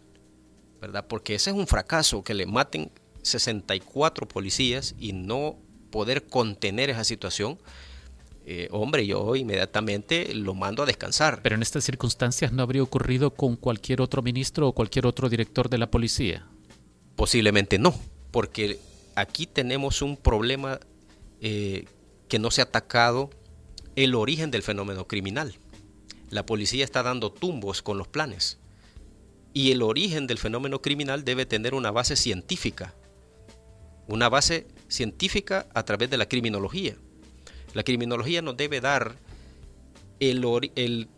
¿verdad? 0.78 1.06
Porque 1.08 1.34
ese 1.34 1.48
es 1.48 1.56
un 1.56 1.66
fracaso, 1.66 2.22
que 2.22 2.34
le 2.34 2.44
maten 2.44 2.90
64 3.22 4.28
policías 4.28 4.94
y 4.98 5.14
no 5.14 5.56
poder 5.90 6.26
contener 6.26 6.90
esa 6.90 7.02
situación. 7.02 7.58
Eh, 8.44 8.68
hombre, 8.72 9.06
yo 9.06 9.34
inmediatamente 9.36 10.34
lo 10.34 10.52
mando 10.52 10.82
a 10.82 10.86
descansar. 10.86 11.40
Pero 11.42 11.54
en 11.54 11.62
estas 11.62 11.82
circunstancias 11.82 12.52
no 12.52 12.62
habría 12.62 12.82
ocurrido 12.82 13.30
con 13.30 13.56
cualquier 13.56 14.02
otro 14.02 14.20
ministro 14.20 14.68
o 14.68 14.72
cualquier 14.74 15.06
otro 15.06 15.30
director 15.30 15.70
de 15.70 15.78
la 15.78 15.90
policía. 15.90 16.46
Posiblemente 17.16 17.78
no, 17.78 17.98
porque 18.30 18.78
aquí 19.14 19.46
tenemos 19.46 20.02
un 20.02 20.18
problema 20.18 20.78
eh, 21.40 21.86
que 22.28 22.38
no 22.38 22.50
se 22.50 22.60
ha 22.60 22.64
atacado 22.64 23.30
el 23.96 24.14
origen 24.14 24.50
del 24.50 24.62
fenómeno 24.62 25.06
criminal 25.06 25.54
la 26.34 26.44
policía 26.44 26.84
está 26.84 27.04
dando 27.04 27.30
tumbos 27.30 27.80
con 27.80 27.96
los 27.96 28.08
planes. 28.08 28.58
Y 29.52 29.70
el 29.70 29.82
origen 29.82 30.26
del 30.26 30.38
fenómeno 30.38 30.82
criminal 30.82 31.24
debe 31.24 31.46
tener 31.46 31.74
una 31.74 31.92
base 31.92 32.16
científica, 32.16 32.92
una 34.08 34.28
base 34.28 34.66
científica 34.88 35.68
a 35.74 35.84
través 35.84 36.10
de 36.10 36.16
la 36.16 36.26
criminología. 36.26 36.96
La 37.72 37.84
criminología 37.84 38.42
nos 38.42 38.56
debe 38.56 38.80
dar 38.80 39.14
el, 40.18 41.08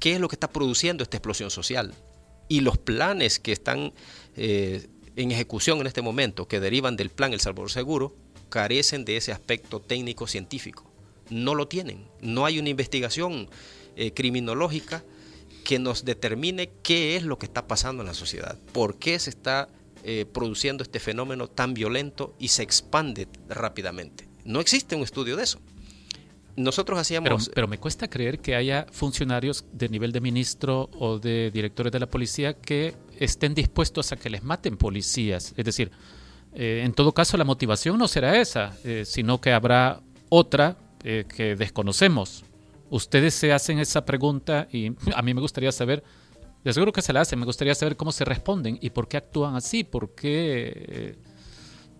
qué 0.00 0.14
es 0.14 0.20
lo 0.20 0.26
que 0.26 0.34
está 0.34 0.50
produciendo 0.50 1.04
esta 1.04 1.18
explosión 1.18 1.52
social. 1.52 1.94
Y 2.48 2.62
los 2.62 2.78
planes 2.78 3.38
que 3.38 3.52
están 3.52 3.92
eh, 4.34 4.88
en 5.14 5.30
ejecución 5.30 5.78
en 5.78 5.86
este 5.86 6.02
momento, 6.02 6.48
que 6.48 6.58
derivan 6.58 6.96
del 6.96 7.10
plan 7.10 7.32
El 7.32 7.40
Salvador 7.40 7.70
Seguro, 7.70 8.16
carecen 8.48 9.04
de 9.04 9.18
ese 9.18 9.30
aspecto 9.30 9.78
técnico 9.78 10.26
científico. 10.26 10.90
No 11.30 11.54
lo 11.54 11.68
tienen. 11.68 12.08
No 12.20 12.44
hay 12.44 12.58
una 12.58 12.70
investigación 12.70 13.48
eh, 13.96 14.12
criminológica 14.12 15.04
que 15.64 15.78
nos 15.78 16.04
determine 16.04 16.70
qué 16.82 17.16
es 17.16 17.22
lo 17.22 17.38
que 17.38 17.46
está 17.46 17.66
pasando 17.66 18.02
en 18.02 18.08
la 18.08 18.14
sociedad, 18.14 18.58
por 18.72 18.98
qué 18.98 19.18
se 19.18 19.30
está 19.30 19.68
eh, 20.02 20.26
produciendo 20.32 20.82
este 20.82 20.98
fenómeno 20.98 21.48
tan 21.48 21.74
violento 21.74 22.34
y 22.38 22.48
se 22.48 22.62
expande 22.62 23.28
rápidamente. 23.48 24.28
No 24.44 24.60
existe 24.60 24.96
un 24.96 25.02
estudio 25.02 25.36
de 25.36 25.44
eso. 25.44 25.60
Nosotros 26.56 26.98
hacíamos... 26.98 27.50
Pero, 27.54 27.68
me 27.68 27.78
cuesta 27.78 28.08
creer 28.08 28.40
que 28.40 28.54
haya 28.54 28.86
funcionarios 28.90 29.64
de 29.72 29.88
nivel 29.88 30.12
de 30.12 30.20
ministro 30.20 30.90
o 30.98 31.18
de 31.18 31.50
directores 31.50 31.92
de 31.92 32.00
la 32.00 32.10
policía 32.10 32.54
que 32.54 32.94
estén 33.18 33.54
dispuestos 33.54 34.12
a 34.12 34.16
que 34.16 34.28
les 34.28 34.42
maten 34.42 34.76
policías. 34.76 35.54
Es 35.56 35.64
decir, 35.64 35.90
eh, 36.54 36.82
en 36.84 36.92
todo 36.92 37.12
caso 37.12 37.36
la 37.36 37.44
motivación 37.44 37.96
no 37.96 38.08
será 38.08 38.38
esa, 38.38 38.76
sino 39.04 39.40
que 39.40 39.52
habrá 39.52 40.00
otra 40.28 40.76
que 41.00 41.56
desconocemos. 41.56 42.44
Ustedes 42.92 43.32
se 43.32 43.54
hacen 43.54 43.78
esa 43.78 44.04
pregunta 44.04 44.68
y 44.70 44.92
a 45.14 45.22
mí 45.22 45.32
me 45.32 45.40
gustaría 45.40 45.72
saber 45.72 46.04
de 46.62 46.74
seguro 46.74 46.92
que 46.92 47.00
se 47.00 47.14
la 47.14 47.22
hacen. 47.22 47.38
Me 47.38 47.46
gustaría 47.46 47.74
saber 47.74 47.96
cómo 47.96 48.12
se 48.12 48.26
responden 48.26 48.78
y 48.82 48.90
por 48.90 49.08
qué 49.08 49.16
actúan 49.16 49.56
así, 49.56 49.82
por 49.82 50.14
qué 50.14 50.72
eh, 50.76 51.16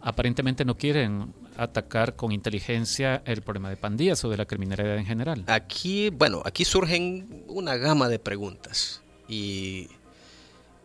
aparentemente 0.03 0.67
no 0.67 0.77
quieren 0.77 1.33
atacar 1.57 2.15
con 2.15 2.31
inteligencia 2.31 3.23
el 3.25 3.41
problema 3.41 3.71
de 3.71 3.79
pandillas 3.79 4.23
o 4.27 4.29
de 4.29 4.37
la 4.37 4.45
criminalidad 4.45 4.99
en 4.99 5.07
general. 5.07 5.45
Aquí, 5.47 6.11
bueno, 6.11 6.43
aquí 6.45 6.67
surgen 6.67 7.43
una 7.49 7.77
gama 7.77 8.11
de 8.11 8.19
preguntas 8.19 9.03
y, 9.27 9.89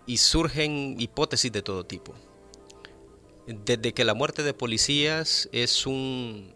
y 0.05 0.17
surgen 0.19 0.95
hipótesis 1.01 1.51
de 1.51 1.61
todo 1.61 1.85
tipo. 1.85 2.13
Desde 3.45 3.93
que 3.93 4.05
la 4.05 4.13
muerte 4.13 4.41
de 4.43 4.53
policías 4.53 5.49
es 5.51 5.85
un 5.85 6.55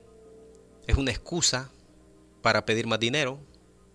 es 0.87 0.95
una 0.95 1.11
excusa 1.11 1.69
para 2.41 2.65
pedir 2.65 2.87
más 2.87 2.99
dinero, 2.99 3.39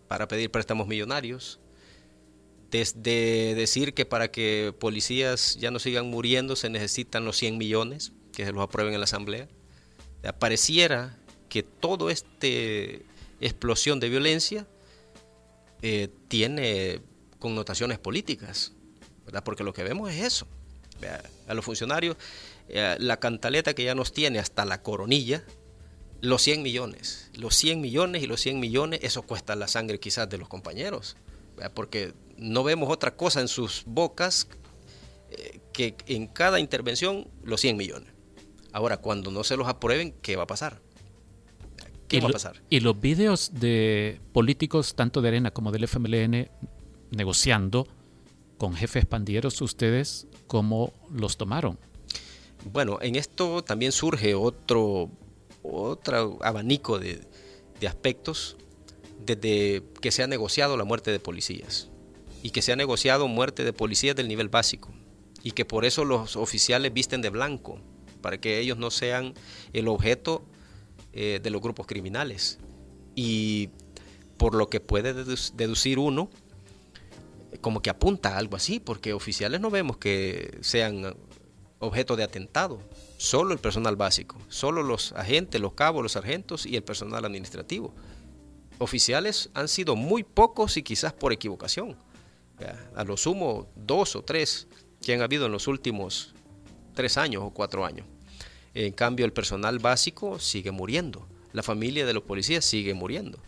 para 0.09 0.28
pedir 0.28 0.51
préstamos 0.51 0.86
millonarios, 0.86 1.61
desde 2.70 3.55
decir 3.55 3.94
que 3.94 4.05
para 4.05 4.30
que 4.30 4.74
policías 4.78 5.57
ya 5.57 5.70
no 5.70 5.78
sigan 5.78 6.09
muriendo 6.09 6.57
se 6.57 6.68
necesitan 6.68 7.24
los 7.24 7.36
100 7.36 7.59
millones, 7.59 8.12
que 8.32 8.44
se 8.44 8.53
los 8.53 8.62
aprueben 8.62 8.94
en 8.94 9.01
la 9.01 9.05
Asamblea. 9.05 9.49
Pareciera 10.38 11.16
que 11.49 11.62
toda 11.62 12.12
esta 12.12 12.47
explosión 13.40 14.01
de 14.01 14.09
violencia 14.09 14.66
eh, 15.82 16.09
tiene 16.28 17.01
connotaciones 17.38 17.99
políticas, 17.99 18.72
¿verdad? 19.24 19.44
porque 19.44 19.62
lo 19.62 19.72
que 19.72 19.84
vemos 19.84 20.11
es 20.11 20.24
eso. 20.24 20.47
A 21.47 21.55
los 21.55 21.64
funcionarios, 21.64 22.16
eh, 22.68 22.97
la 22.99 23.18
cantaleta 23.18 23.74
que 23.74 23.84
ya 23.84 23.94
nos 23.94 24.12
tiene 24.12 24.38
hasta 24.38 24.64
la 24.64 24.82
coronilla, 24.82 25.44
los 26.21 26.43
100 26.43 26.62
millones. 26.62 27.31
Los 27.35 27.55
100 27.57 27.81
millones 27.81 28.23
y 28.23 28.27
los 28.27 28.41
100 28.41 28.61
millones, 28.61 29.01
eso 29.03 29.23
cuesta 29.23 29.57
la 29.57 29.69
sangre 29.69 30.01
quizás 30.01 30.29
de 30.29 30.39
los 30.39 30.49
compañeros, 30.49 31.17
porque 31.75 32.14
no 32.37 32.64
vemos 32.64 32.91
otra 32.91 33.17
cosa 33.17 33.41
en 33.41 33.49
sus 33.49 33.85
bocas 33.87 34.49
eh, 35.31 35.61
que 35.73 35.97
en 36.07 36.27
cada 36.27 36.61
intervención 36.61 37.29
los 37.43 37.61
100 37.61 37.77
millones. 37.77 38.12
Ahora, 38.73 38.99
cuando 38.99 39.31
no 39.31 39.43
se 39.45 39.57
los 39.57 39.69
aprueben, 39.69 40.14
¿qué 40.23 40.37
va 40.37 40.45
a 40.45 40.47
pasar? 40.47 40.81
¿Qué 42.09 42.21
va 42.21 42.29
a 42.29 42.33
pasar? 42.33 42.62
Y 42.71 42.81
los 42.81 43.01
vídeos 43.01 43.51
de 43.55 44.21
políticos, 44.33 44.95
tanto 44.95 45.23
de 45.23 45.29
Arena 45.29 45.51
como 45.51 45.73
del 45.73 45.85
FMLN, 45.85 46.49
negociando 47.11 47.89
con 48.59 48.75
jefes 48.75 49.07
pandilleros, 49.07 49.61
¿ustedes 49.61 50.27
cómo 50.47 50.93
los 51.11 51.37
tomaron? 51.37 51.79
Bueno, 52.73 52.99
en 53.01 53.17
esto 53.17 53.62
también 53.62 53.93
surge 53.93 54.35
otro, 54.35 55.11
otro 55.71 56.39
abanico 56.43 56.99
de, 56.99 57.21
de 57.81 57.89
aspectos 57.89 58.57
desde 59.25 59.83
que 60.01 60.11
se 60.11 60.23
ha 60.23 60.27
negociado 60.27 60.77
la 60.77 60.85
muerte 60.85 61.11
de 61.11 61.21
policías 61.21 61.89
y 62.43 62.51
que 62.51 62.62
se 62.62 62.73
ha 62.73 62.77
negociado 62.77 63.29
muerte 63.29 63.64
de 63.64 63.73
policías 63.73 64.14
del 64.14 64.29
nivel 64.29 64.49
básico 64.49 64.93
y 65.47 65.53
que 65.53 65.64
por 65.64 65.85
eso 65.85 66.05
los 66.05 66.35
oficiales 66.35 66.93
visten 66.93 67.23
de 67.23 67.31
blanco, 67.31 67.79
para 68.21 68.41
que 68.41 68.59
ellos 68.59 68.79
no 68.79 68.91
sean 68.91 69.35
el 69.73 69.87
objeto 69.87 70.45
eh, 71.12 71.39
de 71.41 71.51
los 71.51 71.62
grupos 71.62 71.87
criminales. 71.87 72.59
Y 73.14 73.71
por 74.39 74.57
lo 74.57 74.69
que 74.69 74.81
puede 74.81 75.14
deducir 75.14 76.01
uno, 76.01 76.29
como 77.61 77.81
que 77.81 77.91
apunta 77.91 78.35
a 78.35 78.39
algo 78.39 78.57
así, 78.57 78.81
porque 78.81 79.12
oficiales 79.12 79.61
no 79.61 79.71
vemos 79.71 79.99
que 79.99 80.59
sean 80.62 81.17
objeto 81.79 82.17
de 82.17 82.25
atentado, 82.25 82.81
solo 83.17 83.53
el 83.53 83.59
personal 83.59 83.97
básico, 83.97 84.37
solo 84.49 84.83
los 84.83 85.12
agentes, 85.12 85.61
los 85.61 85.73
cabos, 85.73 86.03
los 86.03 86.12
sargentos 86.12 86.67
y 86.67 86.77
el 86.77 86.83
personal 86.83 87.25
administrativo. 87.25 87.95
Oficiales 88.79 89.51
han 89.55 89.69
sido 89.69 89.97
muy 89.97 90.23
pocos 90.23 90.77
y 90.77 90.83
quizás 90.83 91.12
por 91.12 91.33
equivocación 91.33 91.97
a 92.95 93.05
lo 93.05 93.17
sumo 93.17 93.69
dos 93.75 94.17
o 94.17 94.23
tres 94.23 94.67
que 95.03 95.14
han 95.14 95.23
habido 95.23 95.47
en 95.47 95.53
los 95.53 95.69
últimos 95.69 96.35
tres 96.95 97.19
años 97.19 97.43
o 97.45 97.51
cuatro 97.51 97.85
años. 97.85 98.07
En 98.75 98.93
cambio, 98.93 99.25
el 99.25 99.33
personal 99.33 99.79
básico 99.79 100.39
sigue 100.39 100.71
muriendo, 100.71 101.27
la 101.53 101.62
familia 101.62 102.07
de 102.07 102.14
los 102.14 102.23
policías 102.23 102.64
sigue 102.64 102.95
muriendo. 102.95 103.39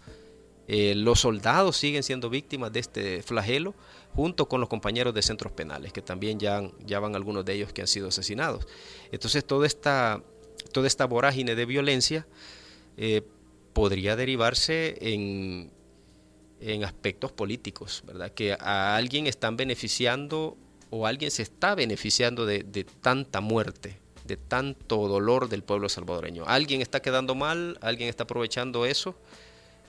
Eh, 0.66 0.95
los 0.95 1.21
soldados 1.21 1.79
siguen 1.79 2.03
siendo 2.03 2.29
víctimas 2.29 2.73
de 2.73 2.81
este 2.81 3.23
flagelo 3.23 3.75
junto 4.15 4.49
con 4.49 4.61
los 4.61 4.69
compañeros 4.69 5.15
de 5.15 5.23
centros 5.23 5.53
penales, 5.53 5.93
que 5.93 6.03
también 6.03 6.39
ya, 6.39 6.63
ya 6.85 7.01
van 7.01 7.15
algunos 7.15 7.45
de 7.45 7.55
ellos 7.55 7.73
que 7.73 7.83
han 7.83 7.87
sido 7.87 8.09
asesinados. 8.09 8.67
Entonces, 9.13 9.45
toda 9.45 9.67
esta, 9.67 10.23
toda 10.73 10.87
esta 10.87 11.07
vorágine 11.07 11.55
de 11.55 11.67
violencia 11.67 12.27
eh, 12.97 13.23
podría 13.73 14.17
derivarse 14.17 14.97
en 15.01 15.71
en 16.61 16.85
aspectos 16.85 17.33
políticos, 17.33 18.03
¿verdad? 18.07 18.33
Que 18.33 18.53
a 18.53 18.97
alguien 18.97 19.27
están 19.27 19.57
beneficiando 19.57 20.57
o 20.91 21.07
alguien 21.07 21.31
se 21.31 21.43
está 21.43 21.75
beneficiando 21.75 22.47
de, 22.47 22.87
tanta 23.01 23.41
muerte, 23.41 23.99
de 24.25 24.37
tanto 24.37 25.09
dolor 25.09 25.49
del 25.49 25.63
pueblo 25.63 25.89
salvadoreño. 25.89 26.45
Alguien 26.47 26.81
está 26.81 27.01
quedando 27.01 27.35
mal, 27.35 27.79
alguien 27.81 28.09
está 28.09 28.25
aprovechando 28.25 28.87
eso 28.87 29.15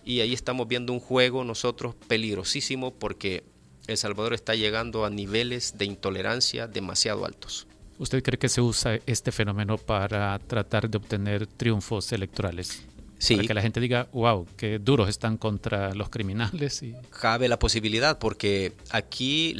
y 0.06 0.20
ahí 0.22 0.34
estamos 0.34 0.68
viendo 0.68 0.94
un 0.94 1.00
juego 1.00 1.44
nosotros 1.44 1.96
peligrosísimo 2.08 2.92
porque 2.92 3.44
El 3.90 3.98
Salvador 3.98 4.36
está 4.36 4.54
llegando 4.54 5.04
a 5.04 5.10
niveles 5.10 5.80
de 5.80 5.86
intolerancia 5.86 6.68
demasiado 6.68 7.26
altos. 7.26 7.66
¿Usted 7.98 8.22
cree 8.22 8.38
que 8.38 8.48
se 8.48 8.62
usa 8.62 9.00
este 9.08 9.32
fenómeno 9.32 9.80
para 9.80 10.38
tratar 10.38 10.88
de 10.88 11.00
obtener 11.00 11.48
triunfos 11.48 12.12
electorales? 12.12 12.84
Para 13.28 13.44
que 13.48 13.54
la 13.56 13.64
gente 13.64 13.80
diga, 13.80 14.08
wow, 14.14 14.46
qué 14.58 14.78
duros 14.78 15.10
están 15.10 15.38
contra 15.38 15.96
los 15.96 16.10
criminales. 16.10 16.84
Y... 16.84 16.94
Cabe 17.10 17.50
la 17.50 17.58
posibilidad 17.58 18.20
porque 18.20 18.74
aquí 18.92 19.56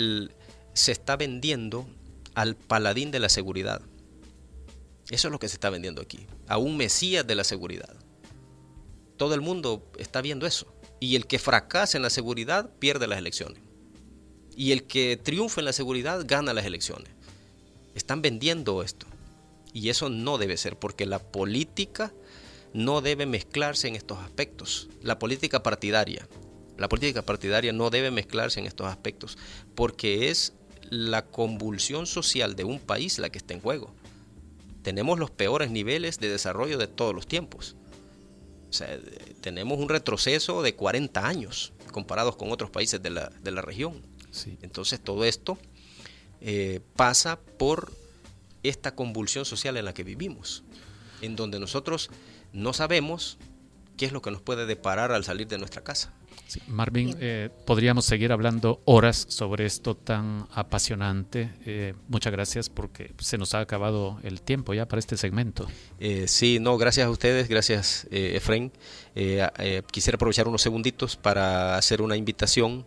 se 0.74 0.92
está 0.92 1.16
vendiendo 1.18 1.90
al 2.36 2.56
paladín 2.56 3.10
de 3.10 3.18
la 3.18 3.30
seguridad. 3.30 3.82
Eso 5.10 5.28
es 5.28 5.32
lo 5.32 5.40
que 5.40 5.48
se 5.50 5.56
está 5.56 5.72
vendiendo 5.72 6.04
aquí, 6.04 6.28
a 6.48 6.60
un 6.60 6.78
mesías 6.78 7.26
de 7.26 7.34
la 7.34 7.44
seguridad. 7.44 7.96
Todo 9.18 9.34
el 9.34 9.42
mundo 9.42 9.92
está 9.98 10.22
viendo 10.22 10.46
eso. 10.46 10.72
Y 11.00 11.16
el 11.16 11.26
que 11.26 11.40
fracasa 11.40 11.98
en 11.98 12.04
la 12.04 12.12
seguridad 12.12 12.70
pierde 12.78 13.08
las 13.08 13.18
elecciones. 13.18 13.69
Y 14.56 14.72
el 14.72 14.84
que 14.84 15.18
triunfa 15.18 15.62
en 15.62 15.66
la 15.66 15.74
seguridad 15.74 16.24
gana 16.26 16.54
las 16.54 16.66
elecciones. 16.66 17.10
Están 17.96 18.22
vendiendo 18.22 18.84
esto. 18.84 19.06
Y 19.74 19.90
eso 19.90 20.10
no 20.10 20.38
debe 20.38 20.58
ser, 20.58 20.78
porque 20.78 21.06
la 21.06 21.20
política 21.20 22.14
no 22.74 23.02
debe 23.02 23.26
mezclarse 23.26 23.88
en 23.88 23.96
estos 23.96 24.20
aspectos. 24.20 24.90
La 25.02 25.20
política 25.20 25.64
partidaria, 25.64 26.28
la 26.78 26.90
política 26.90 27.22
partidaria 27.22 27.74
no 27.74 27.90
debe 27.90 28.12
mezclarse 28.12 28.60
en 28.60 28.66
estos 28.66 28.88
aspectos, 28.88 29.38
porque 29.76 30.30
es 30.30 30.54
la 30.90 31.26
convulsión 31.26 32.08
social 32.08 32.56
de 32.56 32.64
un 32.64 32.80
país 32.80 33.20
la 33.20 33.30
que 33.30 33.38
está 33.38 33.54
en 33.54 33.62
juego. 33.62 33.94
Tenemos 34.82 35.20
los 35.20 35.30
peores 35.30 35.72
niveles 35.72 36.20
de 36.20 36.30
desarrollo 36.30 36.78
de 36.78 36.88
todos 36.88 37.14
los 37.14 37.28
tiempos. 37.28 37.76
Tenemos 39.42 39.80
un 39.80 39.90
retroceso 39.90 40.62
de 40.62 40.76
40 40.76 41.28
años 41.28 41.74
comparados 41.92 42.36
con 42.36 42.52
otros 42.52 42.70
países 42.70 43.02
de 43.02 43.10
la, 43.10 43.62
región. 43.62 44.02
Entonces 44.62 45.00
todo 45.00 45.26
esto 45.26 45.58
eh, 46.42 46.82
pasa 46.96 47.40
por 47.58 47.92
esta 48.64 48.96
convulsión 48.96 49.46
social 49.46 49.78
en 49.78 49.86
la 49.86 49.94
que 49.94 50.04
vivimos, 50.04 50.64
en 51.22 51.36
donde 51.36 51.60
nosotros 51.60 52.10
no 52.54 52.74
sabemos 52.74 53.38
qué 53.98 54.06
es 54.06 54.12
lo 54.12 54.22
que 54.22 54.32
nos 54.32 54.42
puede 54.42 54.66
deparar 54.66 55.12
al 55.12 55.24
salir 55.24 55.48
de 55.48 55.58
nuestra 55.58 55.84
casa. 55.84 56.14
Marvin, 56.68 57.16
eh, 57.20 57.50
podríamos 57.66 58.06
seguir 58.06 58.32
hablando 58.32 58.82
horas 58.86 59.26
sobre 59.30 59.66
esto 59.66 59.96
tan 59.96 60.48
apasionante. 60.52 61.52
Eh, 61.66 61.94
muchas 62.08 62.32
gracias 62.32 62.70
porque 62.70 63.12
se 63.20 63.38
nos 63.38 63.54
ha 63.54 63.60
acabado 63.60 64.20
el 64.24 64.42
tiempo 64.42 64.74
ya 64.74 64.88
para 64.88 65.00
este 65.00 65.18
segmento. 65.18 65.68
Eh, 66.00 66.28
sí, 66.28 66.60
no, 66.60 66.78
gracias 66.78 67.06
a 67.08 67.10
ustedes, 67.10 67.50
gracias 67.50 68.08
Efraín. 68.10 68.72
quisiera 69.92 70.16
aprovechar 70.16 70.48
unos 70.48 70.62
segunditos 70.62 71.16
para 71.16 71.78
hacer 71.78 72.02
una 72.02 72.16
invitación 72.16 72.86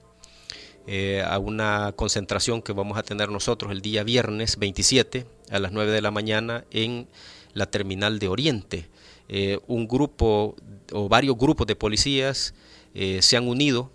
eh, 0.87 1.23
a 1.25 1.39
una 1.39 1.93
concentración 1.95 2.61
que 2.61 2.73
vamos 2.73 2.99
a 2.99 3.05
tener 3.05 3.29
nosotros 3.29 3.71
el 3.71 3.83
día 3.83 4.03
viernes 4.03 4.57
27 4.59 5.27
a 5.51 5.59
las 5.61 5.71
9 5.71 5.93
de 5.93 6.03
la 6.03 6.11
mañana 6.11 6.65
en 6.73 7.09
la 7.55 7.67
terminal 7.67 8.19
de 8.19 8.29
Oriente. 8.29 8.89
Eh, 9.29 9.59
un 9.69 9.87
grupo 9.87 10.57
o 10.93 11.09
varios 11.09 11.39
grupos 11.39 11.67
de 11.69 11.77
policías 11.77 12.55
eh, 12.95 13.23
se 13.23 13.37
han 13.37 13.47
unido 13.47 13.93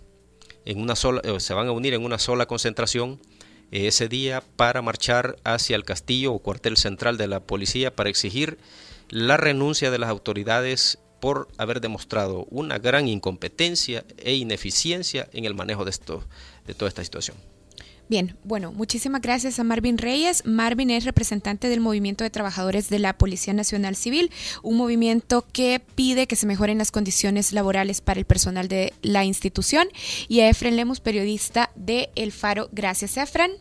en 0.64 0.80
una 0.80 0.96
sola, 0.96 1.20
se 1.38 1.54
van 1.54 1.68
a 1.68 1.72
unir 1.72 1.92
en 1.92 2.04
una 2.04 2.18
sola 2.18 2.46
concentración 2.46 3.20
ese 3.70 4.08
día 4.08 4.42
para 4.56 4.80
marchar 4.80 5.36
hacia 5.44 5.76
el 5.76 5.84
castillo 5.84 6.32
o 6.32 6.38
cuartel 6.38 6.78
central 6.78 7.18
de 7.18 7.26
la 7.26 7.40
policía 7.40 7.94
para 7.94 8.08
exigir 8.08 8.58
la 9.10 9.36
renuncia 9.36 9.90
de 9.90 9.98
las 9.98 10.08
autoridades 10.08 10.98
por 11.20 11.48
haber 11.58 11.80
demostrado 11.80 12.46
una 12.50 12.78
gran 12.78 13.08
incompetencia 13.08 14.04
e 14.18 14.34
ineficiencia 14.34 15.28
en 15.32 15.44
el 15.44 15.54
manejo 15.54 15.84
de, 15.84 15.90
esto, 15.90 16.24
de 16.68 16.74
toda 16.74 16.88
esta 16.88 17.02
situación. 17.02 17.36
Bien, 18.08 18.38
bueno, 18.42 18.72
muchísimas 18.72 19.20
gracias 19.20 19.58
a 19.58 19.64
Marvin 19.64 19.98
Reyes. 19.98 20.46
Marvin 20.46 20.88
es 20.88 21.04
representante 21.04 21.68
del 21.68 21.80
Movimiento 21.80 22.24
de 22.24 22.30
Trabajadores 22.30 22.88
de 22.88 22.98
la 22.98 23.18
Policía 23.18 23.52
Nacional 23.52 23.96
Civil, 23.96 24.30
un 24.62 24.78
movimiento 24.78 25.44
que 25.52 25.82
pide 25.94 26.26
que 26.26 26.36
se 26.36 26.46
mejoren 26.46 26.78
las 26.78 26.90
condiciones 26.90 27.52
laborales 27.52 28.00
para 28.00 28.18
el 28.18 28.24
personal 28.24 28.66
de 28.66 28.94
la 29.02 29.26
institución. 29.26 29.88
Y 30.26 30.40
a 30.40 30.48
Efren 30.48 30.76
Lemus, 30.76 31.00
periodista 31.00 31.70
de 31.74 32.08
El 32.14 32.32
Faro. 32.32 32.70
Gracias, 32.72 33.18
Efren. 33.18 33.52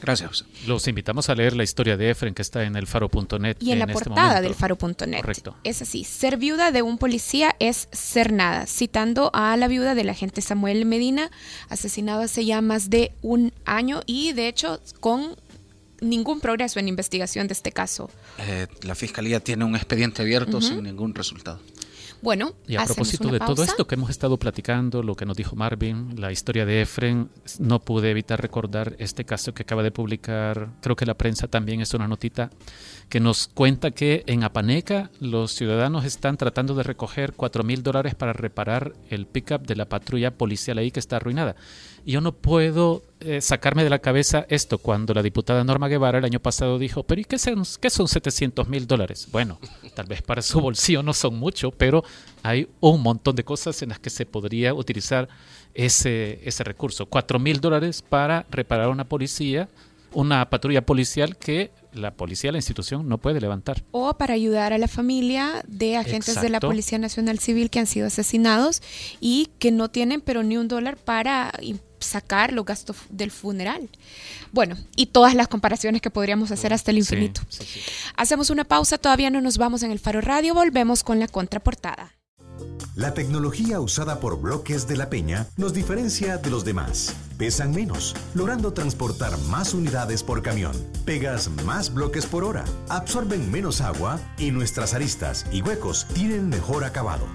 Gracias. 0.00 0.44
Los 0.66 0.88
invitamos 0.88 1.28
a 1.28 1.34
leer 1.34 1.54
la 1.54 1.62
historia 1.62 1.96
de 1.96 2.10
Efren 2.10 2.34
que 2.34 2.42
está 2.42 2.64
en 2.64 2.76
el 2.76 2.86
faro.net. 2.86 3.56
Y 3.60 3.72
en, 3.72 3.78
la 3.78 3.84
este 3.84 3.92
portada 3.92 4.40
del 4.40 4.54
faro.net. 4.54 5.20
Correcto. 5.20 5.56
Es 5.64 5.82
así, 5.82 6.04
ser 6.04 6.36
viuda 6.36 6.72
de 6.72 6.82
un 6.82 6.98
policía 6.98 7.54
es 7.58 7.88
ser 7.92 8.32
nada, 8.32 8.66
citando 8.66 9.30
a 9.34 9.56
la 9.56 9.68
viuda 9.68 9.94
del 9.94 10.08
agente 10.08 10.40
Samuel 10.40 10.86
Medina, 10.86 11.30
asesinado 11.68 12.22
hace 12.22 12.44
ya 12.44 12.60
más 12.60 12.90
de 12.90 13.12
un 13.22 13.52
año 13.64 14.00
y 14.06 14.32
de 14.32 14.48
hecho 14.48 14.80
con 15.00 15.36
ningún 16.00 16.40
progreso 16.40 16.78
en 16.78 16.88
investigación 16.88 17.46
de 17.46 17.52
este 17.52 17.72
caso. 17.72 18.10
Eh, 18.38 18.66
la 18.82 18.94
fiscalía 18.94 19.40
tiene 19.40 19.64
un 19.64 19.76
expediente 19.76 20.22
abierto 20.22 20.60
sin 20.60 20.82
ningún 20.82 21.14
resultado. 21.14 21.60
Bueno, 22.22 22.54
y 22.66 22.76
a 22.76 22.84
propósito 22.84 23.28
de 23.28 23.38
todo 23.38 23.62
esto 23.62 23.86
que 23.86 23.94
hemos 23.94 24.10
estado 24.10 24.36
platicando, 24.38 25.02
lo 25.02 25.14
que 25.14 25.24
nos 25.24 25.36
dijo 25.36 25.56
Marvin, 25.56 26.20
la 26.20 26.30
historia 26.30 26.66
de 26.66 26.82
Efren, 26.82 27.30
no 27.58 27.80
pude 27.80 28.10
evitar 28.10 28.40
recordar 28.40 28.94
este 28.98 29.24
caso 29.24 29.54
que 29.54 29.62
acaba 29.62 29.82
de 29.82 29.90
publicar, 29.90 30.68
creo 30.82 30.96
que 30.96 31.06
la 31.06 31.14
prensa 31.14 31.48
también 31.48 31.80
es 31.80 31.94
una 31.94 32.08
notita 32.08 32.50
que 33.08 33.20
nos 33.20 33.48
cuenta 33.48 33.90
que 33.90 34.22
en 34.26 34.44
Apaneca 34.44 35.10
los 35.18 35.52
ciudadanos 35.52 36.04
están 36.04 36.36
tratando 36.36 36.74
de 36.74 36.82
recoger 36.82 37.32
4 37.32 37.64
mil 37.64 37.82
dólares 37.82 38.14
para 38.14 38.32
reparar 38.32 38.92
el 39.08 39.26
pickup 39.26 39.66
de 39.66 39.76
la 39.76 39.88
patrulla 39.88 40.30
policial 40.32 40.78
ahí 40.78 40.90
que 40.90 41.00
está 41.00 41.16
arruinada. 41.16 41.56
Y 42.04 42.12
yo 42.12 42.20
no 42.20 42.32
puedo 42.32 43.02
eh, 43.20 43.40
sacarme 43.40 43.84
de 43.84 43.90
la 43.90 43.98
cabeza 43.98 44.46
esto 44.48 44.78
cuando 44.78 45.12
la 45.12 45.22
diputada 45.22 45.62
Norma 45.64 45.88
Guevara 45.88 46.18
el 46.18 46.24
año 46.24 46.40
pasado 46.40 46.78
dijo, 46.78 47.02
pero 47.02 47.20
¿y 47.20 47.24
qué 47.24 47.38
son, 47.38 47.64
qué 47.80 47.90
son 47.90 48.08
700 48.08 48.68
mil 48.68 48.86
dólares? 48.86 49.28
Bueno, 49.30 49.58
tal 49.94 50.06
vez 50.06 50.22
para 50.22 50.40
su 50.40 50.60
bolsillo 50.60 51.02
no 51.02 51.12
son 51.12 51.36
mucho, 51.36 51.70
pero 51.70 52.02
hay 52.42 52.68
un 52.80 53.02
montón 53.02 53.36
de 53.36 53.44
cosas 53.44 53.82
en 53.82 53.90
las 53.90 53.98
que 53.98 54.10
se 54.10 54.24
podría 54.26 54.72
utilizar 54.72 55.28
ese, 55.74 56.40
ese 56.44 56.64
recurso. 56.64 57.06
4 57.06 57.38
mil 57.38 57.60
dólares 57.60 58.02
para 58.02 58.46
reparar 58.50 58.88
una 58.88 59.04
policía, 59.04 59.68
una 60.12 60.48
patrulla 60.48 60.84
policial 60.84 61.36
que 61.36 61.70
la 61.92 62.12
policía, 62.12 62.52
la 62.52 62.58
institución, 62.58 63.08
no 63.08 63.18
puede 63.18 63.40
levantar. 63.40 63.82
O 63.90 64.14
para 64.16 64.34
ayudar 64.34 64.72
a 64.72 64.78
la 64.78 64.88
familia 64.88 65.62
de 65.66 65.96
agentes 65.96 66.40
de 66.40 66.48
la 66.48 66.60
Policía 66.60 66.98
Nacional 66.98 67.38
Civil 67.38 67.70
que 67.70 67.80
han 67.80 67.86
sido 67.86 68.06
asesinados 68.06 68.82
y 69.20 69.50
que 69.58 69.70
no 69.72 69.90
tienen 69.90 70.20
pero 70.20 70.42
ni 70.42 70.56
un 70.56 70.68
dólar 70.68 70.96
para 70.96 71.52
sacar 72.00 72.52
los 72.52 72.64
gastos 72.64 72.96
del 73.08 73.30
funeral. 73.30 73.88
Bueno, 74.52 74.76
y 74.96 75.06
todas 75.06 75.34
las 75.34 75.48
comparaciones 75.48 76.02
que 76.02 76.10
podríamos 76.10 76.50
hacer 76.50 76.72
hasta 76.72 76.90
el 76.90 76.98
infinito. 76.98 77.42
Hacemos 78.16 78.50
una 78.50 78.64
pausa, 78.64 78.98
todavía 78.98 79.30
no 79.30 79.40
nos 79.40 79.58
vamos 79.58 79.82
en 79.82 79.90
el 79.90 79.98
Faro 79.98 80.20
Radio, 80.20 80.54
volvemos 80.54 81.04
con 81.04 81.20
la 81.20 81.28
contraportada. 81.28 82.14
La 82.96 83.14
tecnología 83.14 83.80
usada 83.80 84.20
por 84.20 84.40
bloques 84.40 84.86
de 84.86 84.96
la 84.96 85.08
Peña 85.08 85.46
nos 85.56 85.72
diferencia 85.72 86.36
de 86.36 86.50
los 86.50 86.64
demás. 86.64 87.14
Pesan 87.38 87.70
menos, 87.70 88.14
logrando 88.34 88.72
transportar 88.72 89.38
más 89.48 89.72
unidades 89.74 90.22
por 90.22 90.42
camión. 90.42 90.72
Pegas 91.04 91.48
más 91.64 91.94
bloques 91.94 92.26
por 92.26 92.44
hora, 92.44 92.64
absorben 92.88 93.50
menos 93.50 93.80
agua 93.80 94.20
y 94.38 94.50
nuestras 94.50 94.92
aristas 94.92 95.46
y 95.52 95.62
huecos 95.62 96.06
tienen 96.12 96.48
mejor 96.48 96.84
acabado. 96.84 97.26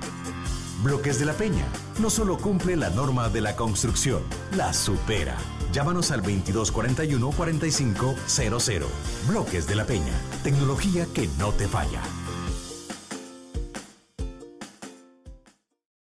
Bloques 0.84 1.20
de 1.20 1.26
la 1.26 1.34
Peña 1.34 1.66
no 2.00 2.10
solo 2.10 2.38
cumple 2.38 2.76
la 2.76 2.90
norma 2.90 3.30
de 3.30 3.42
la 3.42 3.56
construcción, 3.56 4.22
la 4.56 4.74
supera. 4.74 5.38
Llámanos 5.72 6.12
al 6.12 6.22
2241 6.22 7.32
4500. 7.32 8.90
Bloques 9.28 9.68
de 9.68 9.76
la 9.76 9.86
Peña, 9.86 10.14
tecnología 10.44 11.08
que 11.14 11.30
no 11.40 11.52
te 11.54 11.68
falla. 11.68 12.02